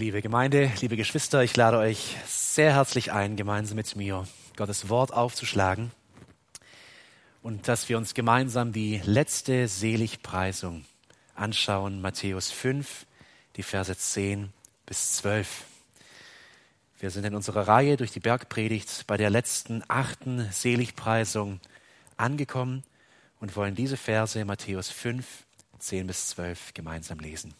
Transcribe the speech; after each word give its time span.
Liebe 0.00 0.22
Gemeinde, 0.22 0.70
liebe 0.80 0.96
Geschwister, 0.96 1.42
ich 1.42 1.56
lade 1.56 1.76
euch 1.76 2.14
sehr 2.24 2.72
herzlich 2.72 3.10
ein, 3.10 3.34
gemeinsam 3.34 3.74
mit 3.74 3.96
mir 3.96 4.28
Gottes 4.54 4.88
Wort 4.88 5.12
aufzuschlagen 5.12 5.90
und 7.42 7.66
dass 7.66 7.88
wir 7.88 7.98
uns 7.98 8.14
gemeinsam 8.14 8.72
die 8.72 9.02
letzte 9.04 9.66
Seligpreisung 9.66 10.84
anschauen, 11.34 12.00
Matthäus 12.00 12.52
5, 12.52 13.06
die 13.56 13.64
Verse 13.64 13.96
10 13.96 14.52
bis 14.86 15.16
12. 15.16 15.64
Wir 17.00 17.10
sind 17.10 17.24
in 17.24 17.34
unserer 17.34 17.66
Reihe 17.66 17.96
durch 17.96 18.12
die 18.12 18.20
Bergpredigt 18.20 19.02
bei 19.08 19.16
der 19.16 19.30
letzten 19.30 19.82
achten 19.88 20.48
Seligpreisung 20.52 21.58
angekommen 22.16 22.84
und 23.40 23.56
wollen 23.56 23.74
diese 23.74 23.96
Verse 23.96 24.44
Matthäus 24.44 24.90
5, 24.90 25.26
10 25.80 26.06
bis 26.06 26.28
12 26.28 26.72
gemeinsam 26.72 27.18
lesen. 27.18 27.52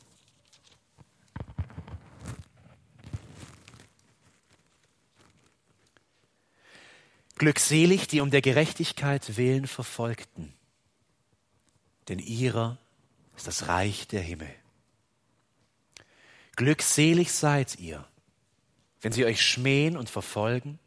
Glückselig, 7.39 8.09
die 8.09 8.21
um 8.21 8.31
der 8.31 8.43
Gerechtigkeit 8.43 9.37
willen 9.37 9.67
verfolgten, 9.67 10.53
denn 12.09 12.19
ihrer 12.19 12.79
ist 13.37 13.47
das 13.47 13.69
Reich 13.69 14.09
der 14.09 14.21
Himmel. 14.21 14.53
Glückselig 16.57 17.33
seid 17.33 17.79
ihr, 17.79 18.05
wenn 19.01 19.13
sie 19.13 19.25
euch 19.25 19.41
schmähen 19.41 19.97
und 19.97 20.11
verfolgen 20.11 20.81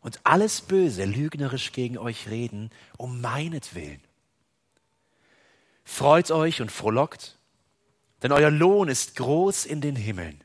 und 0.00 0.20
alles 0.24 0.60
Böse 0.60 1.04
lügnerisch 1.04 1.70
gegen 1.70 1.96
euch 1.98 2.28
reden, 2.28 2.70
um 2.96 3.20
meinetwillen. 3.20 4.02
Freut 5.84 6.32
euch 6.32 6.60
und 6.60 6.72
frohlockt, 6.72 7.38
denn 8.22 8.32
euer 8.32 8.50
Lohn 8.50 8.88
ist 8.88 9.16
groß 9.16 9.66
in 9.66 9.80
den 9.80 9.96
Himmeln. 9.96 10.42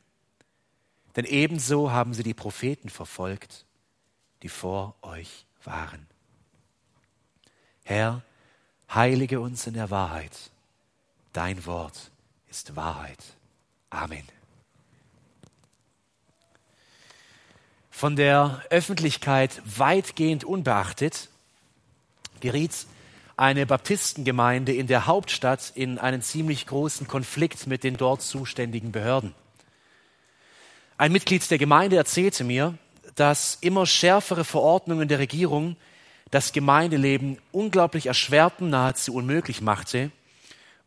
Denn 1.15 1.25
ebenso 1.25 1.91
haben 1.91 2.13
sie 2.13 2.23
die 2.23 2.33
Propheten 2.33 2.89
verfolgt, 2.89 3.64
die 4.43 4.49
vor 4.49 4.95
euch 5.01 5.45
waren. 5.63 6.07
Herr, 7.83 8.21
heilige 8.93 9.39
uns 9.39 9.67
in 9.67 9.73
der 9.73 9.89
Wahrheit. 9.89 10.51
Dein 11.33 11.65
Wort 11.65 12.11
ist 12.49 12.75
Wahrheit. 12.75 13.19
Amen. 13.89 14.23
Von 17.91 18.15
der 18.15 18.61
Öffentlichkeit 18.69 19.61
weitgehend 19.65 20.43
unbeachtet 20.43 21.29
geriet 22.41 22.87
eine 23.37 23.65
Baptistengemeinde 23.65 24.73
in 24.73 24.87
der 24.87 25.07
Hauptstadt 25.07 25.71
in 25.75 25.97
einen 25.97 26.21
ziemlich 26.21 26.67
großen 26.67 27.07
Konflikt 27.07 27.67
mit 27.67 27.83
den 27.83 27.97
dort 27.97 28.21
zuständigen 28.21 28.91
Behörden. 28.91 29.33
Ein 30.97 31.11
Mitglied 31.11 31.49
der 31.51 31.57
Gemeinde 31.57 31.97
erzählte 31.97 32.43
mir, 32.43 32.77
dass 33.15 33.57
immer 33.61 33.85
schärfere 33.85 34.43
Verordnungen 34.43 35.07
der 35.07 35.19
Regierung 35.19 35.77
das 36.31 36.51
Gemeindeleben 36.51 37.37
unglaublich 37.51 38.07
erschwerten, 38.07 38.69
nahezu 38.69 39.13
unmöglich 39.13 39.61
machte 39.61 40.11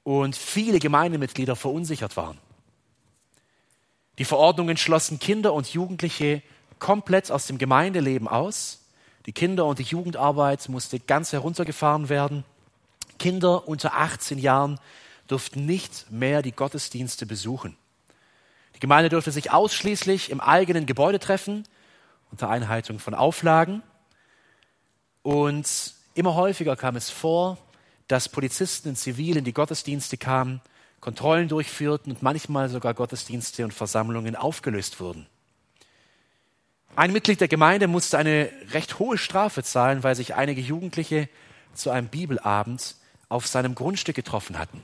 und 0.04 0.36
viele 0.36 0.78
Gemeindemitglieder 0.78 1.56
verunsichert 1.56 2.16
waren. 2.16 2.38
Die 4.18 4.24
Verordnungen 4.24 4.76
schlossen 4.76 5.18
Kinder 5.18 5.54
und 5.54 5.72
Jugendliche 5.72 6.42
komplett 6.78 7.30
aus 7.30 7.46
dem 7.46 7.56
Gemeindeleben 7.56 8.28
aus. 8.28 8.80
Die 9.26 9.32
Kinder- 9.32 9.66
und 9.66 9.78
die 9.78 9.84
Jugendarbeit 9.84 10.68
musste 10.68 10.98
ganz 10.98 11.32
heruntergefahren 11.32 12.08
werden. 12.08 12.44
Kinder 13.18 13.66
unter 13.68 13.94
18 13.94 14.38
Jahren 14.38 14.78
durften 15.28 15.66
nicht 15.66 16.10
mehr 16.10 16.42
die 16.42 16.52
Gottesdienste 16.52 17.26
besuchen. 17.26 17.76
Die 18.74 18.80
Gemeinde 18.80 19.08
durfte 19.08 19.30
sich 19.30 19.50
ausschließlich 19.50 20.30
im 20.30 20.40
eigenen 20.40 20.86
Gebäude 20.86 21.18
treffen 21.18 21.64
unter 22.30 22.50
Einhaltung 22.50 22.98
von 22.98 23.14
Auflagen. 23.14 23.82
Und 25.22 25.94
immer 26.14 26.34
häufiger 26.34 26.76
kam 26.76 26.96
es 26.96 27.10
vor, 27.10 27.58
dass 28.06 28.28
Polizisten 28.28 28.90
in 28.90 28.96
Zivil 28.96 29.36
in 29.36 29.44
die 29.44 29.52
Gottesdienste 29.52 30.16
kamen, 30.16 30.60
Kontrollen 31.00 31.48
durchführten 31.48 32.12
und 32.12 32.22
manchmal 32.22 32.68
sogar 32.68 32.94
Gottesdienste 32.94 33.64
und 33.64 33.72
Versammlungen 33.72 34.34
aufgelöst 34.34 35.00
wurden. 35.00 35.26
Ein 36.96 37.12
Mitglied 37.12 37.40
der 37.40 37.48
Gemeinde 37.48 37.86
musste 37.86 38.18
eine 38.18 38.50
recht 38.72 38.98
hohe 38.98 39.18
Strafe 39.18 39.62
zahlen, 39.62 40.02
weil 40.02 40.16
sich 40.16 40.34
einige 40.34 40.60
Jugendliche 40.60 41.28
zu 41.74 41.90
einem 41.90 42.08
Bibelabend 42.08 42.96
auf 43.28 43.46
seinem 43.46 43.74
Grundstück 43.74 44.16
getroffen 44.16 44.58
hatten 44.58 44.82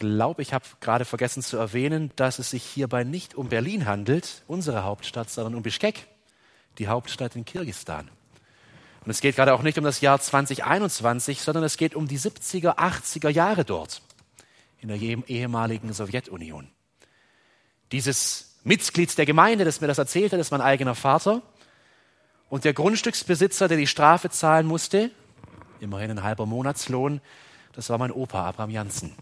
glaube, 0.00 0.42
ich 0.42 0.52
habe 0.52 0.64
gerade 0.80 1.04
vergessen 1.04 1.42
zu 1.42 1.56
erwähnen, 1.56 2.10
dass 2.16 2.40
es 2.40 2.50
sich 2.50 2.64
hierbei 2.64 3.04
nicht 3.04 3.36
um 3.36 3.48
Berlin 3.48 3.86
handelt, 3.86 4.42
unsere 4.48 4.82
Hauptstadt, 4.82 5.30
sondern 5.30 5.54
um 5.54 5.62
Bischkek, 5.62 6.08
die 6.78 6.88
Hauptstadt 6.88 7.36
in 7.36 7.44
Kirgistan. 7.44 8.10
Und 9.04 9.10
es 9.10 9.20
geht 9.20 9.36
gerade 9.36 9.54
auch 9.54 9.62
nicht 9.62 9.78
um 9.78 9.84
das 9.84 10.00
Jahr 10.00 10.20
2021, 10.20 11.40
sondern 11.40 11.62
es 11.62 11.76
geht 11.76 11.94
um 11.94 12.08
die 12.08 12.18
70er, 12.18 12.78
80er 12.78 13.28
Jahre 13.28 13.64
dort, 13.64 14.02
in 14.80 14.88
der 14.88 14.98
ehemaligen 14.98 15.92
Sowjetunion. 15.92 16.68
Dieses 17.92 18.56
Mitglied 18.64 19.16
der 19.16 19.26
Gemeinde, 19.26 19.64
das 19.64 19.80
mir 19.80 19.86
das 19.86 19.98
erzählte, 19.98 20.36
das 20.36 20.48
ist 20.48 20.50
mein 20.50 20.60
eigener 20.60 20.94
Vater. 20.94 21.42
Und 22.48 22.64
der 22.64 22.74
Grundstücksbesitzer, 22.74 23.68
der 23.68 23.76
die 23.76 23.86
Strafe 23.86 24.30
zahlen 24.30 24.66
musste, 24.66 25.10
immerhin 25.80 26.10
ein 26.10 26.22
halber 26.22 26.46
Monatslohn, 26.46 27.20
das 27.72 27.88
war 27.88 27.98
mein 27.98 28.10
Opa 28.10 28.46
Abraham 28.46 28.70
Janssen. 28.70 29.14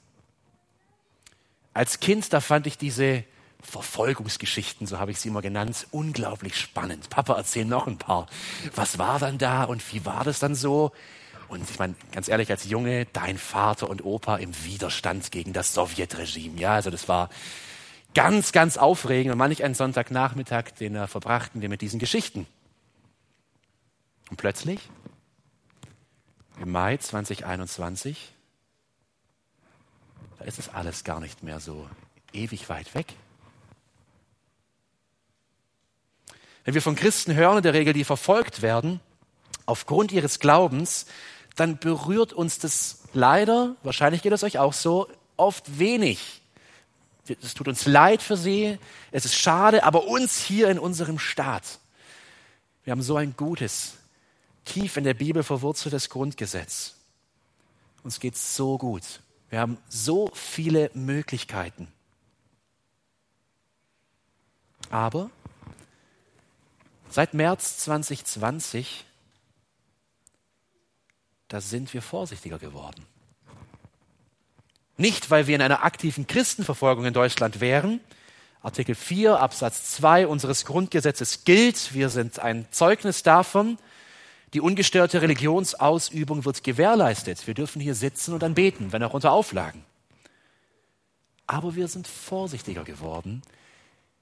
Als 1.75 2.01
Kind, 2.01 2.33
da 2.33 2.41
fand 2.41 2.67
ich 2.67 2.79
diese 2.79 3.25
Verfolgungsgeschichten, 3.61 4.87
so 4.87 4.99
habe 4.99 5.11
ich 5.11 5.21
sie 5.21 5.29
immer 5.29 5.43
genannt, 5.43 5.87
unglaublich 5.91 6.57
spannend. 6.57 7.11
Papa, 7.11 7.35
erzähl 7.35 7.65
noch 7.65 7.87
ein 7.87 7.99
paar. 7.99 8.27
Was 8.75 8.99
war 8.99 9.19
dann 9.19 9.39
da 9.39 9.65
und 9.65 9.93
wie 9.93 10.05
war 10.05 10.25
das 10.25 10.39
dann 10.39 10.55
so? 10.55 10.93
Und 11.49 11.69
ich 11.69 11.79
meine, 11.79 11.95
ganz 12.13 12.29
ehrlich, 12.29 12.51
als 12.51 12.69
Junge, 12.69 13.07
dein 13.07 13.39
Vater 13.39 13.89
und 13.89 14.05
Opa 14.05 14.37
im 14.37 14.53
Widerstand 14.65 15.31
gegen 15.33 15.53
das 15.53 15.75
Sowjetregime. 15.75 16.61
Ja, 16.61 16.75
also 16.75 16.91
das 16.91 17.09
war 17.09 17.31
ganz, 18.15 18.53
ganz 18.53 18.77
aufregend 18.77 19.33
und 19.33 19.39
manch 19.39 19.65
einen 19.65 19.75
Sonntagnachmittag, 19.75 20.73
den 20.79 20.95
er 20.95 21.09
verbrachten 21.09 21.63
wir 21.63 21.69
mit 21.69 21.81
diesen 21.81 21.99
Geschichten. 21.99 22.47
Und 24.31 24.37
plötzlich, 24.37 24.81
im 26.61 26.71
Mai 26.71 26.97
2021, 26.99 28.35
da 30.39 30.45
ist 30.45 30.59
es 30.59 30.69
alles 30.69 31.05
gar 31.05 31.21
nicht 31.21 31.43
mehr 31.43 31.61
so 31.61 31.89
ewig 32.33 32.69
weit 32.69 32.95
weg. 32.95 33.15
Wenn 36.65 36.75
wir 36.75 36.83
von 36.83 36.97
Christen 36.97 37.35
hören, 37.35 37.59
in 37.59 37.63
der 37.63 37.75
Regel, 37.75 37.93
die 37.93 38.05
verfolgt 38.05 38.63
werden, 38.63 39.01
aufgrund 39.67 40.13
ihres 40.13 40.39
Glaubens, 40.39 41.07
dann 41.57 41.79
berührt 41.79 42.33
uns 42.33 42.59
das 42.59 43.01
leider, 43.15 43.75
wahrscheinlich 43.83 44.23
geht 44.23 44.33
es 44.33 44.45
euch 44.45 44.59
auch 44.59 44.73
so, 44.73 45.09
oft 45.37 45.79
wenig. 45.79 46.43
Es 47.43 47.55
tut 47.55 47.69
uns 47.69 47.87
leid 47.87 48.23
für 48.23 48.37
sie, 48.37 48.79
es 49.13 49.25
ist 49.25 49.35
schade, 49.35 49.85
aber 49.85 50.07
uns 50.07 50.39
hier 50.39 50.71
in 50.71 50.79
unserem 50.79 51.19
Staat, 51.19 51.79
wir 52.85 52.93
haben 52.93 53.03
so 53.03 53.17
ein 53.17 53.35
gutes, 53.37 53.95
tief 54.65 54.97
in 54.97 55.05
der 55.05 55.15
Bibel 55.15 55.43
verwurzeltes 55.43 56.09
Grundgesetz. 56.09 56.95
Uns 58.03 58.21
geht 58.21 58.37
so 58.37 58.79
gut. 58.79 59.21
Wir 59.51 59.61
haben 59.61 59.79
so 59.89 60.31
viele 60.35 60.91
Möglichkeiten. 60.95 61.89
Aber 64.91 65.31
seit 67.11 67.35
März 67.35 67.79
2020, 67.79 69.05
da 71.49 71.61
sind 71.61 71.93
wir 71.95 72.03
vorsichtiger 72.03 72.59
geworden. 72.59 73.07
Nicht, 74.97 75.31
weil 75.31 75.47
wir 75.47 75.55
in 75.55 75.63
einer 75.63 75.85
aktiven 75.85 76.27
Christenverfolgung 76.27 77.07
in 77.07 77.15
Deutschland 77.15 77.61
wären. 77.61 78.01
Artikel 78.63 78.95
4 78.97 79.39
Absatz 79.39 79.93
2 79.95 80.27
unseres 80.27 80.65
Grundgesetzes 80.65 81.45
gilt. 81.45 81.95
Wir 81.95 82.09
sind 82.09 82.41
ein 82.41 82.67
Zeugnis 82.73 83.23
davon. 83.23 83.79
Die 84.55 84.61
ungestörte 84.61 85.21
Religionsausübung 85.21 86.45
wird 86.45 86.65
gewährleistet. 86.65 87.47
Wir 87.47 87.55
dürfen 87.55 87.81
hier 87.81 87.95
sitzen 87.95 88.33
und 88.33 88.43
dann 88.43 88.55
beten, 88.55 88.93
wenn 88.93 89.03
auch 89.03 89.15
unter 89.15 89.33
Auflagen. 89.33 89.85
Aber 91.47 91.75
wir 91.75 91.89
sind 91.89 92.07
vorsichtiger 92.07 92.85
geworden. 92.85 93.43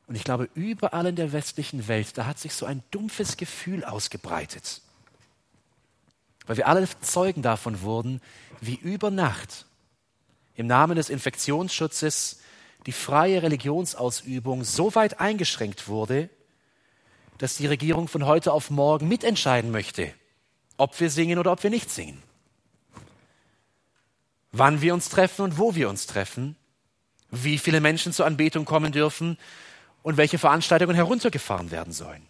Und 0.07 0.15
ich 0.15 0.25
glaube, 0.25 0.49
überall 0.55 1.07
in 1.07 1.17
der 1.17 1.33
westlichen 1.33 1.89
Welt, 1.89 2.17
da 2.19 2.27
hat 2.27 2.39
sich 2.39 2.55
so 2.55 2.67
ein 2.67 2.83
dumpfes 2.91 3.37
Gefühl 3.37 3.85
ausgebreitet. 3.85 4.81
Weil 6.47 6.57
wir 6.57 6.69
alle 6.69 6.89
Zeugen 7.01 7.43
davon 7.43 7.83
wurden, 7.83 8.21
wie 8.61 8.77
über 8.77 9.11
Nacht 9.11 9.67
im 10.55 10.67
Namen 10.67 10.97
des 10.97 11.11
Infektionsschutzes 11.11 12.41
die 12.87 12.93
freie 12.93 13.43
Religionsausübung 13.43 14.63
so 14.63 14.95
weit 14.95 15.21
eingeschränkt 15.21 15.89
wurde, 15.89 16.31
dass 17.39 17.57
die 17.57 17.67
Regierung 17.67 18.09
von 18.09 18.27
heute 18.27 18.53
auf 18.53 18.71
morgen 18.71 19.09
mitentscheiden 19.09 19.71
möchte, 19.71 20.13
ob 20.77 20.99
wir 21.01 21.11
singen 21.11 21.39
oder 21.39 21.53
ob 21.53 21.63
wir 21.63 21.71
nicht 21.71 21.91
singen. 21.91 22.23
Wann 24.53 24.81
wir 24.81 24.95
uns 24.95 25.09
treffen 25.09 25.43
und 25.43 25.59
wo 25.59 25.75
wir 25.75 25.89
uns 25.89 26.07
treffen 26.07 26.57
wie 27.31 27.59
viele 27.59 27.81
Menschen 27.81 28.13
zur 28.13 28.27
Anbetung 28.27 28.65
kommen 28.65 28.93
dürfen 28.93 29.39
und 30.03 30.17
welche 30.17 30.39
Veranstaltungen 30.39 30.95
heruntergefahren 30.95 31.71
werden 31.71 31.93
sollen. 31.93 32.27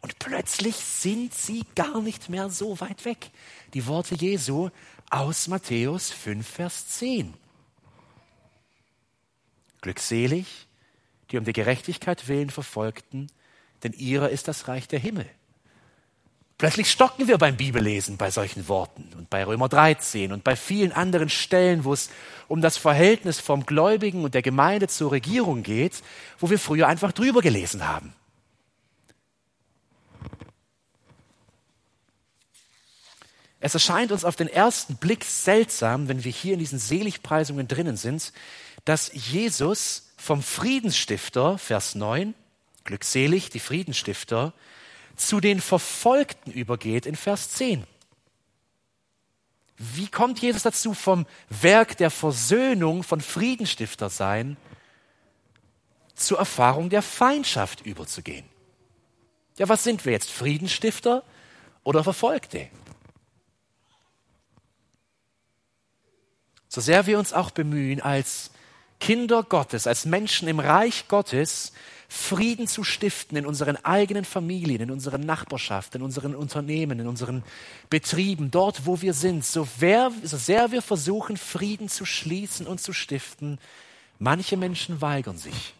Und 0.00 0.18
plötzlich 0.18 0.76
sind 0.76 1.32
sie 1.32 1.64
gar 1.74 2.02
nicht 2.02 2.28
mehr 2.28 2.50
so 2.50 2.78
weit 2.80 3.04
weg. 3.04 3.30
Die 3.72 3.86
Worte 3.86 4.14
Jesu 4.14 4.70
aus 5.10 5.48
Matthäus 5.48 6.10
5, 6.10 6.46
Vers 6.46 6.88
10. 6.88 7.32
Glückselig, 9.80 10.66
die 11.30 11.38
um 11.38 11.44
der 11.44 11.52
Gerechtigkeit 11.52 12.28
willen 12.28 12.50
verfolgten, 12.50 13.28
denn 13.84 13.92
ihrer 13.92 14.30
ist 14.30 14.48
das 14.48 14.66
Reich 14.66 14.88
der 14.88 14.98
Himmel. 14.98 15.26
Plötzlich 16.56 16.90
stocken 16.90 17.26
wir 17.26 17.36
beim 17.36 17.56
Bibellesen 17.56 18.16
bei 18.16 18.30
solchen 18.30 18.68
Worten 18.68 19.10
und 19.16 19.28
bei 19.28 19.44
Römer 19.44 19.68
13 19.68 20.32
und 20.32 20.44
bei 20.44 20.56
vielen 20.56 20.92
anderen 20.92 21.28
Stellen, 21.28 21.84
wo 21.84 21.92
es 21.92 22.10
um 22.48 22.60
das 22.60 22.76
Verhältnis 22.76 23.40
vom 23.40 23.66
Gläubigen 23.66 24.24
und 24.24 24.34
der 24.34 24.42
Gemeinde 24.42 24.88
zur 24.88 25.12
Regierung 25.12 25.62
geht, 25.62 26.02
wo 26.38 26.50
wir 26.50 26.58
früher 26.58 26.86
einfach 26.86 27.12
drüber 27.12 27.42
gelesen 27.42 27.86
haben. 27.86 28.14
Es 33.58 33.74
erscheint 33.74 34.12
uns 34.12 34.24
auf 34.24 34.36
den 34.36 34.48
ersten 34.48 34.96
Blick 34.96 35.24
seltsam, 35.24 36.06
wenn 36.06 36.22
wir 36.22 36.30
hier 36.30 36.52
in 36.52 36.58
diesen 36.58 36.78
Seligpreisungen 36.78 37.66
drinnen 37.66 37.96
sind, 37.96 38.32
dass 38.84 39.10
Jesus 39.12 40.12
vom 40.18 40.42
Friedensstifter, 40.42 41.58
Vers 41.58 41.94
9, 41.94 42.34
glückselig 42.84 43.50
die 43.50 43.60
Friedensstifter, 43.60 44.52
zu 45.16 45.40
den 45.40 45.60
Verfolgten 45.60 46.50
übergeht 46.50 47.06
in 47.06 47.16
Vers 47.16 47.50
10. 47.50 47.86
Wie 49.76 50.08
kommt 50.08 50.40
Jesus 50.40 50.62
dazu, 50.62 50.94
vom 50.94 51.26
Werk 51.48 51.96
der 51.96 52.10
Versöhnung, 52.10 53.02
von 53.02 53.20
Friedensstifter 53.20 54.08
sein, 54.08 54.56
zur 56.14 56.38
Erfahrung 56.38 56.90
der 56.90 57.02
Feindschaft 57.02 57.80
überzugehen? 57.80 58.44
Ja, 59.58 59.68
was 59.68 59.84
sind 59.84 60.04
wir 60.04 60.12
jetzt? 60.12 60.30
Friedensstifter 60.30 61.22
oder 61.82 62.04
Verfolgte? 62.04 62.68
So 66.68 66.80
sehr 66.80 67.06
wir 67.06 67.18
uns 67.18 67.32
auch 67.32 67.50
bemühen, 67.50 68.00
als 68.00 68.50
Kinder 69.00 69.42
Gottes, 69.42 69.86
als 69.86 70.04
Menschen 70.04 70.48
im 70.48 70.60
Reich 70.60 71.08
Gottes, 71.08 71.72
Frieden 72.08 72.68
zu 72.68 72.84
stiften 72.84 73.36
in 73.36 73.44
unseren 73.44 73.76
eigenen 73.84 74.24
Familien, 74.24 74.82
in 74.82 74.90
unseren 74.90 75.22
Nachbarschaften, 75.22 76.00
in 76.00 76.04
unseren 76.04 76.34
Unternehmen, 76.34 77.00
in 77.00 77.08
unseren 77.08 77.42
Betrieben, 77.90 78.50
dort, 78.50 78.86
wo 78.86 79.00
wir 79.02 79.14
sind, 79.14 79.44
so, 79.44 79.66
wer, 79.78 80.12
so 80.22 80.36
sehr 80.36 80.70
wir 80.70 80.80
versuchen, 80.80 81.36
Frieden 81.36 81.88
zu 81.88 82.04
schließen 82.04 82.66
und 82.66 82.80
zu 82.80 82.92
stiften, 82.92 83.58
manche 84.18 84.56
Menschen 84.56 85.00
weigern 85.00 85.38
sich, 85.38 85.74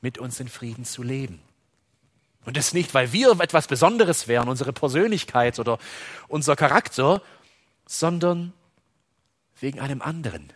mit 0.00 0.16
uns 0.18 0.40
in 0.40 0.48
Frieden 0.48 0.84
zu 0.84 1.02
leben. 1.02 1.40
Und 2.46 2.56
das 2.56 2.72
nicht, 2.72 2.94
weil 2.94 3.12
wir 3.12 3.38
etwas 3.40 3.66
Besonderes 3.66 4.28
wären, 4.28 4.48
unsere 4.48 4.72
Persönlichkeit 4.72 5.58
oder 5.58 5.78
unser 6.28 6.56
Charakter, 6.56 7.22
sondern 7.86 8.52
wegen 9.60 9.80
einem 9.80 10.02
anderen, 10.02 10.52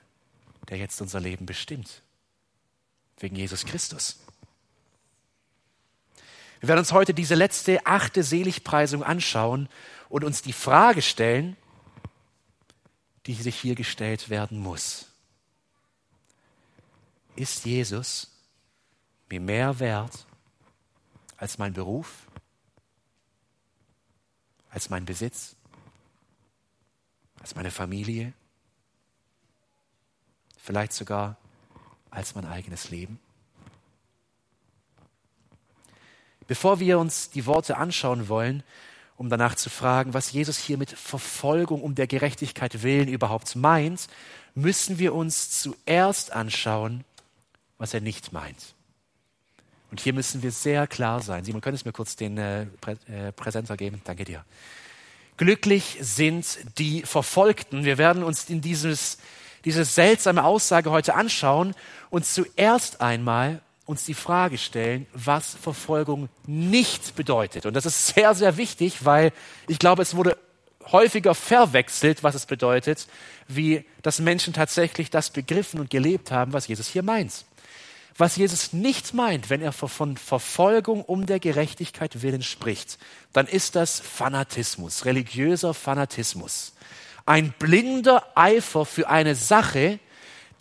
der 0.68 0.78
jetzt 0.78 1.00
unser 1.00 1.20
Leben 1.20 1.46
bestimmt. 1.46 2.02
Wegen 3.18 3.36
Jesus 3.36 3.64
Christus. 3.64 4.18
Wir 6.60 6.68
werden 6.68 6.80
uns 6.80 6.92
heute 6.92 7.14
diese 7.14 7.34
letzte 7.34 7.86
achte 7.86 8.22
Seligpreisung 8.22 9.02
anschauen 9.02 9.68
und 10.08 10.24
uns 10.24 10.42
die 10.42 10.52
Frage 10.52 11.02
stellen, 11.02 11.56
die 13.26 13.34
sich 13.34 13.56
hier 13.56 13.74
gestellt 13.74 14.28
werden 14.28 14.58
muss. 14.58 15.06
Ist 17.36 17.64
Jesus 17.64 18.30
mir 19.28 19.40
mehr 19.40 19.78
wert 19.78 20.26
als 21.36 21.58
mein 21.58 21.72
Beruf, 21.72 22.26
als 24.70 24.90
mein 24.90 25.04
Besitz, 25.04 25.54
als 27.40 27.54
meine 27.54 27.70
Familie, 27.70 28.32
vielleicht 30.68 30.92
sogar 30.92 31.38
als 32.10 32.34
mein 32.34 32.44
eigenes 32.44 32.90
Leben? 32.90 33.18
Bevor 36.46 36.78
wir 36.78 36.98
uns 36.98 37.30
die 37.30 37.46
Worte 37.46 37.78
anschauen 37.78 38.28
wollen, 38.28 38.62
um 39.16 39.30
danach 39.30 39.54
zu 39.54 39.70
fragen, 39.70 40.12
was 40.12 40.30
Jesus 40.30 40.58
hier 40.58 40.76
mit 40.76 40.90
Verfolgung 40.90 41.80
um 41.80 41.94
der 41.94 42.06
Gerechtigkeit 42.06 42.82
willen 42.82 43.08
überhaupt 43.08 43.56
meint, 43.56 44.08
müssen 44.54 44.98
wir 44.98 45.14
uns 45.14 45.62
zuerst 45.62 46.32
anschauen, 46.32 47.04
was 47.78 47.94
er 47.94 48.02
nicht 48.02 48.34
meint. 48.34 48.74
Und 49.90 50.00
hier 50.00 50.12
müssen 50.12 50.42
wir 50.42 50.52
sehr 50.52 50.86
klar 50.86 51.22
sein. 51.22 51.44
Simon, 51.44 51.62
könntest 51.62 51.86
du 51.86 51.88
mir 51.88 51.94
kurz 51.94 52.14
den 52.14 52.36
äh, 52.36 52.66
Prä 52.82 52.96
äh, 53.08 53.32
Präsenter 53.32 53.78
geben? 53.78 54.02
Danke 54.04 54.26
dir. 54.26 54.44
Glücklich 55.38 55.96
sind 56.00 56.58
die 56.76 57.02
Verfolgten. 57.02 57.84
Wir 57.84 57.96
werden 57.96 58.22
uns 58.22 58.50
in 58.50 58.60
dieses, 58.60 59.16
diese 59.64 59.84
seltsame 59.84 60.44
Aussage 60.44 60.90
heute 60.90 61.14
anschauen 61.14 61.74
und 62.10 62.24
zuerst 62.24 63.00
einmal 63.00 63.60
uns 63.86 64.04
die 64.04 64.14
Frage 64.14 64.58
stellen, 64.58 65.06
was 65.14 65.54
Verfolgung 65.54 66.28
nicht 66.46 67.16
bedeutet. 67.16 67.64
Und 67.64 67.74
das 67.74 67.86
ist 67.86 68.08
sehr, 68.08 68.34
sehr 68.34 68.56
wichtig, 68.56 69.04
weil 69.04 69.32
ich 69.66 69.78
glaube, 69.78 70.02
es 70.02 70.14
wurde 70.14 70.36
häufiger 70.92 71.34
verwechselt, 71.34 72.22
was 72.22 72.34
es 72.34 72.46
bedeutet, 72.46 73.08
wie 73.46 73.84
dass 74.02 74.20
Menschen 74.20 74.52
tatsächlich 74.52 75.10
das 75.10 75.30
begriffen 75.30 75.80
und 75.80 75.90
gelebt 75.90 76.30
haben, 76.30 76.52
was 76.52 76.68
Jesus 76.68 76.86
hier 76.86 77.02
meint. 77.02 77.44
Was 78.18 78.36
Jesus 78.36 78.72
nicht 78.72 79.14
meint, 79.14 79.48
wenn 79.48 79.62
er 79.62 79.72
von 79.72 80.16
Verfolgung 80.16 81.02
um 81.02 81.26
der 81.26 81.38
Gerechtigkeit 81.38 82.20
willen 82.20 82.42
spricht, 82.42 82.98
dann 83.32 83.46
ist 83.46 83.76
das 83.76 84.00
Fanatismus, 84.00 85.04
religiöser 85.04 85.72
Fanatismus. 85.72 86.72
Ein 87.28 87.52
blinder 87.58 88.24
Eifer 88.36 88.86
für 88.86 89.10
eine 89.10 89.34
Sache, 89.34 89.98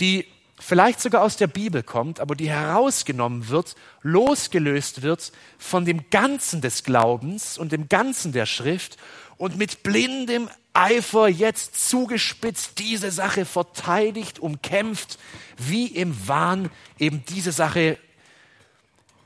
die 0.01 0.25
vielleicht 0.59 0.99
sogar 0.99 1.23
aus 1.23 1.37
der 1.37 1.47
Bibel 1.47 1.81
kommt, 1.81 2.19
aber 2.19 2.35
die 2.35 2.49
herausgenommen 2.49 3.47
wird, 3.47 3.77
losgelöst 4.01 5.01
wird 5.01 5.31
von 5.57 5.85
dem 5.85 6.09
Ganzen 6.09 6.59
des 6.59 6.83
Glaubens 6.83 7.57
und 7.57 7.71
dem 7.71 7.87
Ganzen 7.87 8.33
der 8.33 8.45
Schrift 8.45 8.97
und 9.37 9.55
mit 9.55 9.81
blindem 9.81 10.49
Eifer 10.73 11.29
jetzt 11.29 11.89
zugespitzt 11.89 12.79
diese 12.79 13.11
Sache 13.11 13.45
verteidigt, 13.45 14.39
umkämpft, 14.39 15.19
wie 15.55 15.87
im 15.87 16.27
Wahn 16.27 16.69
eben 16.99 17.23
diese 17.29 17.53
Sache 17.53 17.97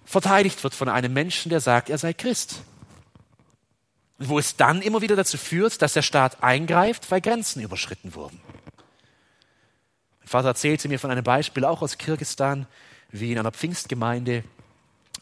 verteidigt 0.05 0.63
wird 0.63 0.75
von 0.75 0.89
einem 0.89 1.12
Menschen, 1.12 1.50
der 1.50 1.60
sagt, 1.60 1.89
er 1.89 1.98
sei 1.98 2.13
Christ. 2.13 2.62
Wo 4.24 4.38
es 4.38 4.56
dann 4.56 4.82
immer 4.82 5.01
wieder 5.01 5.16
dazu 5.16 5.38
führt, 5.38 5.82
dass 5.82 5.94
der 5.94 6.01
Staat 6.01 6.44
eingreift, 6.44 7.10
weil 7.10 7.22
Grenzen 7.22 7.62
überschritten 7.62 8.13
wurden. 8.13 8.40
Vater 10.24 10.50
erzählte 10.50 10.88
mir 10.88 11.00
von 11.00 11.12
einem 11.12 11.24
Beispiel 11.24 11.66
auch 11.66 11.82
aus 11.82 11.98
Kirgistan, 11.98 12.68
wie 13.10 13.32
in 13.32 13.40
einer 13.40 13.51
Pfingstgemeinde 13.51 14.44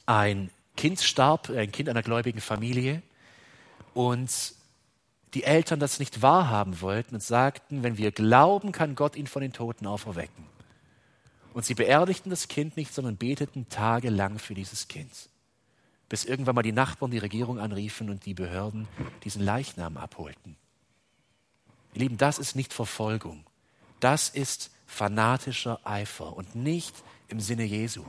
ein 0.06 0.52
Kind 0.76 1.02
starb, 1.02 1.50
ein 1.50 1.72
Kind 1.72 1.90
einer 1.90 2.04
gläubigen 2.04 2.42
Familie 2.42 3.02
und 3.94 4.54
die 5.34 5.44
Eltern 5.44 5.80
das 5.80 6.00
nicht 6.00 6.22
wahrhaben 6.22 6.82
wollten 6.82 7.16
und 7.16 7.24
sagten, 7.24 7.84
wenn 7.84 7.98
wir 7.98 8.12
glauben, 8.12 8.72
kann 8.72 8.96
Gott 8.96 9.16
ihn 9.16 9.28
von 9.28 9.42
den 9.42 9.54
Toten 9.54 9.88
auferwecken. 9.88 10.46
Und 11.54 11.66
sie 11.66 11.74
beerdigten 11.74 12.30
das 12.30 12.48
Kind 12.48 12.78
nicht, 12.78 12.94
sondern 12.94 13.18
beteten 13.18 13.68
tagelang 13.70 14.40
für 14.40 14.54
dieses 14.54 14.88
Kind. 14.88 15.12
Bis 16.10 16.26
irgendwann 16.26 16.56
mal 16.56 16.64
die 16.64 16.72
Nachbarn 16.72 17.12
die 17.12 17.20
Regierung 17.20 17.60
anriefen 17.60 18.10
und 18.10 18.26
die 18.26 18.34
Behörden 18.34 18.88
diesen 19.24 19.44
Leichnam 19.44 19.96
abholten. 19.96 20.58
Ihr 21.94 22.02
Lieben, 22.02 22.18
das 22.18 22.40
ist 22.40 22.56
nicht 22.56 22.74
Verfolgung. 22.74 23.46
Das 24.00 24.30
ist 24.30 24.72
fanatischer 24.88 25.80
Eifer 25.84 26.36
und 26.36 26.56
nicht 26.56 26.96
im 27.28 27.40
Sinne 27.40 27.64
Jesu. 27.64 28.04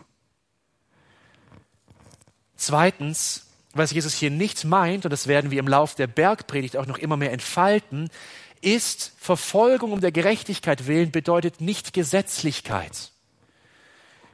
Zweitens, 2.56 3.46
was 3.72 3.92
Jesus 3.92 4.14
hier 4.14 4.30
nicht 4.30 4.64
meint, 4.64 5.04
und 5.04 5.10
das 5.10 5.26
werden 5.26 5.50
wir 5.50 5.60
im 5.60 5.68
Lauf 5.68 5.94
der 5.94 6.06
Bergpredigt 6.06 6.76
auch 6.76 6.86
noch 6.86 6.98
immer 6.98 7.16
mehr 7.16 7.32
entfalten, 7.32 8.10
ist 8.60 9.14
Verfolgung 9.18 9.92
um 9.92 10.00
der 10.00 10.12
Gerechtigkeit 10.12 10.86
willen 10.86 11.10
bedeutet 11.10 11.60
nicht 11.60 11.92
Gesetzlichkeit. 11.92 13.12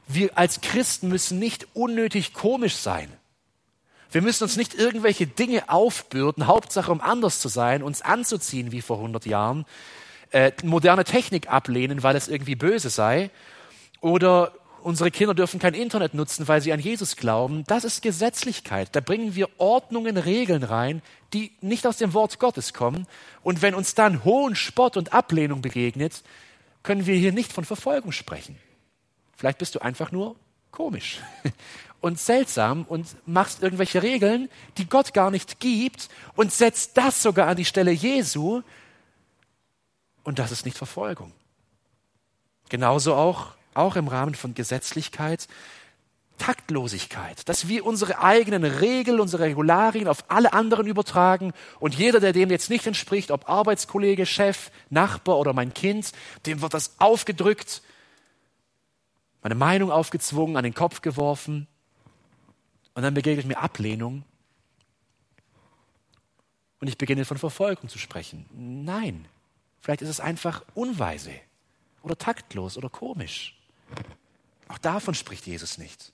Wir 0.07 0.37
als 0.37 0.61
Christen 0.61 1.09
müssen 1.09 1.39
nicht 1.39 1.67
unnötig 1.73 2.33
komisch 2.33 2.75
sein. 2.75 3.11
Wir 4.11 4.21
müssen 4.21 4.43
uns 4.43 4.55
nicht 4.55 4.73
irgendwelche 4.73 5.27
Dinge 5.27 5.69
aufbürden, 5.69 6.47
Hauptsache 6.47 6.91
um 6.91 7.01
anders 7.01 7.39
zu 7.39 7.49
sein, 7.49 7.83
uns 7.83 8.01
anzuziehen 8.01 8.71
wie 8.71 8.81
vor 8.81 8.97
100 8.97 9.25
Jahren, 9.25 9.65
äh, 10.31 10.51
moderne 10.63 11.03
Technik 11.03 11.49
ablehnen, 11.49 12.03
weil 12.03 12.15
es 12.15 12.27
irgendwie 12.27 12.55
böse 12.55 12.89
sei. 12.89 13.29
Oder 13.99 14.53
unsere 14.81 15.11
Kinder 15.11 15.33
dürfen 15.33 15.59
kein 15.59 15.73
Internet 15.73 16.13
nutzen, 16.13 16.47
weil 16.47 16.61
sie 16.61 16.71
an 16.71 16.79
Jesus 16.79 17.15
glauben. 17.17 17.63
Das 17.67 17.83
ist 17.83 18.01
Gesetzlichkeit. 18.01 18.89
Da 18.93 19.01
bringen 19.01 19.35
wir 19.35 19.49
Ordnungen, 19.57 20.17
Regeln 20.17 20.63
rein, 20.63 21.01
die 21.33 21.51
nicht 21.61 21.85
aus 21.85 21.97
dem 21.97 22.13
Wort 22.13 22.39
Gottes 22.39 22.73
kommen. 22.73 23.07
Und 23.43 23.61
wenn 23.61 23.75
uns 23.75 23.95
dann 23.95 24.23
hohen 24.23 24.55
Spott 24.55 24.95
und 24.95 25.13
Ablehnung 25.13 25.61
begegnet, 25.61 26.23
können 26.83 27.05
wir 27.05 27.15
hier 27.15 27.33
nicht 27.33 27.51
von 27.51 27.65
Verfolgung 27.65 28.13
sprechen. 28.13 28.57
Vielleicht 29.35 29.57
bist 29.57 29.75
du 29.75 29.79
einfach 29.79 30.11
nur 30.11 30.35
komisch 30.71 31.19
und 32.01 32.19
seltsam 32.19 32.83
und 32.83 33.15
machst 33.27 33.63
irgendwelche 33.63 34.03
Regeln, 34.03 34.49
die 34.77 34.87
Gott 34.87 35.13
gar 35.13 35.31
nicht 35.31 35.59
gibt 35.59 36.09
und 36.35 36.53
setzt 36.53 36.97
das 36.97 37.21
sogar 37.21 37.47
an 37.47 37.57
die 37.57 37.65
Stelle 37.65 37.91
Jesu. 37.91 38.61
Und 40.23 40.39
das 40.39 40.51
ist 40.51 40.65
nicht 40.65 40.77
Verfolgung. 40.77 41.31
Genauso 42.69 43.15
auch, 43.15 43.53
auch 43.73 43.95
im 43.95 44.07
Rahmen 44.07 44.35
von 44.35 44.53
Gesetzlichkeit, 44.53 45.47
Taktlosigkeit, 46.37 47.49
dass 47.49 47.67
wir 47.67 47.83
unsere 47.83 48.21
eigenen 48.21 48.63
Regeln, 48.63 49.19
unsere 49.19 49.43
Regularien 49.43 50.07
auf 50.07 50.25
alle 50.27 50.53
anderen 50.53 50.85
übertragen 50.85 51.51
und 51.79 51.95
jeder, 51.95 52.19
der 52.19 52.31
dem 52.31 52.51
jetzt 52.51 52.69
nicht 52.69 52.85
entspricht, 52.85 53.31
ob 53.31 53.49
Arbeitskollege, 53.49 54.27
Chef, 54.27 54.69
Nachbar 54.91 55.39
oder 55.39 55.53
mein 55.53 55.73
Kind, 55.73 56.11
dem 56.45 56.61
wird 56.61 56.75
das 56.75 56.99
aufgedrückt, 56.99 57.81
meine 59.41 59.55
Meinung 59.55 59.89
aufgezwungen, 59.91 60.57
an 60.57 60.63
den 60.63 60.75
Kopf 60.75 61.01
geworfen 61.01 61.67
und 62.97 63.03
dann 63.03 63.13
begegnet 63.13 63.45
mir 63.45 63.59
Ablehnung 63.59 64.23
und 66.79 66.87
ich 66.87 66.97
beginne 66.97 67.25
von 67.25 67.37
Verfolgung 67.37 67.89
zu 67.89 67.99
sprechen. 67.99 68.47
Nein, 68.51 69.27
vielleicht 69.79 70.01
ist 70.01 70.09
es 70.09 70.19
einfach 70.19 70.65
unweise 70.73 71.31
oder 72.01 72.17
taktlos 72.17 72.75
oder 72.75 72.89
komisch. 72.89 73.55
Auch 74.67 74.79
davon 74.79 75.13
spricht 75.13 75.45
Jesus 75.45 75.77
nicht. 75.77 76.11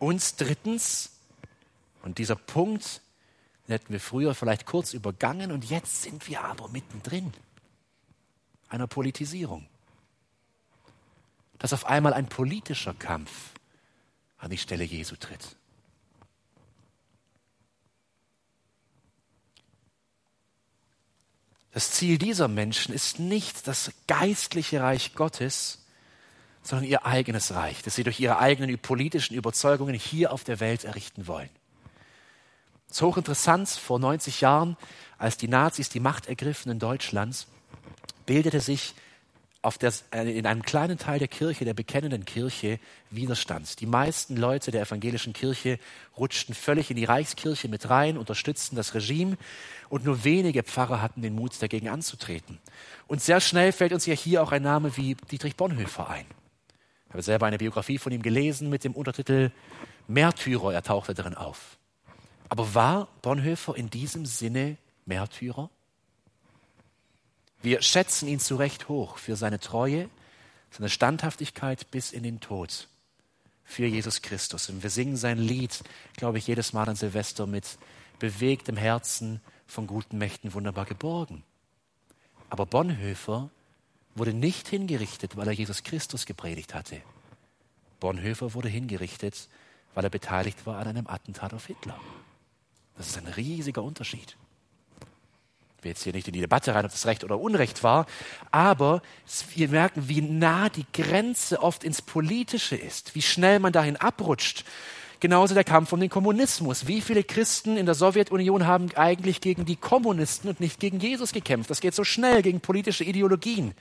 Und 0.00 0.40
drittens, 0.40 1.12
und 2.02 2.18
dieser 2.18 2.34
Punkt, 2.34 3.00
den 3.68 3.74
hätten 3.74 3.92
wir 3.92 4.00
früher 4.00 4.34
vielleicht 4.34 4.66
kurz 4.66 4.94
übergangen 4.94 5.52
und 5.52 5.70
jetzt 5.70 6.02
sind 6.02 6.26
wir 6.26 6.42
aber 6.42 6.66
mittendrin 6.70 7.32
einer 8.68 8.88
Politisierung. 8.88 9.68
Dass 11.60 11.72
auf 11.72 11.86
einmal 11.86 12.14
ein 12.14 12.28
politischer 12.28 12.94
Kampf 12.94 13.52
an 14.38 14.50
die 14.50 14.58
Stelle 14.58 14.82
Jesu 14.82 15.14
tritt. 15.14 15.54
Das 21.72 21.90
Ziel 21.90 22.18
dieser 22.18 22.48
Menschen 22.48 22.94
ist 22.94 23.18
nicht 23.18 23.66
das 23.68 23.92
geistliche 24.06 24.80
Reich 24.80 25.14
Gottes, 25.14 25.84
sondern 26.62 26.88
ihr 26.88 27.06
eigenes 27.06 27.54
Reich, 27.54 27.82
das 27.82 27.94
sie 27.94 28.04
durch 28.04 28.20
ihre 28.20 28.38
eigenen 28.38 28.78
politischen 28.78 29.34
Überzeugungen 29.34 29.94
hier 29.94 30.32
auf 30.32 30.44
der 30.44 30.60
Welt 30.60 30.84
errichten 30.84 31.26
wollen. 31.26 31.50
Es 32.88 32.96
ist 32.96 33.02
hochinteressant, 33.02 33.68
vor 33.68 33.98
90 33.98 34.40
Jahren, 34.40 34.76
als 35.18 35.36
die 35.36 35.48
Nazis 35.48 35.88
die 35.88 36.00
Macht 36.00 36.26
ergriffen 36.26 36.72
in 36.72 36.78
Deutschland, 36.78 37.46
bildete 38.24 38.60
sich 38.60 38.94
der, 39.80 39.92
äh, 40.12 40.38
in 40.38 40.46
einem 40.46 40.62
kleinen 40.62 40.98
Teil 40.98 41.18
der 41.18 41.28
Kirche, 41.28 41.64
der 41.64 41.74
bekennenden 41.74 42.24
Kirche, 42.24 42.78
Widerstand. 43.10 43.80
Die 43.80 43.86
meisten 43.86 44.36
Leute 44.36 44.70
der 44.70 44.82
evangelischen 44.82 45.32
Kirche 45.32 45.78
rutschten 46.16 46.54
völlig 46.54 46.90
in 46.90 46.96
die 46.96 47.04
Reichskirche 47.04 47.68
mit 47.68 47.90
rein, 47.90 48.16
unterstützten 48.16 48.76
das 48.76 48.94
Regime 48.94 49.36
und 49.88 50.04
nur 50.04 50.24
wenige 50.24 50.62
Pfarrer 50.62 51.02
hatten 51.02 51.22
den 51.22 51.34
Mut, 51.34 51.60
dagegen 51.60 51.88
anzutreten. 51.88 52.58
Und 53.08 53.20
sehr 53.20 53.40
schnell 53.40 53.72
fällt 53.72 53.92
uns 53.92 54.06
ja 54.06 54.14
hier 54.14 54.42
auch 54.42 54.52
ein 54.52 54.62
Name 54.62 54.96
wie 54.96 55.16
Dietrich 55.30 55.56
Bonhoeffer 55.56 56.08
ein. 56.08 56.26
Ich 57.08 57.14
habe 57.14 57.22
selber 57.22 57.46
eine 57.46 57.58
Biografie 57.58 57.98
von 57.98 58.12
ihm 58.12 58.22
gelesen 58.22 58.68
mit 58.68 58.84
dem 58.84 58.92
Untertitel 58.92 59.50
Märtyrer, 60.06 60.72
er 60.72 60.82
tauchte 60.82 61.14
darin 61.14 61.34
auf. 61.34 61.78
Aber 62.48 62.74
war 62.74 63.08
Bonhoeffer 63.22 63.74
in 63.76 63.90
diesem 63.90 64.24
Sinne 64.24 64.76
Märtyrer? 65.04 65.70
Wir 67.60 67.82
schätzen 67.82 68.28
ihn 68.28 68.40
zu 68.40 68.56
Recht 68.56 68.88
hoch 68.88 69.18
für 69.18 69.36
seine 69.36 69.58
Treue, 69.58 70.08
seine 70.70 70.88
Standhaftigkeit 70.88 71.90
bis 71.90 72.12
in 72.12 72.22
den 72.22 72.40
Tod 72.40 72.88
für 73.64 73.86
Jesus 73.86 74.22
Christus. 74.22 74.68
Und 74.68 74.82
wir 74.82 74.90
singen 74.90 75.16
sein 75.16 75.38
Lied, 75.38 75.82
glaube 76.16 76.38
ich, 76.38 76.46
jedes 76.46 76.72
Mal 76.72 76.88
an 76.88 76.96
Silvester 76.96 77.46
mit 77.46 77.78
bewegtem 78.18 78.76
Herzen 78.76 79.40
von 79.66 79.86
guten 79.86 80.18
Mächten 80.18 80.54
wunderbar 80.54 80.86
geborgen. 80.86 81.42
Aber 82.48 82.64
Bonhoeffer 82.64 83.50
wurde 84.14 84.32
nicht 84.32 84.68
hingerichtet, 84.68 85.36
weil 85.36 85.48
er 85.48 85.52
Jesus 85.52 85.82
Christus 85.82 86.26
gepredigt 86.26 86.74
hatte. 86.74 87.02
Bonhoeffer 88.00 88.54
wurde 88.54 88.68
hingerichtet, 88.68 89.48
weil 89.94 90.04
er 90.04 90.10
beteiligt 90.10 90.64
war 90.64 90.78
an 90.78 90.88
einem 90.88 91.06
Attentat 91.06 91.52
auf 91.52 91.66
Hitler. 91.66 91.98
Das 92.96 93.08
ist 93.08 93.18
ein 93.18 93.26
riesiger 93.26 93.82
Unterschied. 93.82 94.36
Will 95.82 95.90
jetzt 95.90 96.02
hier 96.02 96.12
nicht 96.12 96.26
in 96.26 96.32
die 96.32 96.40
Debatte 96.40 96.74
rein, 96.74 96.84
ob 96.84 96.90
das 96.90 97.06
Recht 97.06 97.22
oder 97.22 97.38
Unrecht 97.38 97.84
war, 97.84 98.06
aber 98.50 99.00
wir 99.54 99.68
merken, 99.68 100.08
wie 100.08 100.20
nah 100.20 100.68
die 100.68 100.86
Grenze 100.92 101.62
oft 101.62 101.84
ins 101.84 102.02
Politische 102.02 102.74
ist, 102.74 103.14
wie 103.14 103.22
schnell 103.22 103.60
man 103.60 103.72
dahin 103.72 103.96
abrutscht. 103.96 104.64
Genauso 105.20 105.54
der 105.54 105.64
Kampf 105.64 105.92
um 105.92 106.00
den 106.00 106.10
Kommunismus. 106.10 106.86
Wie 106.86 107.00
viele 107.00 107.24
Christen 107.24 107.76
in 107.76 107.86
der 107.86 107.96
Sowjetunion 107.96 108.66
haben 108.66 108.88
eigentlich 108.94 109.40
gegen 109.40 109.64
die 109.64 109.76
Kommunisten 109.76 110.48
und 110.48 110.60
nicht 110.60 110.78
gegen 110.78 111.00
Jesus 111.00 111.32
gekämpft? 111.32 111.70
Das 111.70 111.80
geht 111.80 111.94
so 111.94 112.04
schnell 112.04 112.42
gegen 112.42 112.60
politische 112.60 113.02
Ideologien. 113.02 113.74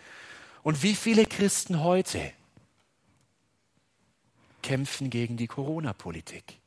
Und 0.63 0.81
wie 0.81 0.95
viele 0.95 1.25
Christen 1.25 1.83
heute 1.83 2.31
kämpfen 4.63 5.09
gegen 5.09 5.37
die 5.37 5.47
Corona-Politik 5.47 6.59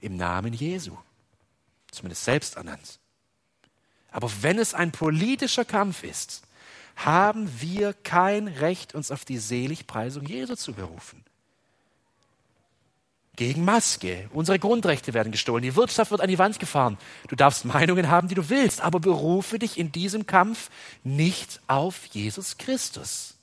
im 0.00 0.16
Namen 0.16 0.54
Jesu, 0.54 0.96
zumindest 1.90 2.24
selbst 2.24 2.56
ernannt. 2.56 2.98
Aber 4.14 4.30
wenn 4.42 4.60
es 4.60 4.74
ein 4.74 4.92
politischer 4.92 5.64
Kampf 5.64 6.04
ist, 6.04 6.42
haben 6.94 7.50
wir 7.60 7.92
kein 7.92 8.46
Recht, 8.46 8.94
uns 8.94 9.10
auf 9.10 9.24
die 9.24 9.38
Seligpreisung 9.38 10.24
Jesu 10.24 10.54
zu 10.54 10.72
berufen. 10.72 11.24
Gegen 13.34 13.64
Maske. 13.64 14.30
Unsere 14.32 14.60
Grundrechte 14.60 15.14
werden 15.14 15.32
gestohlen. 15.32 15.64
Die 15.64 15.74
Wirtschaft 15.74 16.12
wird 16.12 16.20
an 16.20 16.28
die 16.28 16.38
Wand 16.38 16.60
gefahren. 16.60 16.96
Du 17.26 17.34
darfst 17.34 17.64
Meinungen 17.64 18.08
haben, 18.08 18.28
die 18.28 18.36
du 18.36 18.48
willst, 18.50 18.82
aber 18.82 19.00
berufe 19.00 19.58
dich 19.58 19.76
in 19.76 19.90
diesem 19.90 20.28
Kampf 20.28 20.70
nicht 21.02 21.60
auf 21.66 22.06
Jesus 22.06 22.56
Christus. 22.56 23.34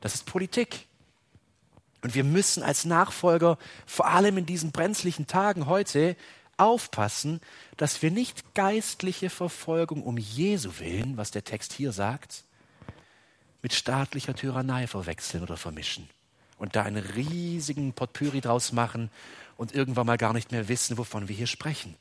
Das 0.00 0.14
ist 0.14 0.24
Politik. 0.24 0.86
Und 2.00 2.14
wir 2.14 2.24
müssen 2.24 2.62
als 2.62 2.86
Nachfolger, 2.86 3.58
vor 3.84 4.06
allem 4.06 4.38
in 4.38 4.46
diesen 4.46 4.72
brenzlichen 4.72 5.26
Tagen 5.26 5.66
heute, 5.66 6.16
aufpassen, 6.58 7.40
dass 7.76 8.02
wir 8.02 8.10
nicht 8.10 8.54
geistliche 8.54 9.30
Verfolgung 9.30 10.02
um 10.02 10.18
Jesu 10.18 10.70
willen, 10.78 11.16
was 11.16 11.30
der 11.30 11.44
Text 11.44 11.72
hier 11.72 11.92
sagt, 11.92 12.44
mit 13.62 13.72
staatlicher 13.72 14.34
Tyrannei 14.34 14.86
verwechseln 14.86 15.42
oder 15.42 15.56
vermischen 15.56 16.08
und 16.58 16.76
da 16.76 16.82
einen 16.82 17.04
riesigen 17.04 17.92
Potpourri 17.92 18.40
draus 18.40 18.72
machen 18.72 19.10
und 19.56 19.74
irgendwann 19.74 20.06
mal 20.06 20.18
gar 20.18 20.32
nicht 20.32 20.52
mehr 20.52 20.68
wissen, 20.68 20.98
wovon 20.98 21.28
wir 21.28 21.36
hier 21.36 21.46
sprechen. 21.46 21.96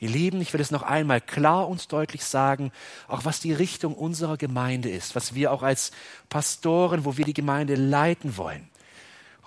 Ihr 0.00 0.10
Lieben, 0.10 0.40
ich 0.40 0.52
will 0.52 0.60
es 0.60 0.70
noch 0.70 0.82
einmal 0.82 1.20
klar 1.20 1.68
und 1.68 1.90
deutlich 1.92 2.24
sagen, 2.24 2.70
auch 3.08 3.24
was 3.24 3.40
die 3.40 3.52
Richtung 3.52 3.94
unserer 3.94 4.36
Gemeinde 4.36 4.88
ist, 4.88 5.16
was 5.16 5.34
wir 5.34 5.52
auch 5.52 5.62
als 5.62 5.90
Pastoren, 6.28 7.04
wo 7.04 7.16
wir 7.16 7.24
die 7.24 7.34
Gemeinde 7.34 7.74
leiten 7.74 8.36
wollen. 8.36 8.68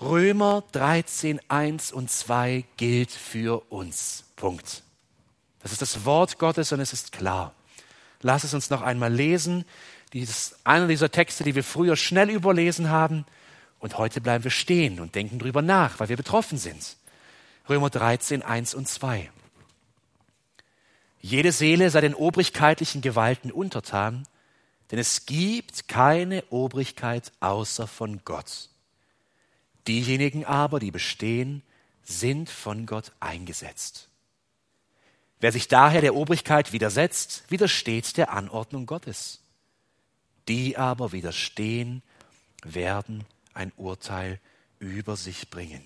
Römer 0.02 0.64
13, 0.72 1.40
1 1.48 1.92
und 1.92 2.10
2 2.10 2.66
gilt 2.76 3.12
für 3.12 3.72
uns. 3.72 4.24
Punkt. 4.36 4.82
Das 5.62 5.72
ist 5.72 5.84
das 5.84 6.06
Wort 6.06 6.40
Gottes 6.40 6.72
und 6.72 6.80
es 6.80 6.92
ist 6.92 7.12
klar. 7.12 7.54
Lass 8.22 8.44
es 8.44 8.56
uns 8.56 8.72
noch 8.72 8.82
einmal 8.82 9.14
lesen. 9.14 9.64
Dieses, 10.14 10.56
einer 10.64 10.88
dieser 10.88 11.12
Texte, 11.12 11.44
die 11.44 11.54
wir 11.54 11.64
früher 11.64 11.96
schnell 11.96 12.32
überlesen 12.32 12.90
haben. 12.90 13.26
Und 13.78 14.00
heute 14.00 14.22
bleiben 14.22 14.44
wir 14.44 14.50
stehen 14.50 15.00
und 15.00 15.14
denken 15.14 15.38
drüber 15.38 15.62
nach, 15.62 16.00
weil 16.00 16.10
wir 16.10 16.18
betroffen 16.18 16.58
sind. 16.58 16.98
Römer 17.70 17.92
13, 17.92 18.42
1 18.42 18.74
und 18.74 18.88
2. 18.88 19.30
Jede 21.20 21.52
Seele 21.52 21.92
sei 21.92 22.02
den 22.02 22.16
obrigkeitlichen 22.16 23.02
Gewalten 23.02 23.52
untertan, 23.52 24.28
denn 24.90 24.98
es 24.98 25.28
gibt 25.28 25.88
keine 25.88 26.44
Obrigkeit 26.50 27.32
außer 27.40 27.86
von 27.86 28.22
Gott. 28.26 28.71
Diejenigen 29.88 30.46
aber, 30.46 30.80
die 30.80 30.92
bestehen, 30.92 31.64
sind 32.04 32.50
von 32.50 32.86
Gott 32.86 33.12
eingesetzt. 33.20 34.10
Wer 35.40 35.52
sich 35.52 35.68
daher 35.68 36.02
der 36.02 36.16
Obrigkeit 36.16 36.72
widersetzt, 36.72 37.44
widersteht 37.50 38.18
der 38.18 38.32
Anordnung 38.32 38.86
Gottes. 38.86 39.42
Die 40.48 40.78
aber 40.78 41.12
widerstehen, 41.12 42.04
werden 42.64 43.26
ein 43.54 43.72
Urteil 43.76 44.40
über 44.80 45.16
sich 45.18 45.50
bringen. 45.50 45.86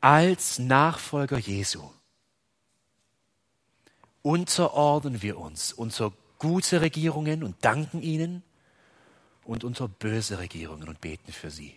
Als 0.00 0.58
Nachfolger 0.58 1.38
Jesu 1.38 1.88
unterordnen 4.22 5.22
wir 5.22 5.38
uns 5.38 5.72
unter 5.72 6.12
gute 6.38 6.80
Regierungen 6.80 7.44
und 7.44 7.64
danken 7.64 8.02
ihnen 8.02 8.42
und 9.44 9.64
unter 9.64 9.88
böse 9.88 10.38
Regierungen 10.38 10.88
und 10.88 11.00
beten 11.00 11.32
für 11.32 11.50
sie. 11.50 11.74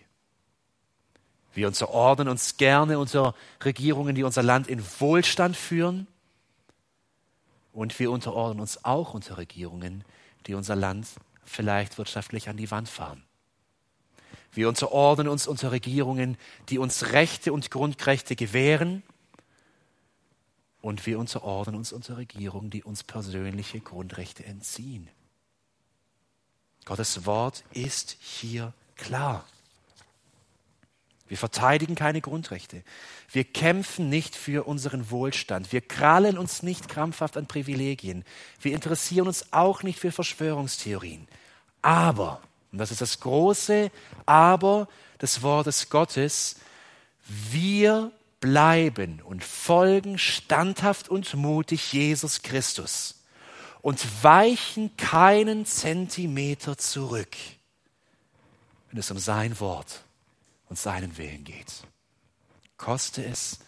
Wir 1.54 1.68
unterordnen 1.68 2.28
uns 2.28 2.58
gerne 2.58 2.98
unter 2.98 3.34
Regierungen, 3.64 4.14
die 4.14 4.24
unser 4.24 4.42
Land 4.42 4.68
in 4.68 4.84
Wohlstand 4.98 5.56
führen. 5.56 6.06
Und 7.72 7.98
wir 7.98 8.10
unterordnen 8.10 8.60
uns 8.60 8.84
auch 8.84 9.14
unter 9.14 9.38
Regierungen, 9.38 10.04
die 10.46 10.54
unser 10.54 10.76
Land 10.76 11.08
vielleicht 11.44 11.96
wirtschaftlich 11.96 12.48
an 12.48 12.58
die 12.58 12.70
Wand 12.70 12.88
fahren. 12.88 13.22
Wir 14.52 14.68
unterordnen 14.68 15.28
uns 15.28 15.46
unter 15.46 15.72
Regierungen, 15.72 16.36
die 16.68 16.78
uns 16.78 17.12
Rechte 17.12 17.52
und 17.52 17.70
Grundrechte 17.70 18.36
gewähren. 18.36 19.02
Und 20.82 21.04
wir 21.06 21.18
unterordnen 21.18 21.76
uns 21.76 21.92
unter 21.92 22.16
Regierungen, 22.16 22.70
die 22.70 22.82
uns 22.82 23.02
persönliche 23.02 23.80
Grundrechte 23.80 24.44
entziehen. 24.44 25.08
Gottes 26.86 27.26
Wort 27.26 27.64
ist 27.72 28.16
hier 28.20 28.72
klar. 28.96 29.44
Wir 31.28 31.36
verteidigen 31.36 31.96
keine 31.96 32.20
Grundrechte. 32.20 32.84
Wir 33.32 33.42
kämpfen 33.42 34.08
nicht 34.08 34.36
für 34.36 34.68
unseren 34.68 35.10
Wohlstand. 35.10 35.72
Wir 35.72 35.80
krallen 35.80 36.38
uns 36.38 36.62
nicht 36.62 36.88
krampfhaft 36.88 37.36
an 37.36 37.46
Privilegien. 37.46 38.24
Wir 38.60 38.72
interessieren 38.72 39.26
uns 39.26 39.52
auch 39.52 39.82
nicht 39.82 39.98
für 39.98 40.12
Verschwörungstheorien. 40.12 41.26
Aber, 41.82 42.40
und 42.70 42.78
das 42.78 42.92
ist 42.92 43.00
das 43.00 43.18
große 43.18 43.90
Aber 44.24 44.88
des 45.20 45.42
Wortes 45.42 45.90
Gottes, 45.90 46.56
wir 47.26 48.12
bleiben 48.38 49.20
und 49.22 49.42
folgen 49.42 50.18
standhaft 50.18 51.08
und 51.08 51.34
mutig 51.34 51.92
Jesus 51.92 52.42
Christus 52.42 53.15
und 53.86 54.24
weichen 54.24 54.96
keinen 54.96 55.64
Zentimeter 55.64 56.76
zurück, 56.76 57.36
wenn 58.90 58.98
es 58.98 59.12
um 59.12 59.18
sein 59.20 59.60
Wort 59.60 60.02
und 60.68 60.76
seinen 60.76 61.16
Willen 61.18 61.44
geht. 61.44 61.84
Koste 62.78 63.24
es, 63.24 63.60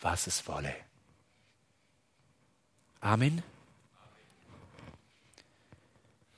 was 0.00 0.26
es 0.26 0.48
wolle. 0.48 0.74
Amen. 3.00 3.44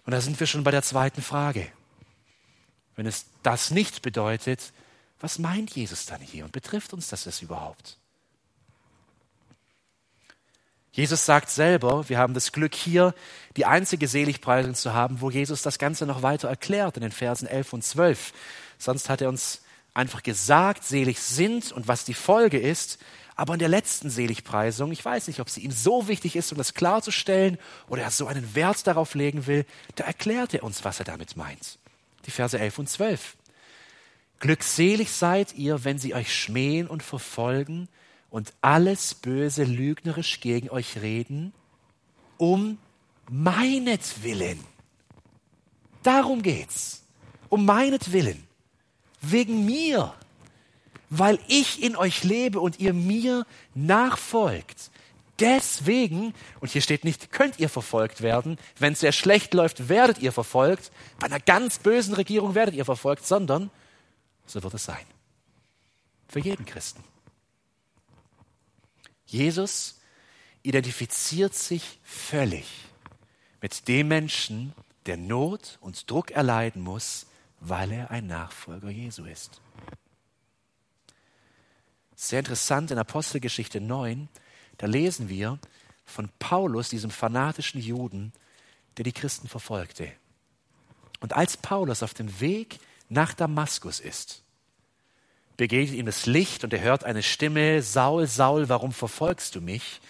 Und 0.05 0.11
da 0.11 0.21
sind 0.21 0.39
wir 0.39 0.47
schon 0.47 0.63
bei 0.63 0.71
der 0.71 0.83
zweiten 0.83 1.23
Frage. 1.23 1.73
Wenn 2.97 3.07
es 3.07 3.25
das 3.43 3.71
nicht 3.71 4.03
bedeutet, 4.03 4.75
was 5.21 5.39
meint 5.39 5.75
Jesus 5.75 6.05
dann 6.05 6.21
hier 6.21 6.45
und 6.45 6.53
betrifft 6.53 6.93
uns 6.93 7.09
das 7.09 7.41
überhaupt? 7.41 7.97
Jesus 10.93 11.25
sagt 11.25 11.49
selber, 11.49 12.09
wir 12.11 12.19
haben 12.19 12.35
das 12.35 12.53
Glück 12.53 12.75
hier, 12.75 13.15
die 13.57 13.65
einzige 13.65 14.07
Seligpreisung 14.07 14.75
zu 14.75 14.93
haben, 14.93 15.23
wo 15.23 15.31
Jesus 15.31 15.63
das 15.63 15.79
Ganze 15.79 16.05
noch 16.05 16.23
weiter 16.23 16.49
erklärt 16.49 16.99
in 16.99 17.03
den 17.03 17.13
Versen 17.13 17.49
11 17.49 17.73
und 17.73 17.83
12. 17.83 18.33
Sonst 18.77 19.09
hat 19.09 19.23
er 19.23 19.31
uns 19.31 19.63
einfach 19.95 20.23
gesagt, 20.23 20.85
selig 20.85 21.19
sind 21.19 21.73
und 21.73 21.89
was 21.89 22.05
die 22.05 22.13
Folge 22.15 22.59
ist. 22.59 22.99
Aber 23.37 23.55
in 23.55 23.59
der 23.59 23.71
letzten 23.71 24.11
Seligpreisung, 24.11 24.93
ich 24.93 25.03
weiß 25.03 25.29
nicht, 25.29 25.41
ob 25.41 25.49
sie 25.49 25.63
ihm 25.63 25.71
so 25.71 26.09
wichtig 26.09 26.37
ist, 26.37 26.53
um 26.53 26.59
das 26.59 26.75
klarzustellen 26.75 27.57
oder 27.89 28.03
er 28.03 28.11
so 28.11 28.27
einen 28.27 28.55
Wert 28.55 28.87
darauf 28.87 29.15
legen 29.15 29.47
will, 29.47 29.65
da 29.95 30.05
erklärt 30.05 30.53
er 30.53 30.63
uns, 30.63 30.85
was 30.85 30.99
er 30.99 31.07
damit 31.07 31.39
meint. 31.39 31.79
Die 32.27 32.31
Verse 32.31 32.59
11 32.59 32.79
und 32.79 32.91
12. 32.91 33.37
Glückselig 34.41 35.11
seid 35.11 35.55
ihr, 35.55 35.85
wenn 35.85 35.99
sie 35.99 36.15
euch 36.15 36.37
schmähen 36.37 36.87
und 36.87 37.03
verfolgen 37.03 37.89
und 38.33 38.55
alles 38.63 39.15
Böse 39.15 39.65
lügnerisch 39.65 40.41
gegen 40.41 40.71
euch 40.71 41.03
reden, 41.03 41.53
um 42.39 42.79
meinetwillen. 43.31 44.59
Darum 46.03 46.43
geht's. 46.43 47.05
Um 47.51 47.67
meinetwillen 47.67 48.43
wegen 49.21 49.67
mir, 49.67 50.15
weil 51.11 51.39
ich 51.47 51.83
in 51.83 51.95
euch 51.95 52.25
lebe 52.25 52.59
und 52.59 52.81
ihr 52.81 52.95
mir 52.95 53.47
nachfolgt. 53.75 54.91
Deswegen, 55.39 56.33
und 56.61 56.71
hier 56.71 56.81
steht 56.81 57.05
nicht, 57.05 57.33
könnt 57.33 57.61
ihr 57.61 57.69
verfolgt 57.69 58.23
werden, 58.23 58.57
wenn 58.79 58.95
es 58.95 59.01
sehr 59.01 59.13
schlecht 59.13 59.53
läuft, 59.53 59.91
werdet 59.91 60.19
ihr 60.19 60.33
verfolgt, 60.33 60.91
bei 61.21 61.27
einer 61.27 61.39
ganz 61.39 61.79
bösen 61.79 62.15
Regierung 62.15 62.55
werdet 62.55 62.75
ihr 62.75 62.87
verfolgt, 62.87 63.27
sondern 63.27 63.71
so 64.47 64.63
wird 64.63 64.73
es 64.73 64.85
sein. 64.85 65.05
Für 66.29 66.41
jeden 66.41 66.65
Christen. 66.65 67.05
Jesus 69.33 69.99
identifiziert 70.63 71.55
sich 71.55 71.99
völlig 72.05 72.67
mit 73.63 73.89
dem 73.89 74.09
Menschen, 74.09 74.75
der 75.07 75.17
Not 75.17 75.79
und 75.81 76.11
Druck 76.11 76.33
erleiden 76.33 76.83
muss, 76.83 77.27
weil 77.59 77.93
er 77.93 78.11
ein 78.11 78.27
Nachfolger 78.27 78.91
Jesu 78.91 79.25
ist. 79.25 79.63
Sehr 82.15 82.41
interessant 82.41 82.91
in 82.91 82.99
Apostelgeschichte 82.99 83.81
9, 83.81 84.29
da 84.77 84.87
lesen 84.87 85.29
wir 85.31 85.59
von 86.05 86.29
Paulus, 86.39 86.91
diesem 86.91 87.11
fanatischen 87.11 87.81
Juden, 87.81 88.33
der 88.99 89.05
die 89.05 89.13
Christen 89.13 89.49
verfolgte. 89.49 90.13
Und 91.21 91.33
als 91.33 91.57
Paulus 91.57 92.03
auf 92.03 92.13
dem 92.13 92.41
Weg 92.41 92.79
nach 93.09 93.33
Damaskus 93.33 93.99
ist, 93.99 94.43
begegnet 95.57 95.99
ihm 95.99 96.07
das 96.07 96.27
Licht 96.27 96.65
und 96.65 96.73
er 96.73 96.81
hört 96.81 97.05
eine 97.05 97.23
Stimme, 97.23 97.83
Saul, 97.83 98.27
Saul, 98.27 98.69
warum 98.69 98.93
verfolgst 98.93 99.55
du 99.55 99.61
mich? 99.61 100.01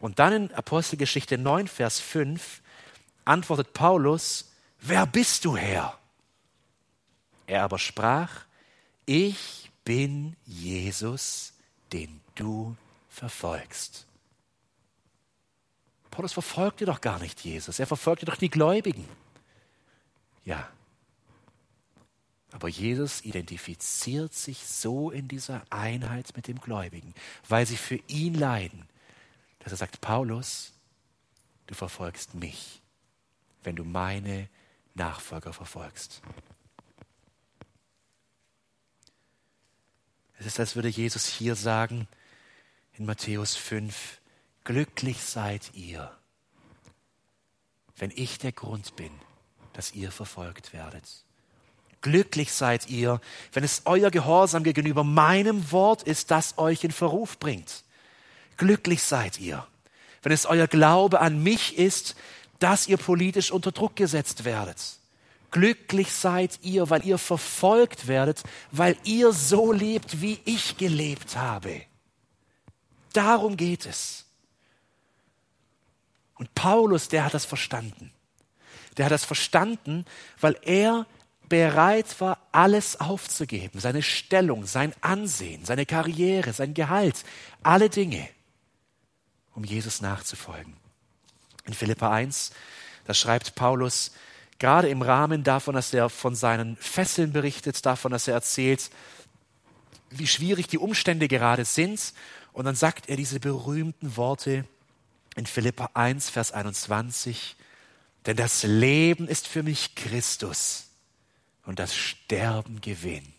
Und 0.00 0.18
dann 0.18 0.32
in 0.32 0.54
Apostelgeschichte 0.54 1.38
9, 1.38 1.68
Vers 1.68 2.00
5 2.00 2.62
antwortet 3.24 3.72
Paulus, 3.72 4.50
wer 4.80 5.06
bist 5.06 5.44
du, 5.44 5.56
Herr? 5.56 5.98
Er 7.46 7.64
aber 7.64 7.78
sprach, 7.78 8.44
ich 9.06 9.70
bin 9.84 10.36
Jesus, 10.44 11.54
den 11.92 12.20
du 12.34 12.76
verfolgst. 13.08 14.06
Paulus 16.10 16.32
verfolgte 16.32 16.84
doch 16.84 17.00
gar 17.00 17.18
nicht 17.18 17.40
Jesus, 17.44 17.78
er 17.78 17.86
verfolgte 17.86 18.26
doch 18.26 18.36
die 18.36 18.50
Gläubigen. 18.50 19.08
Ja, 20.44 20.68
aber 22.50 22.68
Jesus 22.68 23.24
identifiziert 23.24 24.32
sich 24.32 24.64
so 24.64 25.10
in 25.10 25.28
dieser 25.28 25.62
Einheit 25.70 26.34
mit 26.36 26.48
dem 26.48 26.60
Gläubigen, 26.60 27.14
weil 27.48 27.66
sie 27.66 27.76
für 27.76 28.00
ihn 28.06 28.34
leiden, 28.34 28.88
dass 29.58 29.72
er 29.72 29.78
sagt, 29.78 30.00
Paulus, 30.00 30.72
du 31.66 31.74
verfolgst 31.74 32.34
mich, 32.34 32.80
wenn 33.62 33.76
du 33.76 33.84
meine 33.84 34.48
Nachfolger 34.94 35.52
verfolgst. 35.52 36.22
Es 40.38 40.46
ist, 40.46 40.60
als 40.60 40.76
würde 40.76 40.88
Jesus 40.88 41.26
hier 41.26 41.54
sagen, 41.54 42.06
in 42.94 43.04
Matthäus 43.04 43.56
5, 43.56 44.20
glücklich 44.64 45.22
seid 45.22 45.74
ihr, 45.74 46.16
wenn 47.96 48.12
ich 48.14 48.38
der 48.38 48.52
Grund 48.52 48.96
bin, 48.96 49.12
dass 49.72 49.92
ihr 49.92 50.10
verfolgt 50.10 50.72
werdet. 50.72 51.24
Glücklich 52.00 52.52
seid 52.52 52.88
ihr, 52.88 53.20
wenn 53.52 53.64
es 53.64 53.82
euer 53.84 54.10
Gehorsam 54.10 54.62
gegenüber 54.62 55.02
meinem 55.02 55.72
Wort 55.72 56.02
ist, 56.04 56.30
das 56.30 56.56
euch 56.58 56.84
in 56.84 56.92
Verruf 56.92 57.38
bringt. 57.38 57.82
Glücklich 58.56 59.02
seid 59.02 59.40
ihr, 59.40 59.66
wenn 60.22 60.32
es 60.32 60.46
euer 60.46 60.66
Glaube 60.66 61.20
an 61.20 61.42
mich 61.42 61.76
ist, 61.76 62.14
dass 62.58 62.88
ihr 62.88 62.96
politisch 62.96 63.50
unter 63.50 63.72
Druck 63.72 63.96
gesetzt 63.96 64.44
werdet. 64.44 64.98
Glücklich 65.50 66.12
seid 66.12 66.60
ihr, 66.62 66.90
weil 66.90 67.04
ihr 67.06 67.18
verfolgt 67.18 68.06
werdet, 68.06 68.42
weil 68.70 68.96
ihr 69.04 69.32
so 69.32 69.72
lebt, 69.72 70.20
wie 70.20 70.38
ich 70.44 70.76
gelebt 70.76 71.36
habe. 71.36 71.82
Darum 73.12 73.56
geht 73.56 73.86
es. 73.86 74.26
Und 76.34 76.54
Paulus, 76.54 77.08
der 77.08 77.24
hat 77.24 77.34
das 77.34 77.44
verstanden. 77.44 78.12
Der 78.96 79.06
hat 79.06 79.12
das 79.12 79.24
verstanden, 79.24 80.04
weil 80.40 80.56
er 80.62 81.06
bereit 81.48 82.20
war, 82.20 82.38
alles 82.52 83.00
aufzugeben. 83.00 83.80
Seine 83.80 84.02
Stellung, 84.02 84.66
sein 84.66 84.92
Ansehen, 85.00 85.64
seine 85.64 85.86
Karriere, 85.86 86.52
sein 86.52 86.74
Gehalt, 86.74 87.24
alle 87.62 87.90
Dinge, 87.90 88.28
um 89.54 89.64
Jesus 89.64 90.00
nachzufolgen. 90.00 90.76
In 91.66 91.74
Philippa 91.74 92.10
1, 92.10 92.52
da 93.04 93.14
schreibt 93.14 93.54
Paulus, 93.54 94.12
gerade 94.58 94.88
im 94.88 95.02
Rahmen 95.02 95.44
davon, 95.44 95.74
dass 95.74 95.92
er 95.92 96.08
von 96.08 96.34
seinen 96.34 96.76
Fesseln 96.76 97.32
berichtet, 97.32 97.84
davon, 97.84 98.12
dass 98.12 98.28
er 98.28 98.34
erzählt, 98.34 98.90
wie 100.10 100.26
schwierig 100.26 100.68
die 100.68 100.78
Umstände 100.78 101.28
gerade 101.28 101.64
sind. 101.64 102.14
Und 102.52 102.64
dann 102.64 102.74
sagt 102.74 103.08
er 103.08 103.16
diese 103.16 103.40
berühmten 103.40 104.16
Worte 104.16 104.64
in 105.36 105.46
Philippa 105.46 105.90
1, 105.94 106.30
Vers 106.30 106.52
21, 106.52 107.56
denn 108.26 108.36
das 108.36 108.62
Leben 108.64 109.28
ist 109.28 109.46
für 109.46 109.62
mich 109.62 109.94
Christus 109.94 110.87
und 111.68 111.78
das 111.78 111.94
Sterben 111.94 112.80
Gewinn. 112.80 113.30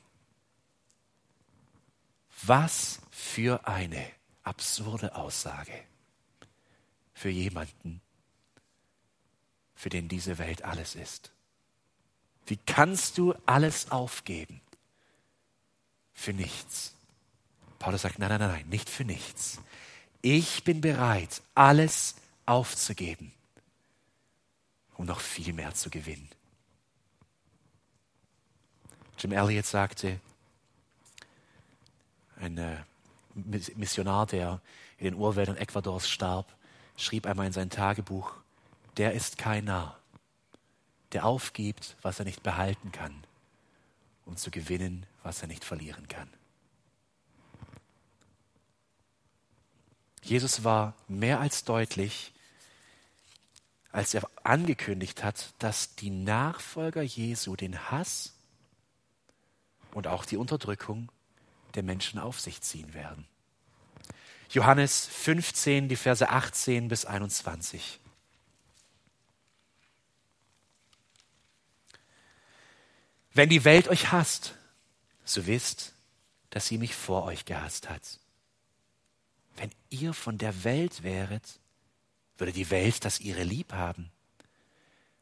Was 2.44 3.00
für 3.10 3.68
eine 3.68 4.06
absurde 4.44 5.16
Aussage 5.16 5.74
für 7.12 7.30
jemanden, 7.30 8.02
für 9.74 9.90
den 9.90 10.08
diese 10.10 10.38
Welt 10.38 10.62
alles 10.62 10.94
ist? 10.94 11.32
Wie 12.46 12.58
kannst 12.68 13.18
du 13.18 13.34
alles 13.48 13.90
aufgeben? 13.90 14.62
Für 16.14 16.32
nichts. 16.32 16.94
Paulus 17.80 18.04
sagt, 18.04 18.20
nein, 18.20 18.30
nein, 18.30 18.42
nein, 18.42 18.70
nicht 18.70 18.92
für 18.92 19.06
nichts. 19.06 19.60
Ich 20.22 20.64
bin 20.64 20.82
bereit, 20.82 21.42
alles 21.56 22.14
aufzugeben, 22.46 23.34
um 24.98 25.08
noch 25.08 25.20
viel 25.20 25.52
mehr 25.52 25.74
zu 25.74 25.90
gewinnen. 25.90 26.30
Jim 29.20 29.34
Elliot 29.34 29.66
sagte, 29.66 30.20
ein 32.38 32.58
äh, 32.58 32.78
Missionar, 33.76 34.26
der 34.26 34.62
in 34.98 35.06
den 35.06 35.14
Urwäldern 35.16 35.58
Ecuadors 35.58 36.10
starb, 36.10 36.56
schrieb 36.96 37.26
einmal 37.26 37.48
in 37.48 37.54
sein 37.54 37.70
Tagebuch, 37.70 38.34
der 38.96 39.14
ist 39.14 39.38
kein 39.38 39.66
Narr, 39.66 40.00
der 41.12 41.26
aufgibt, 41.26 41.98
was 42.02 42.20
er 42.20 42.26
nicht 42.26 42.44
behalten 42.44 42.94
kann, 42.94 43.24
um 44.26 44.38
zu 44.38 44.52
gewinnen, 44.52 45.06
was 45.22 45.42
er 45.42 45.48
nicht 45.48 45.66
verlieren 45.66 46.08
kann. 46.08 46.30
Jesus 50.22 50.64
war 50.64 50.94
mehr 51.08 51.40
als 51.40 51.66
deutlich, 51.66 52.34
als 53.92 54.14
er 54.14 54.30
angekündigt 54.44 55.24
hat, 55.24 55.54
dass 55.60 55.96
die 55.96 56.10
Nachfolger 56.10 57.02
Jesu 57.02 57.56
den 57.56 57.92
Hass 57.92 58.39
und 59.92 60.08
auch 60.08 60.26
die 60.26 60.38
Unterdrückung 60.38 61.12
der 61.76 61.84
Menschen 61.84 62.20
auf 62.20 62.40
sich 62.40 62.62
ziehen 62.62 62.94
werden. 62.94 63.28
Johannes 64.50 65.06
15, 65.06 65.90
die 65.90 65.96
Verse 65.96 66.28
18 66.28 66.88
bis 66.88 67.06
21. 67.06 68.00
Wenn 73.34 73.50
die 73.50 73.64
Welt 73.64 73.88
euch 73.88 74.12
hasst, 74.12 74.56
so 75.24 75.46
wisst, 75.46 75.94
dass 76.50 76.66
sie 76.66 76.80
mich 76.80 76.96
vor 76.96 77.26
euch 77.26 77.46
gehasst 77.46 77.90
hat. 77.90 78.20
Wenn 79.56 79.70
ihr 79.90 80.14
von 80.14 80.38
der 80.38 80.64
Welt 80.64 81.04
wäret, 81.04 81.60
würde 82.38 82.54
die 82.54 82.72
Welt 82.72 83.06
das 83.06 83.20
ihre 83.20 83.44
lieb 83.44 83.74
haben. 83.74 84.12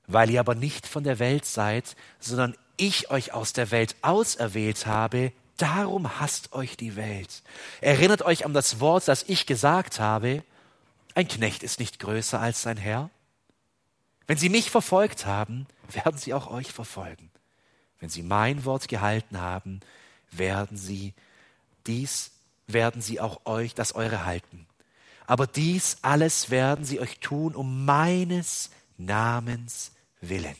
Weil 0.07 0.29
ihr 0.29 0.39
aber 0.39 0.55
nicht 0.55 0.87
von 0.87 1.03
der 1.03 1.19
Welt 1.19 1.45
seid, 1.45 1.95
sondern 2.19 2.55
ich 2.77 3.11
euch 3.11 3.33
aus 3.33 3.53
der 3.53 3.71
Welt 3.71 3.95
auserwählt 4.01 4.85
habe, 4.85 5.31
Darum 5.57 6.19
hasst 6.19 6.53
euch 6.53 6.77
die 6.77 6.95
Welt. 6.95 7.41
Erinnert 7.81 8.21
euch 8.21 8.45
an 8.45 8.53
das 8.53 8.79
Wort, 8.79 9.07
das 9.07 9.23
ich 9.23 9.47
gesagt 9.47 9.99
habe, 9.99 10.43
ein 11.15 11.27
Knecht 11.27 11.63
ist 11.63 11.79
nicht 11.79 11.97
größer 11.97 12.39
als 12.39 12.61
sein 12.61 12.77
Herr. 12.77 13.09
Wenn 14.27 14.37
sie 14.37 14.49
mich 14.49 14.69
verfolgt 14.69 15.25
haben, 15.25 15.65
werden 15.91 16.17
sie 16.17 16.35
auch 16.35 16.47
euch 16.51 16.71
verfolgen. 16.71 17.31
Wenn 17.99 18.09
sie 18.09 18.21
mein 18.21 18.65
Wort 18.65 18.87
gehalten 18.87 19.41
haben, 19.41 19.79
werden 20.29 20.77
sie 20.77 21.15
dies, 21.87 22.31
werden 22.67 23.01
sie 23.01 23.19
auch 23.19 23.45
euch 23.45 23.73
das 23.73 23.95
eure 23.95 24.25
halten. 24.25 24.67
Aber 25.25 25.47
dies 25.47 25.97
alles 26.03 26.51
werden 26.51 26.85
sie 26.85 26.99
euch 26.99 27.19
tun 27.19 27.55
um 27.55 27.83
meines 27.85 28.69
Namens 28.97 29.91
willen, 30.21 30.55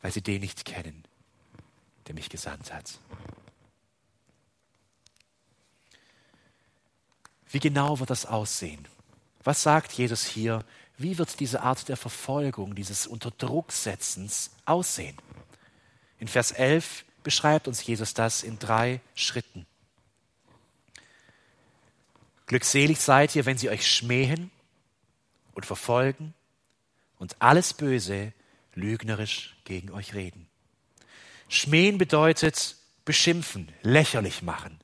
weil 0.00 0.12
sie 0.12 0.22
den 0.22 0.40
nicht 0.40 0.64
kennen, 0.64 1.04
der 2.06 2.14
mich 2.14 2.28
gesandt 2.28 2.72
hat. 2.72 2.98
Wie 7.50 7.60
genau 7.60 7.98
wird 7.98 8.10
das 8.10 8.26
aussehen? 8.26 8.86
Was 9.42 9.62
sagt 9.62 9.92
Jesus 9.92 10.24
hier? 10.24 10.64
Wie 10.96 11.18
wird 11.18 11.40
diese 11.40 11.62
Art 11.62 11.88
der 11.88 11.96
Verfolgung, 11.96 12.74
dieses 12.74 13.06
Unterdrucksetzens 13.06 14.50
aussehen? 14.66 15.16
In 16.18 16.28
Vers 16.28 16.52
11 16.52 17.04
beschreibt 17.22 17.66
uns 17.66 17.84
Jesus 17.84 18.14
das 18.14 18.42
in 18.42 18.58
drei 18.58 19.00
Schritten. 19.14 19.66
Glückselig 22.46 23.00
seid 23.00 23.34
ihr, 23.34 23.46
wenn 23.46 23.58
sie 23.58 23.70
euch 23.70 23.88
schmähen 23.88 24.50
und 25.54 25.66
verfolgen 25.66 26.34
und 27.20 27.36
alles 27.38 27.74
Böse 27.74 28.32
lügnerisch 28.74 29.54
gegen 29.64 29.92
euch 29.92 30.14
reden. 30.14 30.48
Schmähen 31.48 31.98
bedeutet 31.98 32.76
beschimpfen, 33.04 33.68
lächerlich 33.82 34.42
machen, 34.42 34.80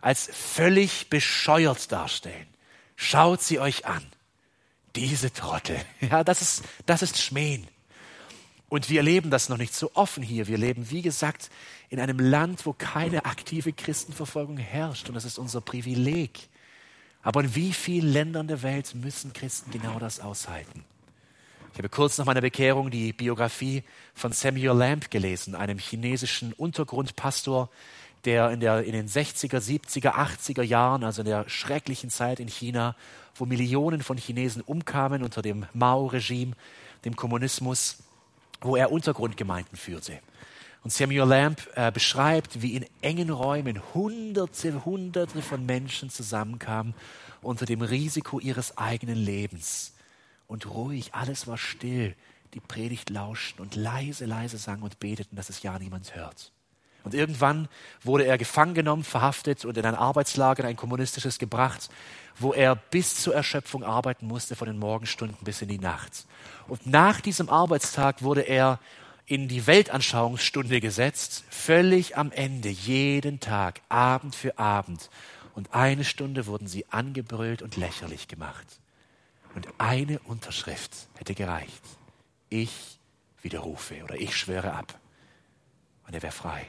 als 0.00 0.28
völlig 0.32 1.08
bescheuert 1.08 1.90
darstellen. 1.90 2.48
Schaut 2.96 3.42
sie 3.42 3.60
euch 3.60 3.86
an. 3.86 4.04
Diese 4.96 5.32
Trottel. 5.32 5.80
Ja, 6.00 6.24
das 6.24 6.42
ist, 6.42 6.64
das 6.86 7.02
ist 7.02 7.18
Schmähen. 7.18 7.66
Und 8.68 8.90
wir 8.90 8.98
erleben 8.98 9.30
das 9.30 9.48
noch 9.48 9.56
nicht 9.56 9.74
so 9.74 9.92
offen 9.94 10.22
hier. 10.22 10.48
Wir 10.48 10.58
leben, 10.58 10.90
wie 10.90 11.02
gesagt, 11.02 11.50
in 11.88 12.00
einem 12.00 12.18
Land, 12.18 12.66
wo 12.66 12.72
keine 12.72 13.24
aktive 13.24 13.72
Christenverfolgung 13.72 14.58
herrscht. 14.58 15.08
Und 15.08 15.14
das 15.14 15.24
ist 15.24 15.38
unser 15.38 15.60
Privileg. 15.60 16.48
Aber 17.22 17.40
in 17.42 17.54
wie 17.54 17.72
vielen 17.72 18.12
Ländern 18.12 18.48
der 18.48 18.62
Welt 18.62 18.94
müssen 18.94 19.32
Christen 19.32 19.70
genau 19.70 19.98
das 19.98 20.20
aushalten? 20.20 20.84
Ich 21.78 21.80
habe 21.80 21.90
kurz 21.90 22.18
nach 22.18 22.26
meiner 22.26 22.40
Bekehrung 22.40 22.90
die 22.90 23.12
Biografie 23.12 23.84
von 24.12 24.32
Samuel 24.32 24.76
Lamb 24.76 25.12
gelesen, 25.12 25.54
einem 25.54 25.78
chinesischen 25.78 26.52
Untergrundpastor, 26.52 27.70
der 28.24 28.50
in, 28.50 28.58
der 28.58 28.82
in 28.82 28.94
den 28.94 29.06
60er, 29.06 29.60
70er, 29.60 30.14
80er 30.14 30.62
Jahren, 30.62 31.04
also 31.04 31.22
in 31.22 31.28
der 31.28 31.48
schrecklichen 31.48 32.10
Zeit 32.10 32.40
in 32.40 32.48
China, 32.48 32.96
wo 33.36 33.44
Millionen 33.44 34.02
von 34.02 34.16
Chinesen 34.16 34.60
umkamen 34.62 35.22
unter 35.22 35.40
dem 35.40 35.66
Mao-Regime, 35.72 36.56
dem 37.04 37.14
Kommunismus, 37.14 37.98
wo 38.60 38.74
er 38.74 38.90
Untergrundgemeinden 38.90 39.78
führte. 39.78 40.18
Und 40.82 40.92
Samuel 40.92 41.28
Lamb 41.28 41.60
äh, 41.76 41.92
beschreibt, 41.92 42.60
wie 42.60 42.74
in 42.74 42.86
engen 43.02 43.30
Räumen 43.30 43.80
Hunderte, 43.94 44.84
Hunderte 44.84 45.42
von 45.42 45.64
Menschen 45.64 46.10
zusammenkamen 46.10 46.94
unter 47.40 47.66
dem 47.66 47.82
Risiko 47.82 48.40
ihres 48.40 48.76
eigenen 48.76 49.16
Lebens 49.16 49.92
und 50.48 50.68
ruhig, 50.68 51.14
alles 51.14 51.46
war 51.46 51.58
still. 51.58 52.16
Die 52.54 52.60
Predigt 52.60 53.10
lauschten 53.10 53.62
und 53.62 53.76
leise, 53.76 54.24
leise 54.24 54.56
sangen 54.56 54.82
und 54.82 54.98
beteten, 54.98 55.36
dass 55.36 55.50
es 55.50 55.62
ja 55.62 55.78
niemand 55.78 56.16
hört. 56.16 56.50
Und 57.04 57.14
irgendwann 57.14 57.68
wurde 58.02 58.24
er 58.24 58.38
gefangen 58.38 58.74
genommen, 58.74 59.04
verhaftet 59.04 59.64
und 59.64 59.76
in 59.76 59.86
ein 59.86 59.94
Arbeitslager, 59.94 60.64
ein 60.64 60.76
kommunistisches, 60.76 61.38
gebracht, 61.38 61.90
wo 62.38 62.52
er 62.52 62.74
bis 62.74 63.16
zur 63.22 63.34
Erschöpfung 63.34 63.84
arbeiten 63.84 64.26
musste, 64.26 64.56
von 64.56 64.66
den 64.66 64.78
Morgenstunden 64.78 65.38
bis 65.44 65.62
in 65.62 65.68
die 65.68 65.78
Nacht. 65.78 66.26
Und 66.66 66.86
nach 66.86 67.20
diesem 67.20 67.48
Arbeitstag 67.48 68.22
wurde 68.22 68.42
er 68.42 68.80
in 69.26 69.46
die 69.46 69.66
Weltanschauungsstunde 69.66 70.80
gesetzt, 70.80 71.44
völlig 71.50 72.16
am 72.16 72.32
Ende, 72.32 72.70
jeden 72.70 73.40
Tag, 73.40 73.82
Abend 73.88 74.34
für 74.34 74.58
Abend. 74.58 75.10
Und 75.54 75.74
eine 75.74 76.04
Stunde 76.04 76.46
wurden 76.46 76.66
sie 76.66 76.86
angebrüllt 76.90 77.60
und 77.60 77.76
lächerlich 77.76 78.26
gemacht. 78.28 78.80
Und 79.54 79.68
eine 79.78 80.18
Unterschrift 80.20 81.08
hätte 81.16 81.34
gereicht. 81.34 81.82
Ich 82.48 82.98
widerrufe 83.42 84.02
oder 84.04 84.16
ich 84.16 84.36
schwöre 84.36 84.72
ab. 84.72 84.98
Und 86.06 86.14
er 86.14 86.22
wäre 86.22 86.32
frei. 86.32 86.66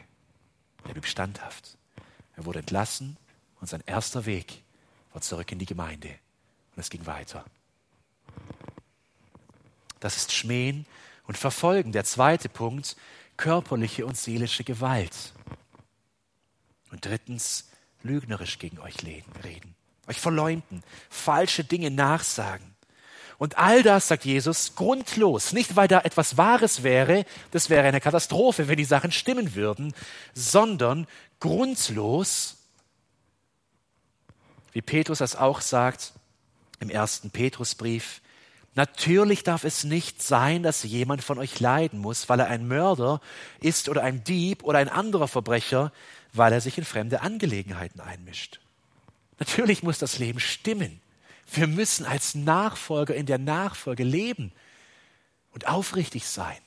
Er 0.86 0.94
blieb 0.94 1.06
standhaft. 1.06 1.78
Er 2.36 2.46
wurde 2.46 2.60
entlassen 2.60 3.18
und 3.60 3.68
sein 3.68 3.84
erster 3.86 4.26
Weg 4.26 4.64
war 5.14 5.22
zurück 5.22 5.52
in 5.52 5.60
die 5.60 5.66
Gemeinde. 5.66 6.10
Und 6.76 6.82
es 6.82 6.90
ging 6.90 7.06
weiter. 7.06 7.46
Das 10.00 10.16
ist 10.18 10.32
Schmähen 10.32 10.86
und 11.28 11.38
Verfolgen. 11.38 11.92
Der 11.92 12.06
zweite 12.06 12.48
Punkt, 12.48 12.96
körperliche 13.38 14.06
und 14.06 14.18
seelische 14.18 14.64
Gewalt. 14.64 15.34
Und 16.92 17.06
drittens, 17.06 17.70
lügnerisch 18.02 18.60
gegen 18.60 18.80
euch 18.80 18.96
reden 19.04 19.76
euch 20.10 20.20
verleumden, 20.20 20.84
falsche 21.10 21.64
Dinge 21.64 21.92
nachsagen. 21.92 22.76
Und 23.38 23.58
all 23.58 23.84
das, 23.84 24.10
sagt 24.10 24.26
Jesus, 24.26 24.76
grundlos. 24.76 25.54
Nicht, 25.54 25.78
weil 25.78 25.88
da 25.88 26.02
etwas 26.02 26.38
Wahres 26.38 26.84
wäre, 26.84 27.26
das 27.52 27.70
wäre 27.70 27.88
eine 27.88 28.02
Katastrophe, 28.02 28.68
wenn 28.68 28.78
die 28.78 28.84
Sachen 28.86 29.14
stimmen 29.14 29.56
würden, 29.56 29.94
sondern 30.34 31.08
grundlos, 31.40 32.58
wie 34.74 34.82
Petrus 34.82 35.20
das 35.20 35.38
auch 35.38 35.62
sagt 35.62 36.14
im 36.82 36.90
ersten 36.90 37.32
Petrusbrief, 37.32 38.22
Natürlich 38.76 39.44
darf 39.44 39.64
es 39.64 39.84
nicht 39.84 40.22
sein, 40.22 40.64
dass 40.64 40.84
jemand 40.84 41.24
von 41.24 41.38
euch 41.38 41.60
leiden 41.60 42.00
muss, 42.00 42.30
weil 42.30 42.40
er 42.40 42.48
ein 42.48 42.68
Mörder 42.68 43.20
ist 43.60 43.90
oder 43.90 44.04
ein 44.04 44.24
Dieb 44.24 44.64
oder 44.64 44.78
ein 44.78 44.88
anderer 44.88 45.28
Verbrecher, 45.28 45.92
weil 46.32 46.54
er 46.54 46.62
sich 46.62 46.78
in 46.78 46.86
fremde 46.86 47.22
Angelegenheiten 47.22 48.00
einmischt. 48.00 48.62
Natürlich 49.40 49.84
muss 49.84 49.98
das 49.98 50.20
Leben 50.20 50.40
stimmen. 50.40 51.02
Wir 51.52 51.68
müssen 51.68 52.06
als 52.06 52.36
Nachfolger 52.36 53.16
in 53.16 53.26
der 53.26 53.38
Nachfolge 53.38 54.04
leben 54.04 54.52
und 55.52 55.68
aufrichtig 55.68 56.28
sein. 56.28 56.60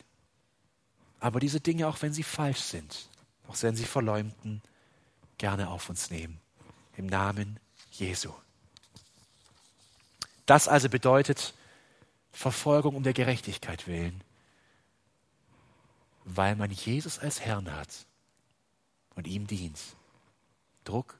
Aber 1.20 1.38
diese 1.38 1.60
Dinge, 1.60 1.86
auch 1.86 2.02
wenn 2.02 2.12
sie 2.12 2.24
falsch 2.24 2.60
sind, 2.60 3.08
auch 3.46 3.56
wenn 3.62 3.76
sie 3.76 3.84
verleumden, 3.84 4.62
gerne 5.38 5.68
auf 5.68 5.88
uns 5.88 6.10
nehmen. 6.10 6.40
Im 6.96 7.06
Namen 7.06 7.60
Jesu. 7.92 8.32
Das 10.46 10.66
also 10.66 10.88
bedeutet 10.88 11.54
Verfolgung 12.32 12.96
um 12.96 13.02
der 13.02 13.12
Gerechtigkeit 13.12 13.86
willen, 13.86 14.24
weil 16.24 16.56
man 16.56 16.70
Jesus 16.70 17.18
als 17.18 17.40
Herrn 17.40 17.72
hat 17.72 18.06
und 19.14 19.26
ihm 19.26 19.46
dient. 19.46 19.78
Druck, 20.84 21.18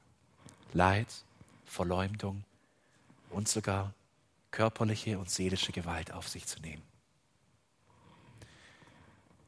Leid, 0.73 1.07
Verleumdung 1.73 2.43
und 3.29 3.47
sogar 3.47 3.93
körperliche 4.51 5.17
und 5.19 5.29
seelische 5.29 5.71
Gewalt 5.71 6.13
auf 6.13 6.29
sich 6.29 6.45
zu 6.45 6.61
nehmen. 6.61 6.83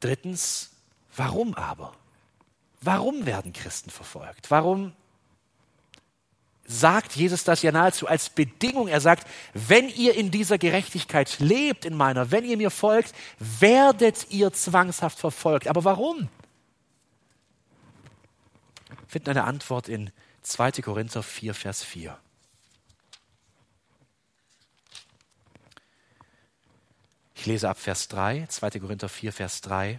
Drittens, 0.00 0.76
Warum 1.16 1.54
aber? 1.54 1.94
Warum 2.82 3.24
werden 3.24 3.54
Christen 3.54 3.90
verfolgt? 3.90 4.50
Warum 4.50 4.92
sagt 6.66 7.16
Jesus 7.16 7.42
das 7.42 7.62
ja 7.62 7.72
nahezu 7.72 8.06
als 8.06 8.28
Bedingung? 8.28 8.86
Er 8.86 9.00
sagt, 9.00 9.26
wenn 9.54 9.88
ihr 9.88 10.14
in 10.14 10.30
dieser 10.30 10.58
Gerechtigkeit 10.58 11.38
lebt, 11.40 11.86
in 11.86 11.96
meiner, 11.96 12.30
wenn 12.30 12.44
ihr 12.44 12.58
mir 12.58 12.70
folgt, 12.70 13.14
werdet 13.38 14.30
ihr 14.30 14.52
zwangshaft 14.52 15.18
verfolgt. 15.18 15.68
Aber 15.68 15.84
warum? 15.84 16.28
Wir 18.88 19.08
finden 19.08 19.30
eine 19.30 19.44
Antwort 19.44 19.88
in 19.88 20.10
2. 20.46 20.80
Korinther 20.80 21.24
4, 21.24 21.54
Vers 21.54 21.82
4. 21.82 22.16
Ich 27.34 27.46
lese 27.46 27.68
ab 27.68 27.78
Vers 27.78 28.06
3, 28.06 28.46
2. 28.46 28.70
Korinther 28.78 29.08
4, 29.08 29.32
Vers 29.32 29.60
3. 29.62 29.98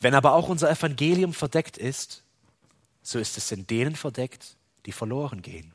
Wenn 0.00 0.14
aber 0.14 0.32
auch 0.32 0.48
unser 0.48 0.70
Evangelium 0.70 1.34
verdeckt 1.34 1.76
ist, 1.76 2.24
so 3.02 3.18
ist 3.18 3.36
es 3.36 3.52
in 3.52 3.66
denen 3.66 3.96
verdeckt, 3.96 4.56
die 4.86 4.92
verloren 4.92 5.42
gehen. 5.42 5.74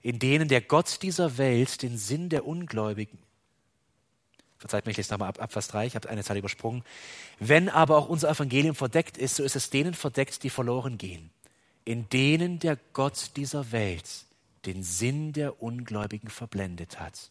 In 0.00 0.18
denen 0.18 0.48
der 0.48 0.60
Gott 0.60 1.02
dieser 1.02 1.38
Welt 1.38 1.82
den 1.82 1.98
Sinn 1.98 2.30
der 2.30 2.46
Ungläubigen, 2.46 3.22
verzeiht 4.58 4.86
mir, 4.86 4.90
ich 4.90 4.96
lese 4.96 5.12
nochmal 5.12 5.28
ab, 5.28 5.40
ab 5.40 5.52
Vers 5.52 5.68
3, 5.68 5.86
ich 5.86 5.94
habe 5.94 6.08
eine 6.08 6.24
Zahl 6.24 6.36
übersprungen. 6.36 6.82
Wenn 7.38 7.68
aber 7.68 7.96
auch 7.96 8.08
unser 8.08 8.30
Evangelium 8.30 8.74
verdeckt 8.74 9.16
ist, 9.16 9.36
so 9.36 9.44
ist 9.44 9.56
es 9.56 9.70
denen 9.70 9.94
verdeckt, 9.94 10.42
die 10.42 10.50
verloren 10.50 10.98
gehen. 10.98 11.30
In 11.84 12.08
denen 12.08 12.58
der 12.58 12.76
Gott 12.92 13.30
dieser 13.36 13.72
Welt 13.72 14.26
den 14.66 14.82
Sinn 14.82 15.32
der 15.32 15.62
Ungläubigen 15.62 16.28
verblendet 16.28 17.00
hat 17.00 17.30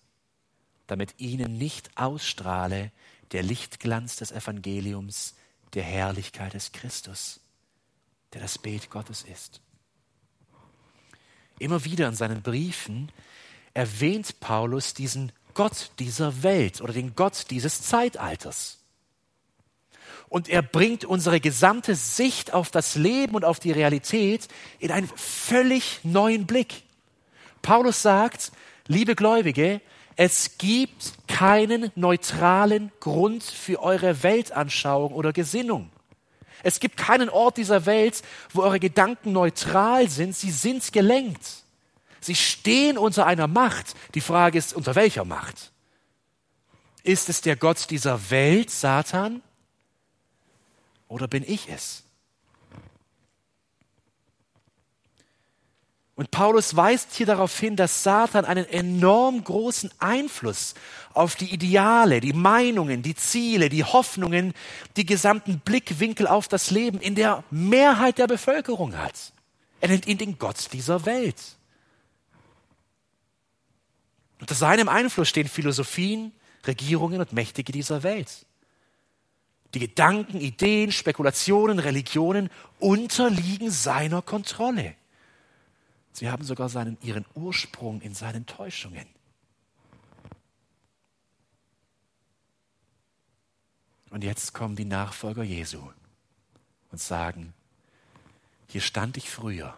damit 0.87 1.15
ihnen 1.17 1.57
nicht 1.57 1.95
ausstrahle 1.97 2.91
der 3.33 3.43
Lichtglanz 3.43 4.15
des 4.15 4.31
Evangeliums, 4.31 5.35
der 5.73 5.83
Herrlichkeit 5.83 6.53
des 6.53 6.71
Christus, 6.71 7.41
der 8.33 8.41
das 8.41 8.57
Bild 8.57 8.89
Gottes 8.89 9.23
ist. 9.23 9.61
Immer 11.59 11.83
wieder 11.83 12.07
in 12.07 12.15
seinen 12.15 12.41
Briefen 12.41 13.11
erwähnt 13.73 14.39
Paulus 14.39 14.93
diesen 14.93 15.31
Gott 15.57 15.89
dieser 15.97 16.43
Welt 16.43 16.81
oder 16.81 16.93
den 16.93 17.15
Gott 17.15 17.47
dieses 17.49 17.81
Zeitalters. 17.81 18.77
Und 20.29 20.49
er 20.49 20.61
bringt 20.61 21.03
unsere 21.03 21.39
gesamte 21.39 21.95
Sicht 21.95 22.53
auf 22.53 22.69
das 22.69 22.93
Leben 22.93 23.33
und 23.33 23.43
auf 23.43 23.59
die 23.59 23.71
Realität 23.71 24.47
in 24.77 24.91
einen 24.91 25.09
völlig 25.15 26.01
neuen 26.03 26.45
Blick. 26.45 26.83
Paulus 27.63 28.03
sagt, 28.03 28.51
liebe 28.85 29.15
Gläubige, 29.15 29.81
es 30.15 30.59
gibt 30.59 31.13
keinen 31.27 31.91
neutralen 31.95 32.91
Grund 32.99 33.43
für 33.43 33.81
eure 33.81 34.21
Weltanschauung 34.21 35.11
oder 35.11 35.33
Gesinnung. 35.33 35.89
Es 36.61 36.79
gibt 36.79 36.97
keinen 36.97 37.29
Ort 37.29 37.57
dieser 37.57 37.87
Welt, 37.87 38.21
wo 38.53 38.61
eure 38.61 38.79
Gedanken 38.79 39.31
neutral 39.31 40.07
sind. 40.07 40.35
Sie 40.35 40.51
sind 40.51 40.93
gelenkt. 40.93 41.63
Sie 42.21 42.35
stehen 42.35 42.97
unter 42.97 43.25
einer 43.25 43.47
Macht. 43.47 43.95
Die 44.13 44.21
Frage 44.21 44.57
ist, 44.57 44.73
unter 44.73 44.95
welcher 44.95 45.25
Macht? 45.25 45.71
Ist 47.03 47.29
es 47.29 47.41
der 47.41 47.55
Gott 47.55 47.89
dieser 47.89 48.29
Welt, 48.29 48.69
Satan? 48.69 49.41
Oder 51.07 51.27
bin 51.27 51.43
ich 51.47 51.69
es? 51.69 52.03
Und 56.17 56.31
Paulus 56.31 56.75
weist 56.75 57.13
hier 57.13 57.27
darauf 57.27 57.59
hin, 57.59 57.75
dass 57.75 58.01
Satan 58.01 58.43
einen 58.43 58.65
enorm 58.65 59.43
großen 59.43 59.91
Einfluss 59.99 60.73
auf 61.13 61.35
die 61.35 61.53
Ideale, 61.53 62.21
die 62.21 62.33
Meinungen, 62.33 63.03
die 63.03 63.13
Ziele, 63.13 63.69
die 63.69 63.83
Hoffnungen, 63.83 64.53
die 64.95 65.05
gesamten 65.05 65.59
Blickwinkel 65.59 66.25
auf 66.25 66.47
das 66.47 66.71
Leben 66.71 66.99
in 66.99 67.13
der 67.13 67.43
Mehrheit 67.51 68.17
der 68.17 68.25
Bevölkerung 68.25 68.97
hat. 68.97 69.31
Er 69.79 69.89
nennt 69.89 70.07
ihn 70.07 70.17
den 70.17 70.39
Gott 70.39 70.73
dieser 70.73 71.05
Welt. 71.05 71.56
Unter 74.39 74.55
seinem 74.55 74.89
Einfluss 74.89 75.29
stehen 75.29 75.47
Philosophien, 75.47 76.31
Regierungen 76.65 77.19
und 77.19 77.33
Mächtige 77.33 77.71
dieser 77.71 78.03
Welt. 78.03 78.45
Die 79.73 79.79
Gedanken, 79.79 80.39
Ideen, 80.39 80.91
Spekulationen, 80.91 81.79
Religionen 81.79 82.49
unterliegen 82.79 83.71
seiner 83.71 84.21
Kontrolle. 84.21 84.95
Sie 86.13 86.29
haben 86.29 86.43
sogar 86.43 86.69
seinen, 86.69 86.97
ihren 87.01 87.25
Ursprung 87.35 88.01
in 88.01 88.13
seinen 88.13 88.45
Täuschungen. 88.45 89.07
Und 94.09 94.23
jetzt 94.23 94.53
kommen 94.53 94.75
die 94.75 94.85
Nachfolger 94.85 95.43
Jesu 95.43 95.91
und 96.91 96.99
sagen, 96.99 97.53
hier 98.67 98.81
stand 98.81 99.17
ich 99.17 99.29
früher 99.29 99.77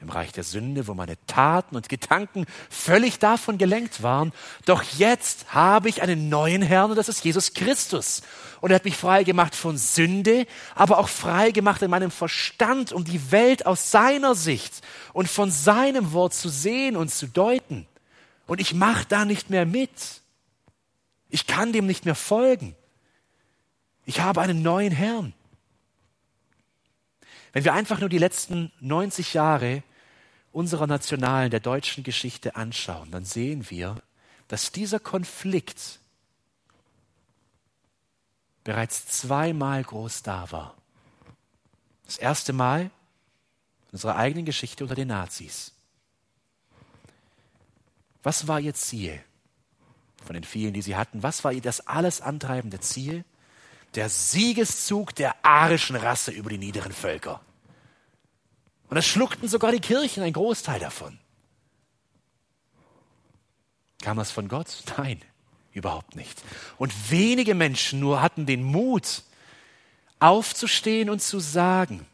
im 0.00 0.08
Reich 0.08 0.32
der 0.32 0.44
Sünde, 0.44 0.86
wo 0.86 0.94
meine 0.94 1.16
Taten 1.26 1.76
und 1.76 1.88
Gedanken 1.90 2.46
völlig 2.70 3.18
davon 3.18 3.58
gelenkt 3.58 4.02
waren. 4.02 4.32
Doch 4.64 4.82
jetzt 4.82 5.52
habe 5.52 5.90
ich 5.90 6.00
einen 6.00 6.30
neuen 6.30 6.62
Herrn 6.62 6.90
und 6.90 6.96
das 6.96 7.10
ist 7.10 7.22
Jesus 7.22 7.52
Christus. 7.52 8.22
Und 8.62 8.70
er 8.70 8.76
hat 8.76 8.84
mich 8.84 8.96
frei 8.96 9.24
gemacht 9.24 9.54
von 9.54 9.76
Sünde, 9.76 10.46
aber 10.74 10.98
auch 10.98 11.08
frei 11.08 11.50
gemacht 11.50 11.82
in 11.82 11.90
meinem 11.90 12.10
Verstand, 12.10 12.92
um 12.92 13.04
die 13.04 13.30
Welt 13.30 13.66
aus 13.66 13.90
seiner 13.90 14.34
Sicht 14.34 14.80
und 15.12 15.28
von 15.28 15.50
seinem 15.50 16.12
Wort 16.12 16.32
zu 16.32 16.48
sehen 16.48 16.96
und 16.96 17.10
zu 17.10 17.26
deuten. 17.26 17.86
Und 18.46 18.60
ich 18.60 18.72
mache 18.72 19.04
da 19.06 19.26
nicht 19.26 19.50
mehr 19.50 19.66
mit. 19.66 19.90
Ich 21.28 21.46
kann 21.46 21.72
dem 21.72 21.86
nicht 21.86 22.06
mehr 22.06 22.14
folgen. 22.14 22.74
Ich 24.06 24.20
habe 24.20 24.40
einen 24.40 24.62
neuen 24.62 24.92
Herrn. 24.92 25.34
Wenn 27.52 27.64
wir 27.64 27.74
einfach 27.74 28.00
nur 28.00 28.08
die 28.08 28.18
letzten 28.18 28.72
90 28.80 29.34
Jahre 29.34 29.82
unserer 30.52 30.86
nationalen, 30.86 31.50
der 31.50 31.60
deutschen 31.60 32.04
Geschichte 32.04 32.56
anschauen, 32.56 33.10
dann 33.10 33.24
sehen 33.24 33.70
wir, 33.70 33.96
dass 34.48 34.72
dieser 34.72 34.98
Konflikt 34.98 36.00
bereits 38.64 39.06
zweimal 39.06 39.82
groß 39.82 40.22
da 40.22 40.50
war. 40.50 40.74
Das 42.04 42.18
erste 42.18 42.52
Mal 42.52 42.82
in 42.82 43.92
unserer 43.92 44.16
eigenen 44.16 44.44
Geschichte 44.44 44.84
unter 44.84 44.96
den 44.96 45.08
Nazis. 45.08 45.72
Was 48.22 48.48
war 48.48 48.60
ihr 48.60 48.74
Ziel? 48.74 49.22
Von 50.24 50.34
den 50.34 50.44
vielen, 50.44 50.74
die 50.74 50.82
sie 50.82 50.96
hatten, 50.96 51.22
was 51.22 51.44
war 51.44 51.52
ihr 51.52 51.62
das 51.62 51.86
alles 51.86 52.20
antreibende 52.20 52.80
Ziel? 52.80 53.24
Der 53.94 54.08
Siegeszug 54.08 55.14
der 55.14 55.44
arischen 55.44 55.96
Rasse 55.96 56.30
über 56.30 56.50
die 56.50 56.58
niederen 56.58 56.92
Völker. 56.92 57.40
Und 58.90 58.96
das 58.96 59.06
schluckten 59.06 59.48
sogar 59.48 59.70
die 59.70 59.80
Kirchen, 59.80 60.22
ein 60.24 60.32
Großteil 60.32 60.80
davon. 60.80 61.18
Kam 64.02 64.16
das 64.16 64.32
von 64.32 64.48
Gott? 64.48 64.82
Nein, 64.98 65.22
überhaupt 65.72 66.16
nicht. 66.16 66.42
Und 66.76 66.92
wenige 67.10 67.54
Menschen 67.54 68.00
nur 68.00 68.20
hatten 68.20 68.46
den 68.46 68.64
Mut, 68.64 69.22
aufzustehen 70.18 71.08
und 71.08 71.22
zu 71.22 71.38
sagen, 71.38 72.04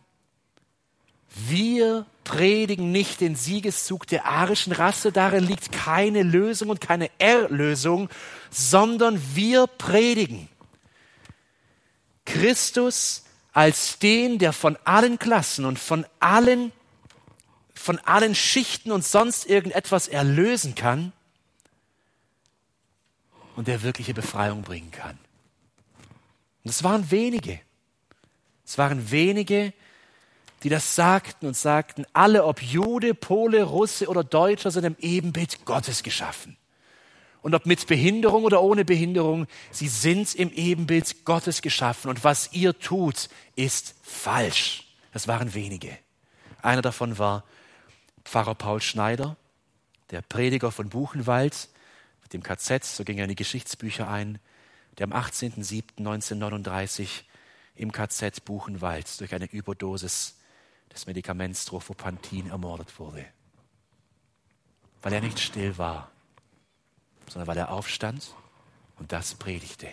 wir 1.30 2.06
predigen 2.24 2.92
nicht 2.92 3.20
den 3.20 3.36
Siegeszug 3.36 4.06
der 4.06 4.26
arischen 4.26 4.72
Rasse, 4.72 5.12
darin 5.12 5.44
liegt 5.44 5.72
keine 5.72 6.22
Lösung 6.22 6.68
und 6.68 6.80
keine 6.80 7.10
Erlösung, 7.18 8.10
sondern 8.50 9.20
wir 9.34 9.66
predigen 9.66 10.48
Christus 12.24 13.25
als 13.56 13.98
den, 13.98 14.38
der 14.38 14.52
von 14.52 14.76
allen 14.84 15.18
Klassen 15.18 15.64
und 15.64 15.78
von 15.78 16.04
allen, 16.20 16.72
von 17.72 17.98
allen 18.00 18.34
Schichten 18.34 18.92
und 18.92 19.02
sonst 19.02 19.46
irgendetwas 19.46 20.08
erlösen 20.08 20.74
kann 20.74 21.14
und 23.56 23.66
der 23.66 23.82
wirkliche 23.82 24.12
Befreiung 24.12 24.60
bringen 24.60 24.90
kann. 24.90 25.18
Und 26.64 26.70
es 26.70 26.84
waren 26.84 27.10
wenige. 27.10 27.58
Es 28.66 28.76
waren 28.76 29.10
wenige, 29.10 29.72
die 30.62 30.68
das 30.68 30.94
sagten 30.94 31.46
und 31.46 31.56
sagten, 31.56 32.04
alle, 32.12 32.44
ob 32.44 32.60
Jude, 32.60 33.14
Pole, 33.14 33.62
Russe 33.62 34.08
oder 34.08 34.22
Deutscher, 34.22 34.70
sind 34.70 34.84
im 34.84 34.96
Ebenbild 35.00 35.64
Gottes 35.64 36.02
geschaffen 36.02 36.58
und 37.46 37.54
ob 37.54 37.64
mit 37.64 37.86
Behinderung 37.86 38.42
oder 38.42 38.60
ohne 38.60 38.84
Behinderung, 38.84 39.46
sie 39.70 39.86
sind 39.86 40.34
im 40.34 40.50
Ebenbild 40.50 41.24
Gottes 41.24 41.62
geschaffen. 41.62 42.08
Und 42.08 42.24
was 42.24 42.52
ihr 42.52 42.76
tut, 42.76 43.28
ist 43.54 43.94
falsch. 44.02 44.88
Das 45.12 45.28
waren 45.28 45.54
wenige. 45.54 45.96
Einer 46.60 46.82
davon 46.82 47.18
war 47.18 47.44
Pfarrer 48.24 48.56
Paul 48.56 48.82
Schneider, 48.82 49.36
der 50.10 50.22
Prediger 50.22 50.72
von 50.72 50.90
mit 50.92 52.32
dem 52.32 52.42
KZ, 52.42 52.84
so 52.84 53.04
ging 53.04 53.18
er 53.18 53.26
in 53.26 53.30
die 53.30 53.36
Geschichtsbücher 53.36 54.08
ein, 54.08 54.40
der 54.98 55.04
am 55.04 55.12
18.07.1939 55.12 57.06
im 57.76 57.92
KZ 57.92 58.44
Buchenwald 58.44 59.20
durch 59.20 59.32
eine 59.32 59.46
Überdosis 59.46 60.36
des 60.92 61.06
Medikaments 61.06 61.64
Trophopantin 61.66 62.50
ermordet 62.50 62.98
wurde, 62.98 63.24
weil 65.00 65.12
er 65.12 65.20
nicht 65.20 65.38
still 65.38 65.78
war 65.78 66.10
sondern 67.28 67.46
weil 67.46 67.58
er 67.58 67.70
aufstand 67.70 68.34
und 68.98 69.12
das 69.12 69.34
predigte. 69.34 69.88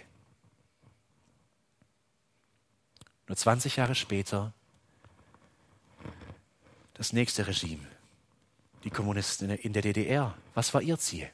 Nur 3.27 3.37
20 3.37 3.77
Jahre 3.77 3.95
später 3.95 4.53
das 6.93 7.13
nächste 7.13 7.47
Regime, 7.47 7.87
die 8.83 8.89
Kommunisten 8.89 9.49
in 9.49 9.73
der 9.73 9.81
DDR. 9.81 10.35
Was 10.53 10.73
war 10.73 10.81
ihr 10.81 10.99
Ziel? 10.99 11.29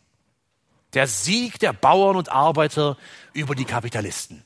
Der 0.93 1.07
Sieg 1.07 1.59
der 1.59 1.73
Bauern 1.73 2.15
und 2.15 2.31
Arbeiter 2.31 2.97
über 3.33 3.55
die 3.55 3.65
Kapitalisten. 3.65 4.43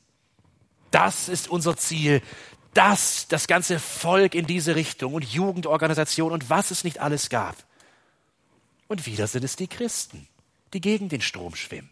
Das 0.92 1.30
ist 1.30 1.48
unser 1.48 1.78
Ziel. 1.78 2.22
Das, 2.74 3.28
das 3.28 3.48
ganze 3.48 3.80
Volk 3.80 4.36
in 4.36 4.48
diese 4.48 4.76
Richtung 4.76 5.14
und 5.14 5.24
Jugendorganisation 5.24 6.32
und 6.32 6.50
was 6.50 6.72
es 6.72 6.84
nicht 6.84 7.00
alles 7.00 7.30
gab. 7.30 7.56
Und 8.88 9.06
wieder 9.06 9.28
sind 9.28 9.44
es 9.44 9.56
die 9.56 9.68
Christen, 9.68 10.28
die 10.74 10.82
gegen 10.82 11.10
den 11.10 11.22
Strom 11.22 11.56
schwimmen 11.56 11.90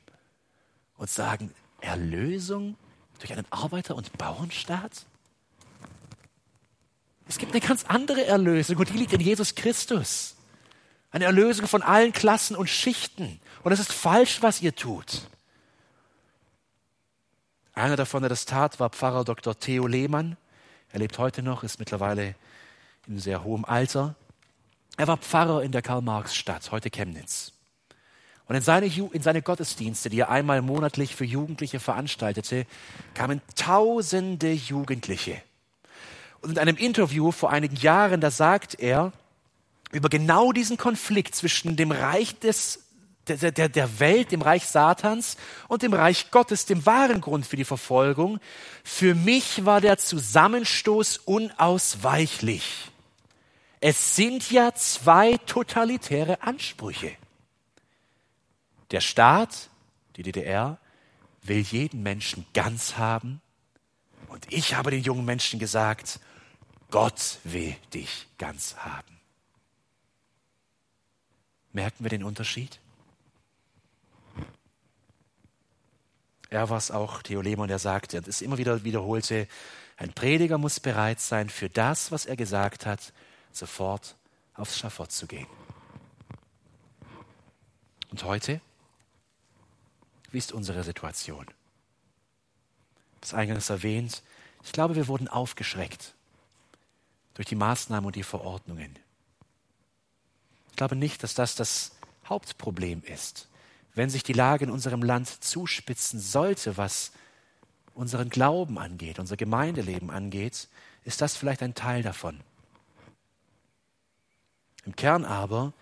und 0.98 1.10
sagen, 1.10 1.54
Erlösung 1.80 2.76
durch 3.20 3.34
einen 3.34 3.46
Arbeiter- 3.52 3.96
und 3.96 4.18
Bauernstaat? 4.18 5.06
Es 7.28 7.38
gibt 7.38 7.54
eine 7.54 7.62
ganz 7.62 7.86
andere 7.86 8.26
Erlösung 8.26 8.78
und 8.78 8.90
die 8.90 8.98
liegt 8.98 9.14
in 9.14 9.22
Jesus 9.22 9.56
Christus. 9.56 10.36
Eine 11.12 11.26
Erlösung 11.26 11.68
von 11.68 11.82
allen 11.82 12.14
Klassen 12.14 12.56
und 12.56 12.70
Schichten. 12.70 13.40
Und 13.64 13.72
es 13.72 13.80
ist 13.80 13.92
falsch, 13.92 14.42
was 14.42 14.62
ihr 14.62 14.76
tut. 14.76 15.28
Einer 17.74 17.96
davon, 17.96 18.22
der 18.22 18.30
das 18.30 18.46
tat, 18.46 18.80
war 18.80 18.90
Pfarrer 18.90 19.24
Dr. 19.24 19.58
Theo 19.58 19.88
Lehmann. 19.88 20.38
Er 20.92 21.00
lebt 21.00 21.18
heute 21.18 21.42
noch, 21.42 21.64
ist 21.64 21.80
mittlerweile 21.80 22.36
in 23.08 23.20
sehr 23.20 23.44
hohem 23.44 23.66
Alter. 23.66 24.16
Er 24.98 25.08
war 25.08 25.18
Pfarrer 25.18 25.64
in 25.64 25.72
der 25.72 25.82
Karl-Marx-Stadt, 25.82 26.72
heute 26.72 26.90
Chemnitz. 26.90 27.54
Und 28.48 28.56
in 28.56 28.62
seine, 28.62 28.88
in 28.88 29.22
seine 29.22 29.42
Gottesdienste, 29.42 30.10
die 30.10 30.20
er 30.20 30.30
einmal 30.30 30.62
monatlich 30.62 31.16
für 31.16 31.26
Jugendliche 31.26 31.80
veranstaltete, 31.80 32.66
kamen 33.14 33.42
tausende 33.56 34.52
Jugendliche. 34.52 35.42
Und 36.42 36.52
in 36.52 36.58
einem 36.58 36.78
Interview 36.78 37.32
vor 37.32 37.52
einigen 37.52 37.76
Jahren, 37.78 38.20
da 38.20 38.32
sagt 38.32 38.80
er 38.80 39.14
über 39.92 40.10
genau 40.10 40.52
diesen 40.52 40.78
Konflikt 40.78 41.36
zwischen 41.36 41.76
dem 41.76 41.92
Reich 41.92 42.40
des, 42.40 42.86
der, 43.28 43.52
der, 43.52 43.70
der 43.70 44.00
Welt, 44.00 44.32
dem 44.32 44.42
Reich 44.42 44.66
Satans 44.66 45.38
und 45.68 45.84
dem 45.84 45.94
Reich 45.94 46.32
Gottes, 46.32 46.66
dem 46.66 46.86
wahren 46.86 47.22
Grund 47.22 47.46
für 47.46 47.58
die 47.58 47.66
Verfolgung. 47.66 48.40
Für 48.84 49.16
mich 49.16 49.66
war 49.66 49.82
der 49.82 49.98
Zusammenstoß 49.98 51.18
unausweichlich. 51.20 52.92
Es 53.80 54.16
sind 54.16 54.52
ja 54.52 54.74
zwei 54.74 55.38
totalitäre 55.46 56.42
Ansprüche. 56.42 57.12
Der 58.92 59.02
Staat, 59.02 59.70
die 60.16 60.24
DDR, 60.24 60.78
will 61.42 61.60
jeden 61.60 62.04
Menschen 62.04 62.46
ganz 62.54 62.98
haben. 62.98 63.42
Und 64.28 64.52
ich 64.52 64.76
habe 64.76 64.92
den 64.92 65.02
jungen 65.02 65.26
Menschen 65.26 65.60
gesagt, 65.60 66.20
Gott 66.90 67.40
will 67.44 67.76
dich 67.94 68.28
ganz 68.38 68.76
haben. 68.76 69.20
Merken 71.72 72.04
wir 72.04 72.10
den 72.10 72.24
Unterschied? 72.24 72.80
Er 76.50 76.70
war 76.70 76.78
es 76.78 76.92
auch, 76.92 77.22
Theo 77.22 77.42
Lehmann, 77.42 77.70
der 77.70 77.80
sagte, 77.80 78.18
und 78.18 78.28
es 78.28 78.42
immer 78.42 78.58
wieder 78.58 78.84
wiederholte, 78.84 79.48
ein 79.96 80.12
Prediger 80.12 80.58
muss 80.58 80.82
bereit 80.82 81.22
sein, 81.22 81.50
für 81.50 81.70
das, 81.70 82.12
was 82.12 82.26
er 82.26 82.36
gesagt 82.36 82.86
hat, 82.86 83.14
sofort 83.54 84.18
aufs 84.54 84.78
Schafott 84.78 85.14
zu 85.14 85.28
gehen. 85.28 85.48
Und 88.10 88.24
heute? 88.26 88.60
Wie 90.32 90.38
ist 90.38 90.52
unsere 90.52 90.84
Situation? 90.84 91.46
Das 93.20 93.34
eingangs 93.34 93.70
erwähnt, 93.70 94.24
ich 94.64 94.72
glaube, 94.72 94.96
wir 94.96 95.08
wurden 95.08 95.28
aufgeschreckt 95.28 96.14
durch 97.34 97.48
die 97.48 97.56
Maßnahmen 97.56 98.06
und 98.06 98.16
die 98.16 98.24
Verordnungen. 98.24 98.98
Ich 100.70 100.76
glaube 100.76 100.96
nicht, 100.96 101.24
dass 101.24 101.34
das 101.34 101.56
das 101.56 101.92
Hauptproblem 102.28 103.04
ist. 103.04 103.48
Wenn 103.94 104.10
sich 104.10 104.24
die 104.24 104.34
Lage 104.34 104.66
in 104.66 104.72
unserem 104.72 105.04
Land 105.04 105.44
zuspitzen 105.44 106.20
sollte, 106.20 106.78
was 106.78 107.12
unseren 107.94 108.30
Glauben 108.30 108.78
angeht, 108.78 109.20
unser 109.20 109.38
Gemeindeleben 109.38 110.10
angeht, 110.10 110.70
ist 111.04 111.22
das 111.22 111.36
vielleicht 111.36 111.62
ein 111.62 111.76
Teil 111.76 112.04
davon. 112.04 112.40
Im 114.86 114.96
Kern 114.96 115.26
aber 115.26 115.74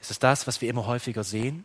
ist 0.00 0.10
es 0.10 0.18
das, 0.18 0.46
was 0.46 0.60
wir 0.60 0.70
immer 0.70 0.86
häufiger 0.86 1.24
sehen, 1.24 1.64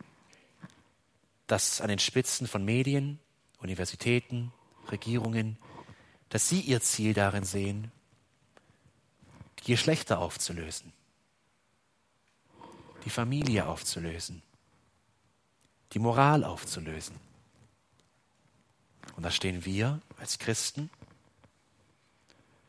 dass 1.46 1.80
an 1.80 1.88
den 1.88 1.98
Spitzen 1.98 2.46
von 2.46 2.64
Medien, 2.64 3.18
Universitäten, 3.58 4.52
Regierungen, 4.90 5.58
dass 6.28 6.48
sie 6.48 6.60
ihr 6.60 6.80
Ziel 6.80 7.14
darin 7.14 7.44
sehen, 7.44 7.92
die 9.60 9.72
Geschlechter 9.72 10.18
aufzulösen, 10.18 10.92
die 13.04 13.10
Familie 13.10 13.66
aufzulösen, 13.66 14.42
die 15.92 15.98
Moral 15.98 16.44
aufzulösen. 16.44 17.16
Und 19.16 19.22
da 19.22 19.30
stehen 19.30 19.64
wir 19.64 20.00
als 20.18 20.38
Christen 20.38 20.90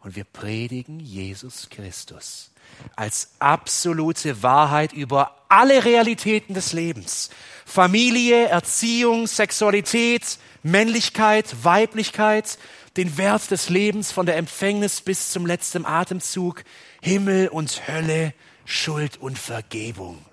und 0.06 0.16
wir 0.16 0.24
predigen 0.24 1.00
Jesus 1.00 1.68
Christus 1.72 2.52
als 2.96 3.32
absolute 3.40 4.44
Wahrheit 4.44 4.94
über 4.94 5.36
alle 5.50 5.84
Realitäten 5.84 6.54
des 6.54 6.74
Lebens. 6.74 7.32
Familie, 7.66 8.46
Erziehung, 8.46 9.26
Sexualität, 9.26 10.38
Männlichkeit, 10.62 11.64
Weiblichkeit, 11.64 12.60
den 12.98 13.18
Wert 13.18 13.50
des 13.50 13.70
Lebens 13.70 14.12
von 14.12 14.28
der 14.28 14.38
Empfängnis 14.38 15.02
bis 15.02 15.32
zum 15.32 15.48
letzten 15.48 15.88
Atemzug, 15.88 16.64
Himmel 17.02 17.48
und 17.48 17.88
Hölle, 17.88 18.36
Schuld 18.64 19.18
und 19.18 19.40
Vergebung. 19.40 20.24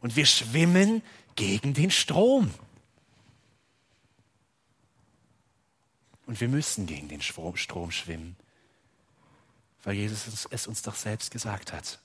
Und 0.00 0.16
wir 0.16 0.26
schwimmen 0.26 1.00
gegen 1.36 1.74
den 1.74 1.92
Strom. 1.92 2.52
Und 6.26 6.40
wir 6.40 6.48
müssen 6.48 6.86
gegen 6.86 7.06
den 7.06 7.22
Strom, 7.22 7.56
schwimmen, 7.92 8.36
weil 9.86 9.94
Jesus 9.94 10.48
es 10.50 10.66
uns 10.66 10.82
doch 10.82 10.96
selbst 10.96 11.30
gesagt 11.30 11.72
hat. 11.72 12.00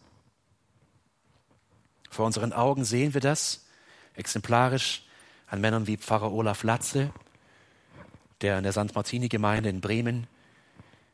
Vor 2.12 2.28
unseren 2.28 2.54
Augen 2.54 2.86
sehen 2.86 3.16
wir 3.16 3.22
das 3.22 3.66
exemplarisch 4.14 5.04
an 5.48 5.62
Männern 5.62 5.88
wie 5.88 5.98
Pfarrer 5.98 6.32
Olaf 6.32 6.62
Latze, 6.62 7.12
der 8.42 8.60
in 8.60 8.64
der 8.64 8.72
St. 8.72 8.94
Martini-Gemeinde 8.94 9.70
in 9.70 9.82
Bremen 9.82 10.28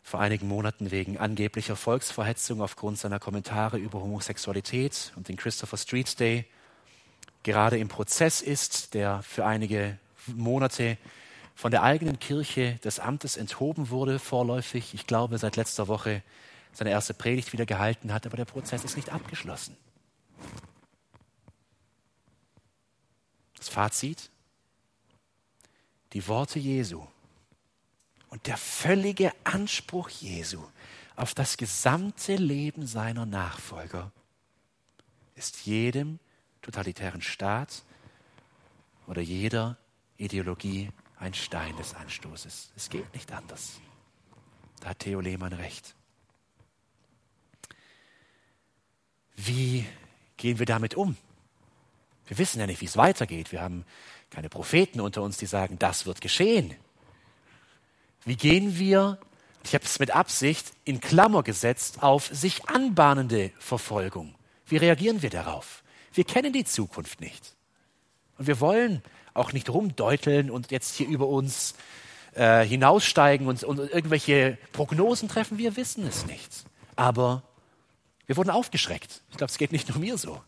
vor 0.03 0.19
einigen 0.19 0.47
Monaten 0.49 0.91
wegen 0.91 1.17
angeblicher 1.17 1.77
Volksverhetzung 1.77 2.61
aufgrund 2.61 2.97
seiner 2.97 3.19
Kommentare 3.19 3.77
über 3.77 4.01
Homosexualität 4.01 5.13
und 5.15 5.29
den 5.29 5.37
Christopher 5.37 5.77
Street 5.77 6.19
Day 6.19 6.45
gerade 7.43 7.77
im 7.77 7.87
Prozess 7.87 8.41
ist, 8.41 8.93
der 8.93 9.21
für 9.23 9.45
einige 9.45 9.97
Monate 10.27 10.97
von 11.55 11.71
der 11.71 11.83
eigenen 11.83 12.19
Kirche 12.19 12.77
des 12.83 12.99
Amtes 12.99 13.37
enthoben 13.37 13.89
wurde, 13.89 14.19
vorläufig. 14.19 14.93
Ich 14.93 15.07
glaube, 15.07 15.37
seit 15.37 15.55
letzter 15.55 15.87
Woche 15.87 16.23
seine 16.73 16.91
erste 16.91 17.13
Predigt 17.13 17.53
wieder 17.53 17.65
gehalten 17.65 18.13
hat, 18.13 18.25
aber 18.25 18.37
der 18.37 18.45
Prozess 18.45 18.83
ist 18.83 18.95
nicht 18.95 19.09
abgeschlossen. 19.09 19.75
Das 23.57 23.69
Fazit? 23.69 24.29
Die 26.13 26.27
Worte 26.27 26.59
Jesu 26.59 27.05
und 28.29 28.47
der 28.47 28.57
völlige 28.57 29.33
Anspruch 29.43 30.09
Jesu 30.09 30.63
auf 31.15 31.33
das 31.33 31.57
gesamte 31.57 32.35
Leben 32.35 32.87
seiner 32.87 33.25
Nachfolger 33.25 34.11
ist 35.35 35.65
jedem 35.65 36.19
totalitären 36.61 37.21
Staat 37.21 37.83
oder 39.07 39.21
jeder 39.21 39.77
Ideologie 40.17 40.91
ein 41.19 41.33
Stein 41.33 41.75
des 41.77 41.93
Anstoßes. 41.95 42.71
Es 42.75 42.89
geht 42.89 43.11
nicht 43.13 43.31
anders. 43.31 43.79
Da 44.79 44.89
hat 44.89 44.99
Theo 44.99 45.19
Lehmann 45.19 45.53
recht. 45.53 45.95
Wie 49.37 49.85
gehen 50.35 50.59
wir 50.59 50.65
damit 50.65 50.95
um? 50.95 51.15
Wir 52.25 52.37
wissen 52.37 52.59
ja 52.59 52.67
nicht, 52.67 52.81
wie 52.81 52.85
es 52.85 52.97
weitergeht. 52.97 53.51
Wir 53.51 53.61
haben 53.61 53.85
keine 54.29 54.49
Propheten 54.49 54.99
unter 54.99 55.21
uns, 55.21 55.37
die 55.37 55.45
sagen, 55.45 55.79
das 55.79 56.05
wird 56.05 56.19
geschehen. 56.19 56.75
Wie 58.25 58.35
gehen 58.35 58.77
wir, 58.77 59.19
ich 59.63 59.73
habe 59.73 59.85
es 59.85 59.99
mit 59.99 60.11
Absicht 60.11 60.73
in 60.83 60.99
Klammer 60.99 61.43
gesetzt, 61.43 62.03
auf 62.03 62.27
sich 62.27 62.67
anbahnende 62.67 63.51
Verfolgung? 63.57 64.35
Wie 64.65 64.77
reagieren 64.77 65.21
wir 65.21 65.29
darauf? 65.29 65.83
Wir 66.11 66.25
kennen 66.25 66.51
die 66.51 66.65
Zukunft 66.65 67.21
nicht. 67.21 67.55
Und 68.37 68.47
wir 68.47 68.59
wollen 68.59 69.01
auch 69.33 69.53
nicht 69.53 69.69
rumdeuteln 69.69 70.51
und 70.51 70.71
jetzt 70.71 70.95
hier 70.95 71.07
über 71.07 71.27
uns 71.27 71.75
äh, 72.33 72.65
hinaussteigen 72.65 73.47
und, 73.47 73.63
und 73.63 73.79
irgendwelche 73.79 74.57
Prognosen 74.73 75.29
treffen. 75.29 75.57
Wir 75.57 75.77
wissen 75.77 76.05
es 76.05 76.25
nicht. 76.25 76.65
Aber 76.95 77.43
wir 78.27 78.37
wurden 78.37 78.49
aufgeschreckt. 78.49 79.21
Ich 79.31 79.37
glaube, 79.37 79.51
es 79.51 79.57
geht 79.57 79.71
nicht 79.71 79.89
nur 79.89 79.97
mir 79.97 80.17
so. 80.17 80.43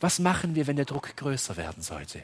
Was 0.00 0.18
machen 0.18 0.54
wir, 0.54 0.66
wenn 0.66 0.76
der 0.76 0.84
Druck 0.84 1.16
größer 1.16 1.56
werden 1.56 1.82
sollte? 1.82 2.22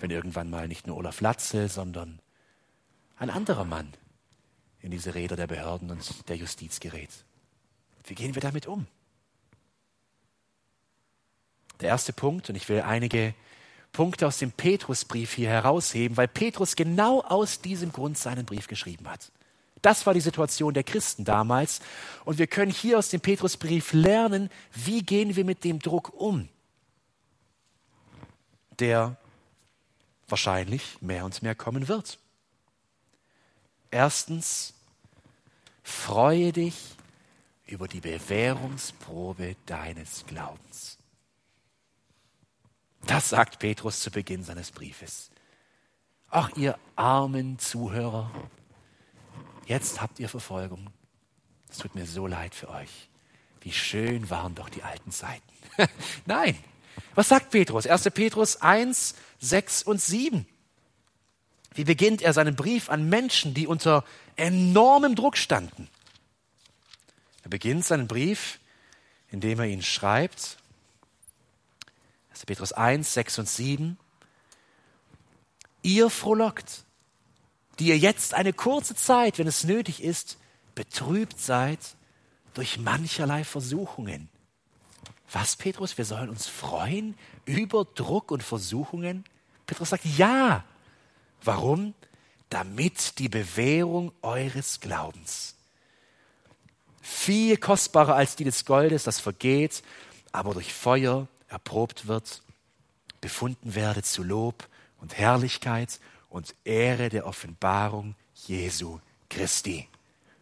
Wenn 0.00 0.10
irgendwann 0.10 0.50
mal 0.50 0.68
nicht 0.68 0.86
nur 0.86 0.96
Olaf 0.96 1.20
Latze, 1.20 1.68
sondern 1.68 2.20
ein 3.16 3.30
anderer 3.30 3.64
Mann 3.64 3.92
in 4.80 4.90
diese 4.90 5.14
Räder 5.14 5.36
der 5.36 5.46
Behörden 5.46 5.90
und 5.90 6.28
der 6.28 6.36
Justiz 6.36 6.80
gerät. 6.80 7.10
Wie 8.04 8.14
gehen 8.14 8.34
wir 8.34 8.42
damit 8.42 8.66
um? 8.66 8.86
Der 11.80 11.88
erste 11.88 12.12
Punkt, 12.12 12.48
und 12.48 12.56
ich 12.56 12.68
will 12.68 12.80
einige 12.80 13.34
Punkte 13.92 14.26
aus 14.26 14.38
dem 14.38 14.50
Petrusbrief 14.50 15.32
hier 15.32 15.50
herausheben, 15.50 16.16
weil 16.16 16.28
Petrus 16.28 16.76
genau 16.76 17.20
aus 17.20 17.60
diesem 17.60 17.92
Grund 17.92 18.16
seinen 18.18 18.46
Brief 18.46 18.66
geschrieben 18.66 19.08
hat. 19.08 19.30
Das 19.82 20.06
war 20.06 20.14
die 20.14 20.20
Situation 20.20 20.74
der 20.74 20.84
Christen 20.84 21.24
damals. 21.24 21.80
Und 22.24 22.38
wir 22.38 22.46
können 22.46 22.70
hier 22.70 22.98
aus 22.98 23.08
dem 23.08 23.20
Petrusbrief 23.20 23.92
lernen, 23.92 24.48
wie 24.72 25.02
gehen 25.02 25.34
wir 25.36 25.44
mit 25.44 25.64
dem 25.64 25.80
Druck 25.80 26.12
um, 26.14 26.48
der 28.78 29.16
wahrscheinlich 30.28 31.02
mehr 31.02 31.24
und 31.24 31.42
mehr 31.42 31.56
kommen 31.56 31.88
wird. 31.88 32.18
Erstens, 33.90 34.72
freue 35.82 36.52
dich 36.52 36.76
über 37.66 37.88
die 37.88 38.00
Bewährungsprobe 38.00 39.56
deines 39.66 40.24
Glaubens. 40.26 40.96
Das 43.06 43.30
sagt 43.30 43.58
Petrus 43.58 44.00
zu 44.00 44.10
Beginn 44.10 44.44
seines 44.44 44.70
Briefes. 44.70 45.30
Ach, 46.30 46.50
ihr 46.56 46.78
armen 46.96 47.58
Zuhörer, 47.58 48.30
jetzt 49.66 50.00
habt 50.00 50.18
ihr 50.18 50.28
Verfolgung. 50.28 50.90
Es 51.70 51.78
tut 51.78 51.94
mir 51.94 52.06
so 52.06 52.26
leid 52.26 52.54
für 52.54 52.68
euch. 52.68 53.08
Wie 53.60 53.72
schön 53.72 54.28
waren 54.28 54.54
doch 54.54 54.68
die 54.68 54.82
alten 54.82 55.10
Zeiten. 55.10 55.42
Nein, 56.26 56.56
was 57.14 57.28
sagt 57.28 57.50
Petrus? 57.50 57.86
1. 57.86 58.10
Petrus 58.10 58.60
1, 58.60 59.14
6 59.40 59.82
und 59.84 60.00
7. 60.00 60.46
Wie 61.74 61.84
beginnt 61.84 62.22
er 62.22 62.32
seinen 62.32 62.56
Brief 62.56 62.90
an 62.90 63.08
Menschen, 63.08 63.54
die 63.54 63.66
unter 63.66 64.04
enormem 64.36 65.14
Druck 65.14 65.36
standen? 65.36 65.88
Er 67.42 67.50
beginnt 67.50 67.84
seinen 67.84 68.08
Brief, 68.08 68.60
indem 69.30 69.60
er 69.60 69.66
ihn 69.66 69.82
schreibt. 69.82 70.58
1. 72.30 72.46
Petrus 72.46 72.72
1, 72.72 73.14
6 73.14 73.38
und 73.38 73.48
7. 73.48 73.98
Ihr 75.82 76.10
frohlockt, 76.10 76.84
die 77.78 77.86
ihr 77.86 77.98
jetzt 77.98 78.34
eine 78.34 78.52
kurze 78.52 78.94
Zeit, 78.94 79.38
wenn 79.38 79.46
es 79.46 79.64
nötig 79.64 80.02
ist, 80.02 80.38
betrübt 80.74 81.38
seid 81.40 81.78
durch 82.54 82.78
mancherlei 82.78 83.44
Versuchungen. 83.44 84.28
Was, 85.30 85.56
Petrus? 85.56 85.96
Wir 85.96 86.04
sollen 86.04 86.28
uns 86.28 86.46
freuen 86.46 87.16
über 87.44 87.84
Druck 87.84 88.30
und 88.30 88.42
Versuchungen? 88.42 89.24
Petrus 89.66 89.90
sagt, 89.90 90.04
ja. 90.04 90.64
Warum? 91.42 91.94
Damit 92.50 93.18
die 93.18 93.30
Bewährung 93.30 94.12
eures 94.20 94.80
Glaubens 94.80 95.56
viel 97.02 97.56
kostbarer 97.56 98.14
als 98.14 98.36
die 98.36 98.44
des 98.44 98.64
Goldes, 98.64 99.02
das 99.02 99.18
vergeht, 99.18 99.82
aber 100.30 100.54
durch 100.54 100.72
Feuer 100.72 101.26
erprobt 101.48 102.06
wird, 102.06 102.42
befunden 103.20 103.74
werde 103.74 104.02
zu 104.02 104.22
Lob 104.22 104.68
und 105.00 105.18
Herrlichkeit 105.18 105.98
und 106.32 106.54
Ehre 106.64 107.10
der 107.10 107.26
Offenbarung 107.26 108.14
Jesu 108.46 108.98
Christi. 109.28 109.86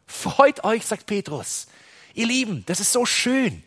Freut 0.07 0.65
euch, 0.65 0.87
sagt 0.87 1.07
Petrus. 1.07 1.67
Ihr 2.15 2.27
Lieben, 2.27 2.65
das 2.67 2.81
ist 2.81 2.93
so 2.93 3.05
schön. 3.05 3.63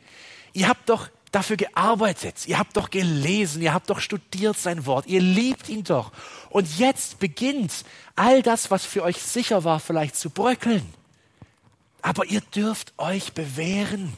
Ihr 0.53 0.67
habt 0.67 0.89
doch 0.89 1.09
dafür 1.31 1.57
gearbeitet, 1.57 2.47
ihr 2.47 2.59
habt 2.59 2.77
doch 2.77 2.91
gelesen, 2.91 3.61
ihr 3.61 3.73
habt 3.73 3.89
doch 3.89 3.99
studiert 3.99 4.57
sein 4.57 4.85
Wort, 4.85 5.07
ihr 5.07 5.19
liebt 5.19 5.67
ihn 5.67 5.83
doch. 5.83 6.11
Und 6.49 6.77
jetzt 6.77 7.19
beginnt 7.19 7.85
all 8.15 8.43
das, 8.43 8.69
was 8.69 8.85
für 8.85 9.03
euch 9.03 9.17
sicher 9.21 9.63
war, 9.63 9.79
vielleicht 9.79 10.15
zu 10.15 10.29
bröckeln. 10.29 10.93
Aber 12.01 12.25
ihr 12.25 12.41
dürft 12.41 12.93
euch 12.97 13.33
bewähren. 13.33 14.13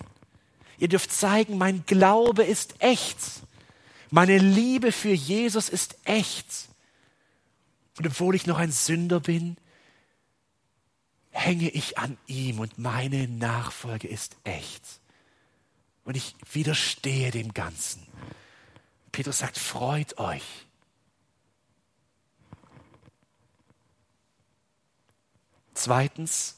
Ihr 0.78 0.90
dürft 0.90 1.12
zeigen, 1.12 1.58
mein 1.58 1.86
Glaube 1.86 2.44
ist 2.44 2.76
echt. 2.80 3.18
Meine 4.12 4.38
Liebe 4.38 4.92
für 4.92 5.14
Jesus 5.14 5.70
ist 5.70 5.98
echt. 6.04 6.68
Und 7.98 8.08
obwohl 8.08 8.36
ich 8.36 8.46
noch 8.46 8.58
ein 8.58 8.72
Sünder 8.72 9.20
bin, 9.20 9.58
hänge 11.32 11.70
ich 11.70 11.98
an 11.98 12.18
ihm 12.28 12.60
und 12.60 12.78
meine 12.78 13.28
Nachfolge 13.28 14.08
ist 14.08 14.38
echt. 14.44 14.84
Und 16.04 16.16
ich 16.16 16.36
widerstehe 16.52 17.32
dem 17.32 17.54
Ganzen. 17.54 18.06
Petrus 19.12 19.40
sagt, 19.40 19.58
freut 19.58 20.18
euch. 20.18 20.44
Zweitens, 25.74 26.56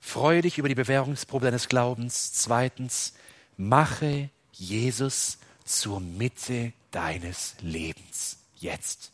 freue 0.00 0.42
dich 0.42 0.58
über 0.58 0.68
die 0.68 0.74
Bewährungsprobe 0.74 1.46
deines 1.46 1.68
Glaubens. 1.68 2.32
Zweitens, 2.32 3.14
mache 3.56 4.30
Jesus 4.52 5.38
zur 5.64 6.00
Mitte 6.00 6.72
deines 6.90 7.56
Lebens. 7.60 8.38
Jetzt. 8.56 9.12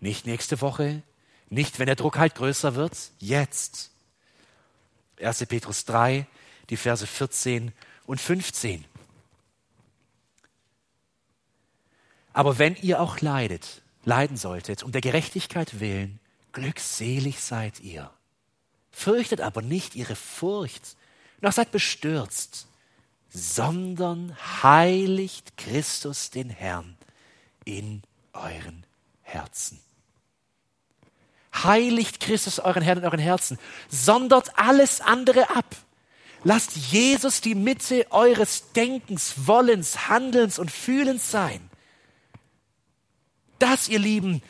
Nicht 0.00 0.26
nächste 0.26 0.60
Woche, 0.60 1.02
nicht 1.50 1.78
wenn 1.78 1.86
der 1.86 1.96
Druck 1.96 2.18
halt 2.18 2.34
größer 2.34 2.74
wird, 2.74 2.96
jetzt. 3.18 3.90
1. 5.20 5.46
Petrus 5.46 5.84
3, 5.84 6.26
die 6.70 6.76
Verse 6.76 7.06
14 7.06 7.72
und 8.06 8.20
15. 8.20 8.84
Aber 12.32 12.58
wenn 12.58 12.76
ihr 12.76 13.00
auch 13.00 13.20
leidet, 13.20 13.82
leiden 14.04 14.36
solltet, 14.36 14.82
um 14.82 14.92
der 14.92 15.00
Gerechtigkeit 15.00 15.80
willen, 15.80 16.20
glückselig 16.52 17.40
seid 17.40 17.80
ihr. 17.80 18.10
Fürchtet 18.90 19.40
aber 19.40 19.62
nicht 19.62 19.94
ihre 19.96 20.16
Furcht, 20.16 20.96
noch 21.40 21.52
seid 21.52 21.70
bestürzt, 21.72 22.66
sondern 23.30 24.36
heiligt 24.62 25.56
Christus 25.56 26.30
den 26.30 26.50
Herrn 26.50 26.96
in 27.64 28.02
euren 28.32 28.84
Herzen. 29.22 29.80
Heiligt 31.64 32.20
Christus 32.20 32.58
euren 32.58 32.82
Herrn 32.82 32.98
in 32.98 33.04
euren 33.04 33.20
Herzen, 33.20 33.58
sondert 33.88 34.58
alles 34.58 35.00
andere 35.00 35.50
ab. 35.50 35.76
Lasst 36.42 36.76
Jesus 36.76 37.40
die 37.40 37.54
Mitte 37.54 38.06
eures 38.10 38.72
Denkens, 38.72 39.46
Wollens, 39.46 40.08
Handelns 40.08 40.58
und 40.58 40.70
Fühlens 40.70 41.30
sein. 41.30 41.60
Das, 43.58 43.88
ihr 43.88 43.98
Lieben, 43.98 44.42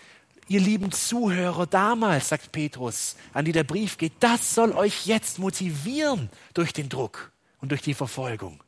ihr 0.46 0.60
lieben 0.60 0.92
Zuhörer 0.92 1.66
damals, 1.66 2.28
sagt 2.28 2.52
Petrus, 2.52 3.16
an 3.32 3.44
die 3.44 3.52
der 3.52 3.64
Brief 3.64 3.98
geht, 3.98 4.12
das 4.20 4.54
soll 4.54 4.72
euch 4.72 5.06
jetzt 5.06 5.40
motivieren 5.40 6.30
durch 6.54 6.72
den 6.72 6.88
Druck 6.88 7.32
und 7.60 7.70
durch 7.70 7.82
die 7.82 7.94
Verfolgung. 7.94 8.62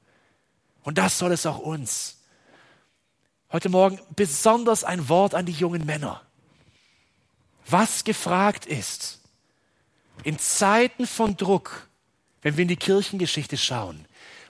Und 0.83 0.99
das 0.99 1.19
soll 1.19 1.31
es 1.31 1.47
auch 1.47 1.59
uns. 1.59 2.19
Heute 3.53 3.69
Morgen 3.69 4.01
besonders 4.17 4.83
ein 4.83 5.09
Wort 5.09 5.35
an 5.35 5.47
die 5.47 5.53
jungen 5.53 5.87
Männer. 5.87 6.23
Was 7.69 8.05
gefragt 8.05 8.67
ist, 8.67 9.21
in 10.25 10.39
Zeiten 10.39 11.07
von 11.07 11.37
Druck, 11.37 11.89
wenn 12.43 12.57
wir 12.57 12.63
in 12.63 12.69
die 12.69 12.77
Kirchengeschichte 12.77 13.57
schauen, 13.57 14.05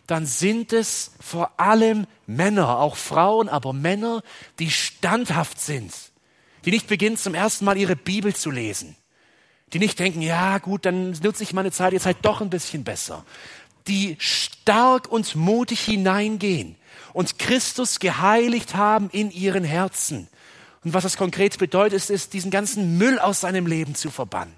dann 0.07 0.27
sind 0.27 0.73
es 0.73 1.13
vor 1.21 1.59
allem 1.61 2.07
Männer, 2.27 2.79
auch 2.81 2.97
Frauen, 2.97 3.49
aber 3.49 3.73
Männer, 3.73 4.23
die 4.59 4.71
standhaft 4.71 5.61
sind, 5.61 5.93
die 6.65 6.71
nicht 6.71 6.89
beginnen 6.89 7.17
zum 7.17 7.35
ersten 7.35 7.65
Mal 7.65 7.77
ihre 7.77 7.97
Bibel 7.97 8.35
zu 8.35 8.51
lesen, 8.51 8.97
die 9.73 9.79
nicht 9.79 9.99
denken, 9.99 10.23
ja 10.23 10.59
gut, 10.59 10.85
dann 10.85 11.13
nutze 11.23 11.43
ich 11.43 11.53
meine 11.53 11.71
Zeit 11.71 11.93
jetzt 11.93 12.07
halt 12.07 12.19
doch 12.23 12.41
ein 12.41 12.51
bisschen 12.51 12.85
besser, 12.85 13.25
die 13.87 14.17
stark 14.19 15.11
und 15.11 15.35
mutig 15.35 15.81
hineingehen 15.81 16.77
und 17.13 17.39
Christus 17.39 17.99
geheiligt 17.99 18.75
haben 18.75 19.09
in 19.11 19.31
ihren 19.31 19.65
Herzen. 19.65 20.29
Und 20.85 20.95
was 20.95 21.05
das 21.05 21.17
konkret 21.17 21.59
bedeutet, 21.59 22.11
ist, 22.11 22.33
diesen 22.33 22.51
ganzen 22.51 22.99
Müll 22.99 23.19
aus 23.19 23.41
seinem 23.41 23.67
Leben 23.67 23.95
zu 23.95 24.11
verbannen. 24.11 24.55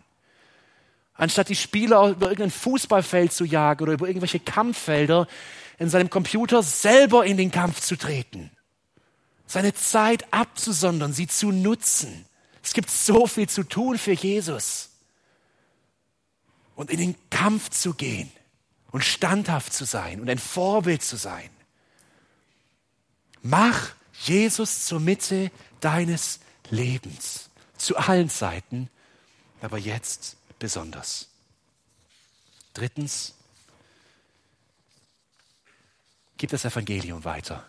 Anstatt 1.14 1.48
die 1.48 1.56
Spieler 1.56 2.08
über 2.08 2.26
irgendein 2.26 2.50
Fußballfeld 2.50 3.32
zu 3.32 3.44
jagen 3.44 3.82
oder 3.82 3.92
über 3.92 4.08
irgendwelche 4.08 4.40
Kampffelder, 4.40 5.28
in 5.78 5.88
seinem 5.88 6.10
Computer 6.10 6.62
selber 6.62 7.24
in 7.24 7.36
den 7.36 7.50
Kampf 7.50 7.80
zu 7.80 7.96
treten. 7.96 8.50
Seine 9.46 9.74
Zeit 9.74 10.32
abzusondern, 10.32 11.12
sie 11.12 11.26
zu 11.26 11.50
nutzen. 11.50 12.24
Es 12.62 12.72
gibt 12.72 12.90
so 12.90 13.26
viel 13.26 13.48
zu 13.48 13.62
tun 13.62 13.98
für 13.98 14.12
Jesus. 14.12 14.90
Und 16.74 16.90
in 16.90 16.98
den 16.98 17.14
Kampf 17.30 17.70
zu 17.70 17.94
gehen 17.94 18.32
und 18.90 19.04
standhaft 19.04 19.72
zu 19.72 19.84
sein 19.84 20.20
und 20.20 20.30
ein 20.30 20.38
Vorbild 20.38 21.02
zu 21.02 21.16
sein. 21.16 21.50
Mach 23.42 23.90
Jesus 24.20 24.86
zur 24.86 25.00
Mitte 25.00 25.50
deines 25.80 26.40
Lebens. 26.70 27.50
Zu 27.76 27.96
allen 27.96 28.30
Zeiten, 28.30 28.88
aber 29.60 29.78
jetzt 29.78 30.36
besonders. 30.58 31.28
Drittens, 32.72 33.34
gib 36.36 36.50
das 36.50 36.64
Evangelium 36.64 37.24
weiter. 37.24 37.66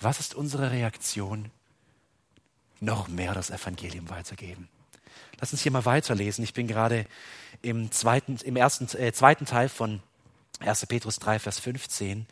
Was 0.00 0.20
ist 0.20 0.34
unsere 0.34 0.70
Reaktion? 0.70 1.50
Noch 2.80 3.08
mehr 3.08 3.34
das 3.34 3.50
Evangelium 3.50 4.08
weitergeben. 4.08 4.68
Lass 5.40 5.52
uns 5.52 5.62
hier 5.62 5.72
mal 5.72 5.84
weiterlesen. 5.84 6.44
Ich 6.44 6.54
bin 6.54 6.68
gerade 6.68 7.06
im, 7.62 7.90
zweiten, 7.90 8.36
im 8.44 8.56
ersten, 8.56 8.86
äh, 8.96 9.12
zweiten 9.12 9.46
Teil 9.46 9.68
von 9.68 10.00
1. 10.60 10.86
Petrus 10.86 11.18
3, 11.18 11.38
Vers 11.38 11.58
15. 11.60 12.26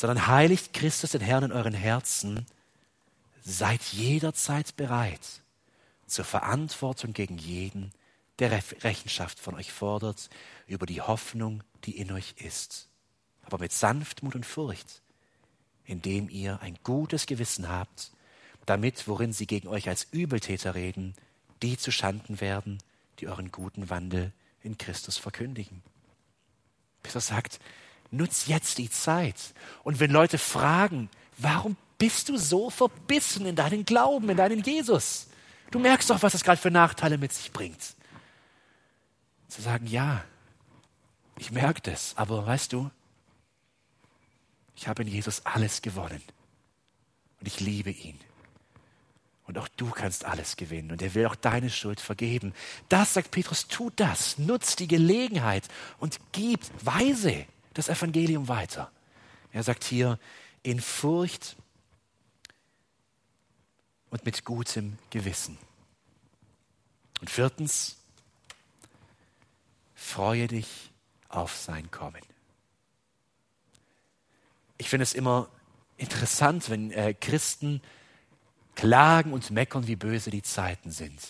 Sondern 0.00 0.28
heiligt 0.28 0.72
Christus 0.72 1.10
den 1.10 1.20
Herrn 1.20 1.44
in 1.44 1.52
euren 1.52 1.74
Herzen. 1.74 2.46
Seid 3.42 3.82
jederzeit 3.82 4.74
bereit 4.76 5.42
zur 6.06 6.24
Verantwortung 6.24 7.12
gegen 7.12 7.36
jeden, 7.36 7.90
der 8.38 8.50
Rechenschaft 8.82 9.38
von 9.38 9.54
euch 9.56 9.70
fordert 9.70 10.30
über 10.66 10.86
die 10.86 11.02
Hoffnung, 11.02 11.62
die 11.84 11.98
in 11.98 12.12
euch 12.12 12.32
ist. 12.38 12.88
Aber 13.42 13.58
mit 13.58 13.72
Sanftmut 13.72 14.34
und 14.34 14.46
Furcht, 14.46 15.02
indem 15.84 16.30
ihr 16.30 16.62
ein 16.62 16.78
gutes 16.82 17.26
Gewissen 17.26 17.68
habt, 17.68 18.10
damit, 18.64 19.06
worin 19.06 19.34
sie 19.34 19.46
gegen 19.46 19.68
euch 19.68 19.86
als 19.86 20.06
Übeltäter 20.12 20.74
reden, 20.74 21.12
die 21.62 21.76
zu 21.76 21.92
Schanden 21.92 22.40
werden, 22.40 22.78
die 23.18 23.28
euren 23.28 23.52
guten 23.52 23.90
Wandel 23.90 24.32
in 24.62 24.78
Christus 24.78 25.18
verkündigen. 25.18 25.82
Petrus 27.02 27.26
sagt, 27.26 27.60
nutz 28.10 28.46
jetzt 28.46 28.78
die 28.78 28.90
Zeit. 28.90 29.54
Und 29.82 30.00
wenn 30.00 30.10
Leute 30.10 30.38
fragen, 30.38 31.08
warum 31.38 31.76
bist 31.98 32.28
du 32.28 32.36
so 32.36 32.70
verbissen 32.70 33.46
in 33.46 33.56
deinen 33.56 33.84
Glauben, 33.84 34.28
in 34.30 34.36
deinen 34.36 34.62
Jesus? 34.62 35.28
Du 35.70 35.78
merkst 35.78 36.10
doch, 36.10 36.22
was 36.22 36.32
das 36.32 36.44
gerade 36.44 36.60
für 36.60 36.70
Nachteile 36.70 37.18
mit 37.18 37.32
sich 37.32 37.52
bringt. 37.52 37.94
Zu 39.48 39.62
sagen, 39.62 39.86
ja, 39.86 40.24
ich 41.38 41.50
merke 41.50 41.80
das, 41.82 42.16
aber 42.16 42.46
weißt 42.46 42.72
du, 42.72 42.90
ich 44.76 44.88
habe 44.88 45.02
in 45.02 45.08
Jesus 45.08 45.44
alles 45.44 45.82
gewonnen 45.82 46.22
und 47.40 47.46
ich 47.46 47.60
liebe 47.60 47.90
ihn. 47.90 48.18
Und 49.46 49.58
auch 49.58 49.68
du 49.76 49.90
kannst 49.90 50.24
alles 50.24 50.56
gewinnen 50.56 50.92
und 50.92 51.02
er 51.02 51.14
will 51.14 51.26
auch 51.26 51.34
deine 51.34 51.70
Schuld 51.70 52.00
vergeben. 52.00 52.54
Das 52.88 53.14
sagt 53.14 53.32
Petrus, 53.32 53.66
tu 53.66 53.90
das, 53.96 54.38
nutz 54.38 54.76
die 54.76 54.86
Gelegenheit 54.86 55.66
und 55.98 56.20
gib 56.32 56.60
weise 56.84 57.46
das 57.74 57.88
Evangelium 57.88 58.48
weiter. 58.48 58.90
Er 59.52 59.62
sagt 59.62 59.84
hier, 59.84 60.18
in 60.62 60.80
Furcht 60.80 61.56
und 64.10 64.24
mit 64.24 64.44
gutem 64.44 64.98
Gewissen. 65.10 65.58
Und 67.20 67.30
viertens, 67.30 67.96
freue 69.94 70.48
dich 70.48 70.90
auf 71.28 71.56
sein 71.56 71.90
Kommen. 71.90 72.22
Ich 74.78 74.88
finde 74.88 75.04
es 75.04 75.14
immer 75.14 75.48
interessant, 75.96 76.70
wenn 76.70 76.90
äh, 76.90 77.14
Christen 77.14 77.82
klagen 78.74 79.32
und 79.32 79.50
meckern, 79.50 79.86
wie 79.86 79.96
böse 79.96 80.30
die 80.30 80.42
Zeiten 80.42 80.90
sind. 80.90 81.20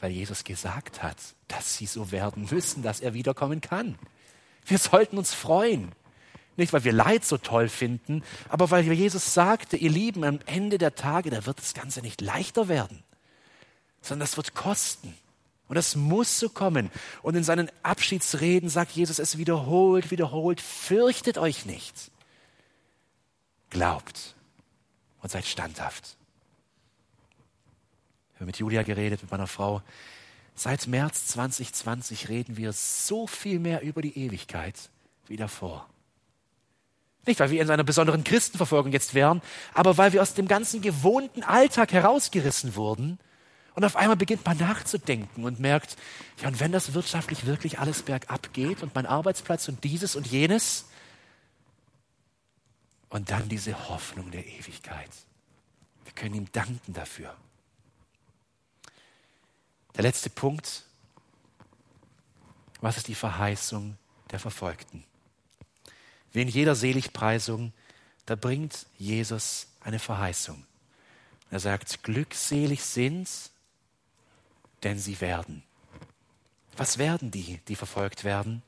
Weil 0.00 0.10
Jesus 0.10 0.44
gesagt 0.44 1.02
hat, 1.02 1.16
dass 1.48 1.76
sie 1.76 1.86
so 1.86 2.12
werden 2.12 2.46
müssen, 2.50 2.82
dass 2.82 3.00
er 3.00 3.14
wiederkommen 3.14 3.62
kann. 3.62 3.98
Wir 4.64 4.78
sollten 4.78 5.18
uns 5.18 5.34
freuen. 5.34 5.92
Nicht, 6.56 6.72
weil 6.72 6.84
wir 6.84 6.92
Leid 6.92 7.24
so 7.24 7.36
toll 7.36 7.68
finden, 7.68 8.22
aber 8.48 8.70
weil 8.70 8.84
Jesus 8.92 9.34
sagte, 9.34 9.76
ihr 9.76 9.90
Lieben, 9.90 10.22
am 10.22 10.38
Ende 10.46 10.78
der 10.78 10.94
Tage, 10.94 11.30
da 11.30 11.46
wird 11.46 11.58
das 11.58 11.74
Ganze 11.74 12.00
nicht 12.00 12.20
leichter 12.20 12.68
werden, 12.68 13.02
sondern 14.00 14.20
das 14.20 14.36
wird 14.36 14.54
kosten. 14.54 15.14
Und 15.66 15.76
das 15.76 15.96
muss 15.96 16.38
so 16.38 16.48
kommen. 16.48 16.90
Und 17.22 17.34
in 17.34 17.42
seinen 17.42 17.70
Abschiedsreden 17.82 18.68
sagt 18.68 18.92
Jesus 18.92 19.18
es 19.18 19.38
wiederholt, 19.38 20.10
wiederholt, 20.10 20.60
fürchtet 20.60 21.38
euch 21.38 21.66
nicht. 21.66 22.10
Glaubt 23.70 24.34
und 25.22 25.30
seid 25.30 25.46
standhaft. 25.46 26.16
Ich 28.34 28.36
habe 28.36 28.46
mit 28.46 28.58
Julia 28.58 28.82
geredet, 28.82 29.22
mit 29.22 29.30
meiner 29.30 29.46
Frau. 29.46 29.82
Seit 30.54 30.86
März 30.86 31.26
2020 31.26 32.28
reden 32.28 32.56
wir 32.56 32.72
so 32.72 33.26
viel 33.26 33.58
mehr 33.58 33.82
über 33.82 34.02
die 34.02 34.16
Ewigkeit 34.18 34.90
wie 35.26 35.36
davor. 35.36 35.88
Nicht, 37.26 37.40
weil 37.40 37.50
wir 37.50 37.62
in 37.62 37.70
einer 37.70 37.84
besonderen 37.84 38.22
Christenverfolgung 38.22 38.92
jetzt 38.92 39.14
wären, 39.14 39.40
aber 39.72 39.96
weil 39.96 40.12
wir 40.12 40.22
aus 40.22 40.34
dem 40.34 40.46
ganzen 40.46 40.82
gewohnten 40.82 41.42
Alltag 41.42 41.92
herausgerissen 41.92 42.76
wurden 42.76 43.18
und 43.74 43.84
auf 43.84 43.96
einmal 43.96 44.16
beginnt 44.16 44.44
man 44.44 44.58
nachzudenken 44.58 45.44
und 45.44 45.58
merkt, 45.58 45.96
ja, 46.40 46.48
und 46.48 46.60
wenn 46.60 46.70
das 46.70 46.94
wirtschaftlich 46.94 47.46
wirklich 47.46 47.78
alles 47.78 48.02
bergab 48.02 48.52
geht 48.52 48.82
und 48.82 48.94
mein 48.94 49.06
Arbeitsplatz 49.06 49.68
und 49.68 49.82
dieses 49.82 50.16
und 50.16 50.26
jenes, 50.26 50.86
und 53.14 53.30
dann 53.30 53.48
diese 53.48 53.88
Hoffnung 53.88 54.32
der 54.32 54.44
Ewigkeit. 54.44 55.10
Wir 56.02 56.12
können 56.14 56.34
ihm 56.34 56.50
danken 56.50 56.94
dafür. 56.94 57.32
Der 59.96 60.02
letzte 60.02 60.30
Punkt. 60.30 60.84
Was 62.80 62.96
ist 62.96 63.08
die 63.08 63.14
Verheißung 63.14 63.96
der 64.30 64.38
Verfolgten? 64.38 65.04
Wie 66.32 66.42
in 66.42 66.48
jeder 66.48 66.74
Seligpreisung, 66.74 67.72
da 68.26 68.34
bringt 68.34 68.86
Jesus 68.98 69.68
eine 69.80 69.98
Verheißung. 69.98 70.66
Er 71.50 71.60
sagt, 71.60 72.02
glückselig 72.02 72.82
sind, 72.82 73.28
denn 74.82 74.98
sie 74.98 75.20
werden. 75.20 75.62
Was 76.76 76.98
werden 76.98 77.30
die, 77.30 77.60
die 77.68 77.76
verfolgt 77.76 78.24
werden? 78.24 78.62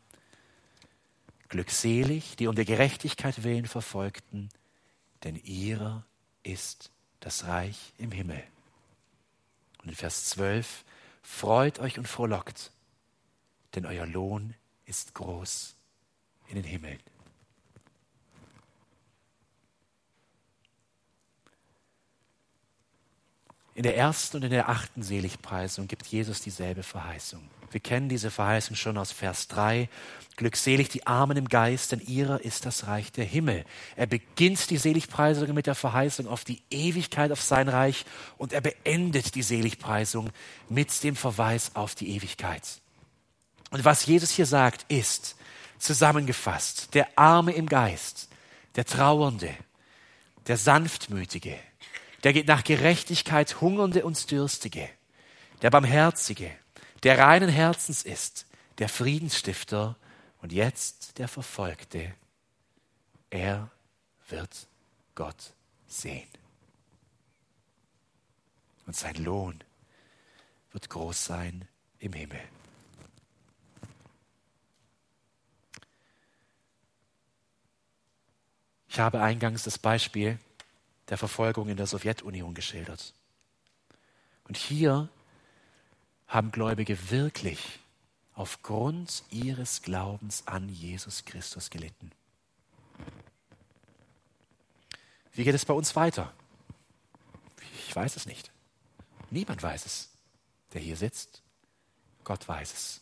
Glückselig, 1.48 2.36
die 2.36 2.46
um 2.46 2.54
der 2.54 2.64
Gerechtigkeit 2.64 3.42
willen 3.42 3.66
verfolgten, 3.66 4.48
denn 5.24 5.36
ihrer 5.36 6.04
ist 6.44 6.90
das 7.20 7.44
Reich 7.46 7.92
im 7.98 8.12
Himmel. 8.12 8.42
Und 9.82 9.88
in 9.88 9.94
Vers 9.94 10.26
12, 10.26 10.84
freut 11.26 11.80
euch 11.80 11.98
und 11.98 12.06
frohlockt, 12.06 12.70
denn 13.74 13.84
euer 13.84 14.06
Lohn 14.06 14.54
ist 14.84 15.12
groß 15.14 15.74
in 16.46 16.54
den 16.54 16.64
Himmeln. 16.64 17.00
In 23.74 23.82
der 23.82 23.96
ersten 23.96 24.38
und 24.38 24.44
in 24.44 24.50
der 24.50 24.68
achten 24.68 25.02
Seligpreisung 25.02 25.88
gibt 25.88 26.06
Jesus 26.06 26.40
dieselbe 26.40 26.82
Verheißung. 26.82 27.46
Wir 27.70 27.80
kennen 27.80 28.08
diese 28.08 28.30
Verheißung 28.30 28.76
schon 28.76 28.98
aus 28.98 29.12
Vers 29.12 29.48
3. 29.48 29.88
Glückselig 30.36 30.88
die 30.88 31.06
Armen 31.06 31.36
im 31.36 31.48
Geist, 31.48 31.92
denn 31.92 32.00
ihrer 32.00 32.42
ist 32.42 32.66
das 32.66 32.86
Reich 32.86 33.10
der 33.10 33.24
Himmel. 33.24 33.64
Er 33.96 34.06
beginnt 34.06 34.68
die 34.70 34.76
Seligpreisung 34.76 35.54
mit 35.54 35.66
der 35.66 35.74
Verheißung 35.74 36.26
auf 36.26 36.44
die 36.44 36.62
Ewigkeit, 36.70 37.32
auf 37.32 37.42
sein 37.42 37.68
Reich 37.68 38.04
und 38.36 38.52
er 38.52 38.60
beendet 38.60 39.34
die 39.34 39.42
Seligpreisung 39.42 40.30
mit 40.68 41.02
dem 41.02 41.16
Verweis 41.16 41.74
auf 41.74 41.94
die 41.94 42.10
Ewigkeit. 42.10 42.62
Und 43.70 43.84
was 43.84 44.06
Jesus 44.06 44.30
hier 44.30 44.46
sagt, 44.46 44.84
ist 44.90 45.36
zusammengefasst, 45.78 46.94
der 46.94 47.08
Arme 47.16 47.52
im 47.52 47.66
Geist, 47.66 48.28
der 48.76 48.84
Trauernde, 48.84 49.54
der 50.46 50.56
Sanftmütige, 50.56 51.56
der 52.24 52.44
nach 52.44 52.64
Gerechtigkeit 52.64 53.60
Hungernde 53.60 54.04
und 54.04 54.30
Dürstige, 54.30 54.88
der 55.62 55.70
Barmherzige, 55.70 56.50
der 57.06 57.20
reinen 57.20 57.48
Herzens 57.48 58.02
ist, 58.02 58.46
der 58.78 58.88
Friedensstifter 58.88 59.94
und 60.42 60.52
jetzt 60.52 61.18
der 61.18 61.28
Verfolgte. 61.28 62.12
Er 63.30 63.70
wird 64.28 64.66
Gott 65.14 65.52
sehen. 65.86 66.26
Und 68.86 68.96
sein 68.96 69.14
Lohn 69.22 69.62
wird 70.72 70.90
groß 70.90 71.26
sein 71.26 71.68
im 72.00 72.12
Himmel. 72.12 72.42
Ich 78.88 78.98
habe 78.98 79.22
eingangs 79.22 79.62
das 79.62 79.78
Beispiel 79.78 80.40
der 81.08 81.18
Verfolgung 81.18 81.68
in 81.68 81.76
der 81.76 81.86
Sowjetunion 81.86 82.52
geschildert. 82.52 83.14
Und 84.48 84.56
hier 84.56 85.08
haben 86.26 86.50
Gläubige 86.50 87.10
wirklich 87.10 87.80
aufgrund 88.34 89.24
ihres 89.30 89.82
Glaubens 89.82 90.46
an 90.46 90.68
Jesus 90.68 91.24
Christus 91.24 91.70
gelitten. 91.70 92.10
Wie 95.32 95.44
geht 95.44 95.54
es 95.54 95.64
bei 95.64 95.74
uns 95.74 95.94
weiter? 95.96 96.32
Ich 97.86 97.94
weiß 97.94 98.16
es 98.16 98.26
nicht. 98.26 98.50
Niemand 99.30 99.62
weiß 99.62 99.86
es, 99.86 100.10
der 100.72 100.80
hier 100.80 100.96
sitzt. 100.96 101.42
Gott 102.24 102.46
weiß 102.48 102.72
es. 102.72 103.00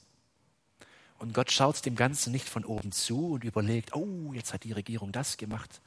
Und 1.18 1.32
Gott 1.32 1.50
schaut 1.50 1.86
dem 1.86 1.96
Ganzen 1.96 2.32
nicht 2.32 2.48
von 2.48 2.64
oben 2.64 2.92
zu 2.92 3.32
und 3.32 3.44
überlegt, 3.44 3.94
oh, 3.94 4.32
jetzt 4.32 4.52
hat 4.52 4.64
die 4.64 4.72
Regierung 4.72 5.12
das 5.12 5.36
gemacht. 5.36 5.80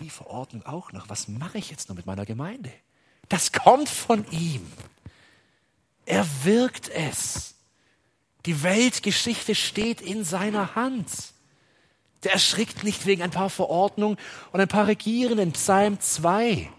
Die 0.00 0.10
Verordnung 0.10 0.64
auch 0.64 0.92
noch. 0.92 1.08
Was 1.08 1.26
mache 1.26 1.58
ich 1.58 1.70
jetzt 1.70 1.88
noch 1.88 1.96
mit 1.96 2.06
meiner 2.06 2.24
Gemeinde? 2.26 2.72
Das 3.28 3.52
kommt 3.52 3.88
von 3.88 4.30
ihm. 4.30 4.70
Er 6.06 6.26
wirkt 6.44 6.88
es. 6.88 7.54
Die 8.46 8.62
Weltgeschichte 8.62 9.54
steht 9.54 10.00
in 10.00 10.24
seiner 10.24 10.74
Hand. 10.74 11.08
Der 12.24 12.32
erschrickt 12.32 12.84
nicht 12.84 13.06
wegen 13.06 13.22
ein 13.22 13.30
paar 13.30 13.50
Verordnungen 13.50 14.18
und 14.52 14.60
ein 14.60 14.68
paar 14.68 14.86
Regierenden. 14.86 15.52
Psalm 15.52 16.00
2. 16.00 16.70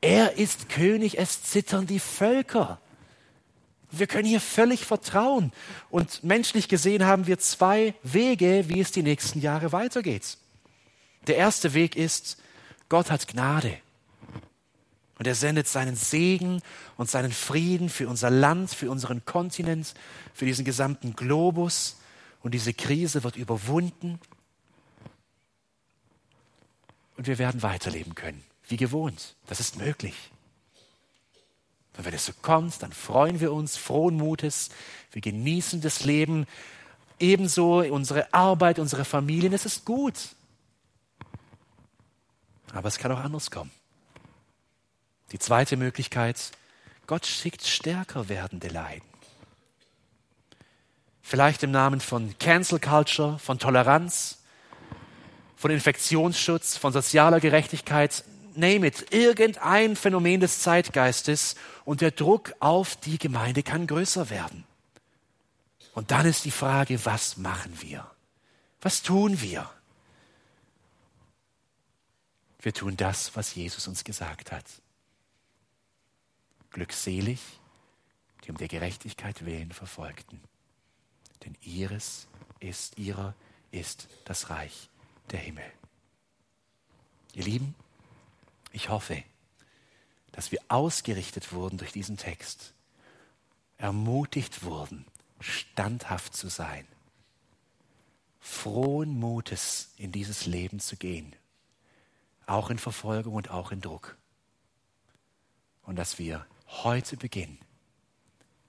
Er 0.00 0.36
ist 0.36 0.68
König, 0.68 1.18
es 1.18 1.42
zittern 1.42 1.86
die 1.86 2.00
Völker. 2.00 2.80
Wir 3.90 4.06
können 4.06 4.26
hier 4.26 4.40
völlig 4.40 4.84
vertrauen. 4.84 5.52
Und 5.90 6.24
menschlich 6.24 6.68
gesehen 6.68 7.04
haben 7.06 7.26
wir 7.26 7.38
zwei 7.38 7.94
Wege, 8.02 8.64
wie 8.68 8.80
es 8.80 8.90
die 8.90 9.02
nächsten 9.02 9.40
Jahre 9.40 9.72
weitergeht. 9.72 10.36
Der 11.26 11.36
erste 11.36 11.74
Weg 11.74 11.96
ist, 11.96 12.38
Gott 12.88 13.10
hat 13.10 13.28
Gnade. 13.28 13.78
Und 15.18 15.26
er 15.26 15.34
sendet 15.34 15.68
seinen 15.68 15.96
Segen 15.96 16.60
und 16.96 17.08
seinen 17.08 17.32
Frieden 17.32 17.88
für 17.88 18.08
unser 18.08 18.30
Land, 18.30 18.70
für 18.70 18.90
unseren 18.90 19.24
Kontinent, 19.24 19.94
für 20.32 20.44
diesen 20.44 20.64
gesamten 20.64 21.14
Globus. 21.14 21.96
Und 22.42 22.52
diese 22.52 22.74
Krise 22.74 23.22
wird 23.22 23.36
überwunden. 23.36 24.18
Und 27.16 27.26
wir 27.26 27.38
werden 27.38 27.62
weiterleben 27.62 28.14
können, 28.14 28.42
wie 28.66 28.76
gewohnt. 28.76 29.36
Das 29.46 29.60
ist 29.60 29.76
möglich. 29.78 30.14
Und 31.96 32.04
wenn 32.04 32.14
es 32.14 32.26
so 32.26 32.32
kommt, 32.42 32.82
dann 32.82 32.92
freuen 32.92 33.38
wir 33.38 33.52
uns 33.52 33.76
frohen 33.76 34.16
Mutes. 34.16 34.70
Wir 35.12 35.22
genießen 35.22 35.80
das 35.80 36.04
Leben, 36.04 36.46
ebenso 37.20 37.78
unsere 37.82 38.34
Arbeit, 38.34 38.80
unsere 38.80 39.04
Familien. 39.04 39.52
Es 39.52 39.64
ist 39.64 39.84
gut. 39.84 40.14
Aber 42.72 42.88
es 42.88 42.98
kann 42.98 43.12
auch 43.12 43.20
anders 43.20 43.52
kommen. 43.52 43.70
Die 45.32 45.38
zweite 45.38 45.76
Möglichkeit, 45.76 46.52
Gott 47.06 47.26
schickt 47.26 47.66
stärker 47.66 48.28
werdende 48.28 48.68
Leiden. 48.68 49.08
Vielleicht 51.22 51.62
im 51.62 51.70
Namen 51.70 52.00
von 52.00 52.36
Cancel 52.38 52.78
Culture, 52.78 53.38
von 53.38 53.58
Toleranz, 53.58 54.38
von 55.56 55.70
Infektionsschutz, 55.70 56.76
von 56.76 56.92
sozialer 56.92 57.40
Gerechtigkeit, 57.40 58.24
name 58.54 58.86
it, 58.86 59.12
irgendein 59.12 59.96
Phänomen 59.96 60.40
des 60.40 60.60
Zeitgeistes 60.60 61.56
und 61.84 62.00
der 62.00 62.10
Druck 62.10 62.54
auf 62.60 62.96
die 62.96 63.18
Gemeinde 63.18 63.62
kann 63.62 63.86
größer 63.86 64.30
werden. 64.30 64.64
Und 65.94 66.10
dann 66.10 66.26
ist 66.26 66.44
die 66.44 66.50
Frage, 66.50 67.04
was 67.04 67.36
machen 67.36 67.72
wir? 67.80 68.10
Was 68.80 69.02
tun 69.02 69.40
wir? 69.40 69.70
Wir 72.60 72.74
tun 72.74 72.96
das, 72.96 73.34
was 73.36 73.54
Jesus 73.54 73.88
uns 73.88 74.04
gesagt 74.04 74.52
hat. 74.52 74.64
Glückselig, 76.74 77.40
die 78.42 78.50
um 78.50 78.56
der 78.56 78.66
Gerechtigkeit 78.66 79.44
willen 79.44 79.70
verfolgten. 79.70 80.40
Denn 81.44 81.56
ihres 81.62 82.26
ist, 82.58 82.98
ihrer 82.98 83.36
ist 83.70 84.08
das 84.24 84.50
Reich 84.50 84.90
der 85.30 85.38
Himmel. 85.38 85.70
Ihr 87.32 87.44
Lieben, 87.44 87.76
ich 88.72 88.88
hoffe, 88.88 89.22
dass 90.32 90.50
wir 90.50 90.58
ausgerichtet 90.66 91.52
wurden 91.52 91.78
durch 91.78 91.92
diesen 91.92 92.16
Text, 92.16 92.74
ermutigt 93.78 94.64
wurden, 94.64 95.06
standhaft 95.38 96.34
zu 96.34 96.48
sein, 96.48 96.88
frohen 98.40 99.16
Mutes 99.16 99.92
in 99.96 100.10
dieses 100.10 100.46
Leben 100.46 100.80
zu 100.80 100.96
gehen, 100.96 101.36
auch 102.46 102.68
in 102.68 102.78
Verfolgung 102.78 103.34
und 103.34 103.50
auch 103.50 103.70
in 103.70 103.80
Druck. 103.80 104.16
Und 105.84 105.94
dass 105.94 106.18
wir 106.18 106.44
heute 106.66 107.16
beginnen, 107.16 107.58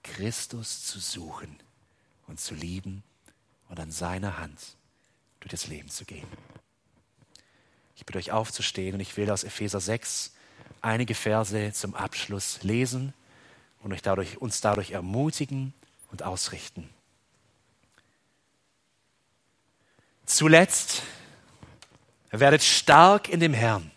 Christus 0.02 0.84
zu 0.84 1.00
suchen 1.00 1.58
und 2.26 2.40
zu 2.40 2.54
lieben 2.54 3.02
und 3.68 3.80
an 3.80 3.90
seiner 3.90 4.38
Hand 4.38 4.76
durch 5.40 5.50
das 5.50 5.66
Leben 5.66 5.88
zu 5.88 6.04
gehen. 6.04 6.26
Ich 7.96 8.04
bitte 8.04 8.18
euch 8.18 8.32
aufzustehen 8.32 8.94
und 8.94 9.00
ich 9.00 9.16
will 9.16 9.30
aus 9.30 9.44
Epheser 9.44 9.80
6 9.80 10.32
einige 10.80 11.14
Verse 11.14 11.72
zum 11.72 11.94
Abschluss 11.94 12.62
lesen 12.62 13.12
und 13.82 13.92
euch 13.92 14.02
dadurch, 14.02 14.40
uns 14.40 14.60
dadurch 14.60 14.92
ermutigen 14.92 15.74
und 16.10 16.22
ausrichten. 16.22 16.88
Zuletzt 20.24 21.02
werdet 22.30 22.62
stark 22.62 23.28
in 23.28 23.40
dem 23.40 23.54
Herrn 23.54 23.90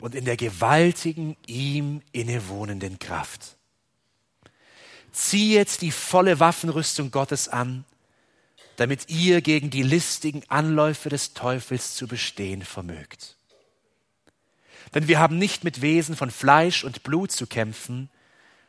und 0.00 0.14
in 0.14 0.24
der 0.24 0.36
gewaltigen 0.36 1.36
ihm 1.46 2.02
innewohnenden 2.12 2.98
Kraft. 2.98 3.56
Ziehet 5.12 5.80
die 5.80 5.90
volle 5.90 6.40
Waffenrüstung 6.40 7.10
Gottes 7.10 7.48
an, 7.48 7.84
damit 8.76 9.10
ihr 9.10 9.42
gegen 9.42 9.70
die 9.70 9.82
listigen 9.82 10.42
Anläufe 10.48 11.08
des 11.08 11.34
Teufels 11.34 11.94
zu 11.94 12.06
bestehen 12.06 12.62
vermögt. 12.62 13.36
Denn 14.94 15.06
wir 15.06 15.18
haben 15.18 15.38
nicht 15.38 15.64
mit 15.64 15.82
Wesen 15.82 16.16
von 16.16 16.30
Fleisch 16.30 16.84
und 16.84 17.02
Blut 17.02 17.30
zu 17.30 17.46
kämpfen, 17.46 18.08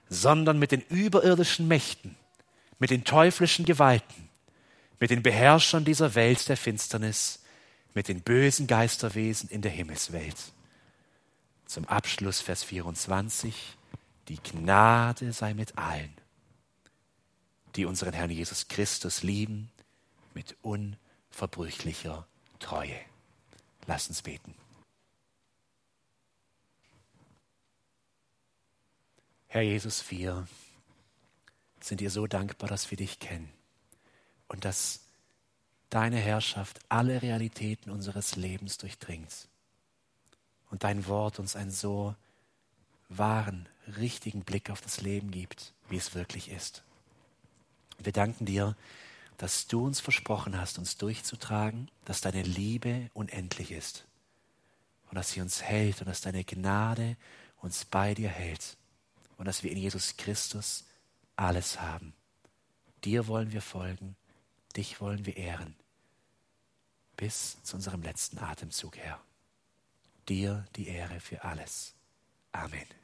sondern 0.10 0.60
mit 0.60 0.72
den 0.72 0.82
überirdischen 0.90 1.68
Mächten, 1.68 2.18
mit 2.80 2.90
den 2.90 3.06
teuflischen 3.06 3.66
Gewalten, 3.66 4.30
mit 5.00 5.10
den 5.10 5.24
Beherrschern 5.24 5.86
dieser 5.86 6.14
Welt 6.16 6.50
der 6.50 6.58
Finsternis, 6.58 7.40
mit 7.94 8.08
den 8.08 8.22
bösen 8.22 8.68
Geisterwesen 8.68 9.50
in 9.50 9.62
der 9.62 9.72
Himmelswelt. 9.72 10.36
Zum 11.72 11.88
Abschluss 11.88 12.42
Vers 12.42 12.66
24. 12.66 13.78
Die 14.28 14.44
Gnade 14.44 15.32
sei 15.32 15.54
mit 15.54 15.78
allen, 15.78 16.14
die 17.78 17.86
unseren 17.86 18.12
Herrn 18.12 18.30
Jesus 18.30 18.68
Christus 18.68 19.24
lieben 19.24 19.72
mit 20.34 20.58
unverbrüchlicher 20.64 22.28
Treue. 22.60 23.00
Lass 23.86 24.10
uns 24.10 24.22
beten. 24.22 24.54
Herr 29.48 29.62
Jesus, 29.62 30.12
wir 30.12 30.50
sind 31.80 32.02
dir 32.02 32.12
so 32.12 32.28
dankbar, 32.28 32.68
dass 32.68 32.92
wir 32.92 32.98
dich 32.98 33.18
kennen 33.20 33.50
und 34.50 34.66
dass 34.66 35.06
deine 35.90 36.18
Herrschaft 36.18 36.82
alle 36.90 37.22
Realitäten 37.22 37.92
unseres 37.92 38.36
Lebens 38.36 38.78
durchdringt 38.78 39.48
und 40.72 40.84
dein 40.84 41.06
Wort 41.06 41.38
uns 41.38 41.56
einen 41.56 41.72
so 41.72 42.16
wahren, 43.10 43.68
richtigen 43.98 44.42
Blick 44.42 44.70
auf 44.70 44.82
das 44.82 45.02
Leben 45.02 45.30
gibt, 45.30 45.74
wie 45.90 45.98
es 45.98 46.16
wirklich 46.16 46.50
ist. 46.50 46.84
Wir 48.00 48.14
danken 48.14 48.46
dir, 48.46 48.76
dass 49.38 49.68
du 49.68 49.86
uns 49.86 50.00
versprochen 50.00 50.60
hast, 50.60 50.80
uns 50.80 50.98
durchzutragen, 50.98 51.90
dass 52.06 52.22
deine 52.22 52.44
Liebe 52.44 53.10
unendlich 53.14 53.72
ist 53.72 54.06
und 55.10 55.16
dass 55.16 55.32
sie 55.32 55.42
uns 55.42 55.62
hält 55.62 56.00
und 56.00 56.08
dass 56.08 56.22
deine 56.22 56.44
Gnade 56.44 57.18
uns 57.58 57.86
bei 57.86 58.14
dir 58.14 58.30
hält 58.30 58.78
und 59.38 59.46
dass 59.46 59.64
wir 59.64 59.72
in 59.72 59.78
Jesus 59.78 60.16
Christus 60.18 60.86
alles 61.36 61.82
haben. 61.82 62.14
Dir 63.04 63.28
wollen 63.28 63.52
wir 63.52 63.62
folgen, 63.62 64.16
dich 64.76 65.02
wollen 65.02 65.26
wir 65.26 65.36
ehren, 65.36 65.76
bis 67.18 67.62
zu 67.64 67.76
unserem 67.76 68.04
letzten 68.04 68.38
Atemzug, 68.40 68.98
Herr. 68.98 69.20
Dir 70.30 70.66
die 70.76 70.88
Ehre 70.88 71.20
für 71.20 71.44
alles. 71.44 71.96
Amen. 72.52 73.01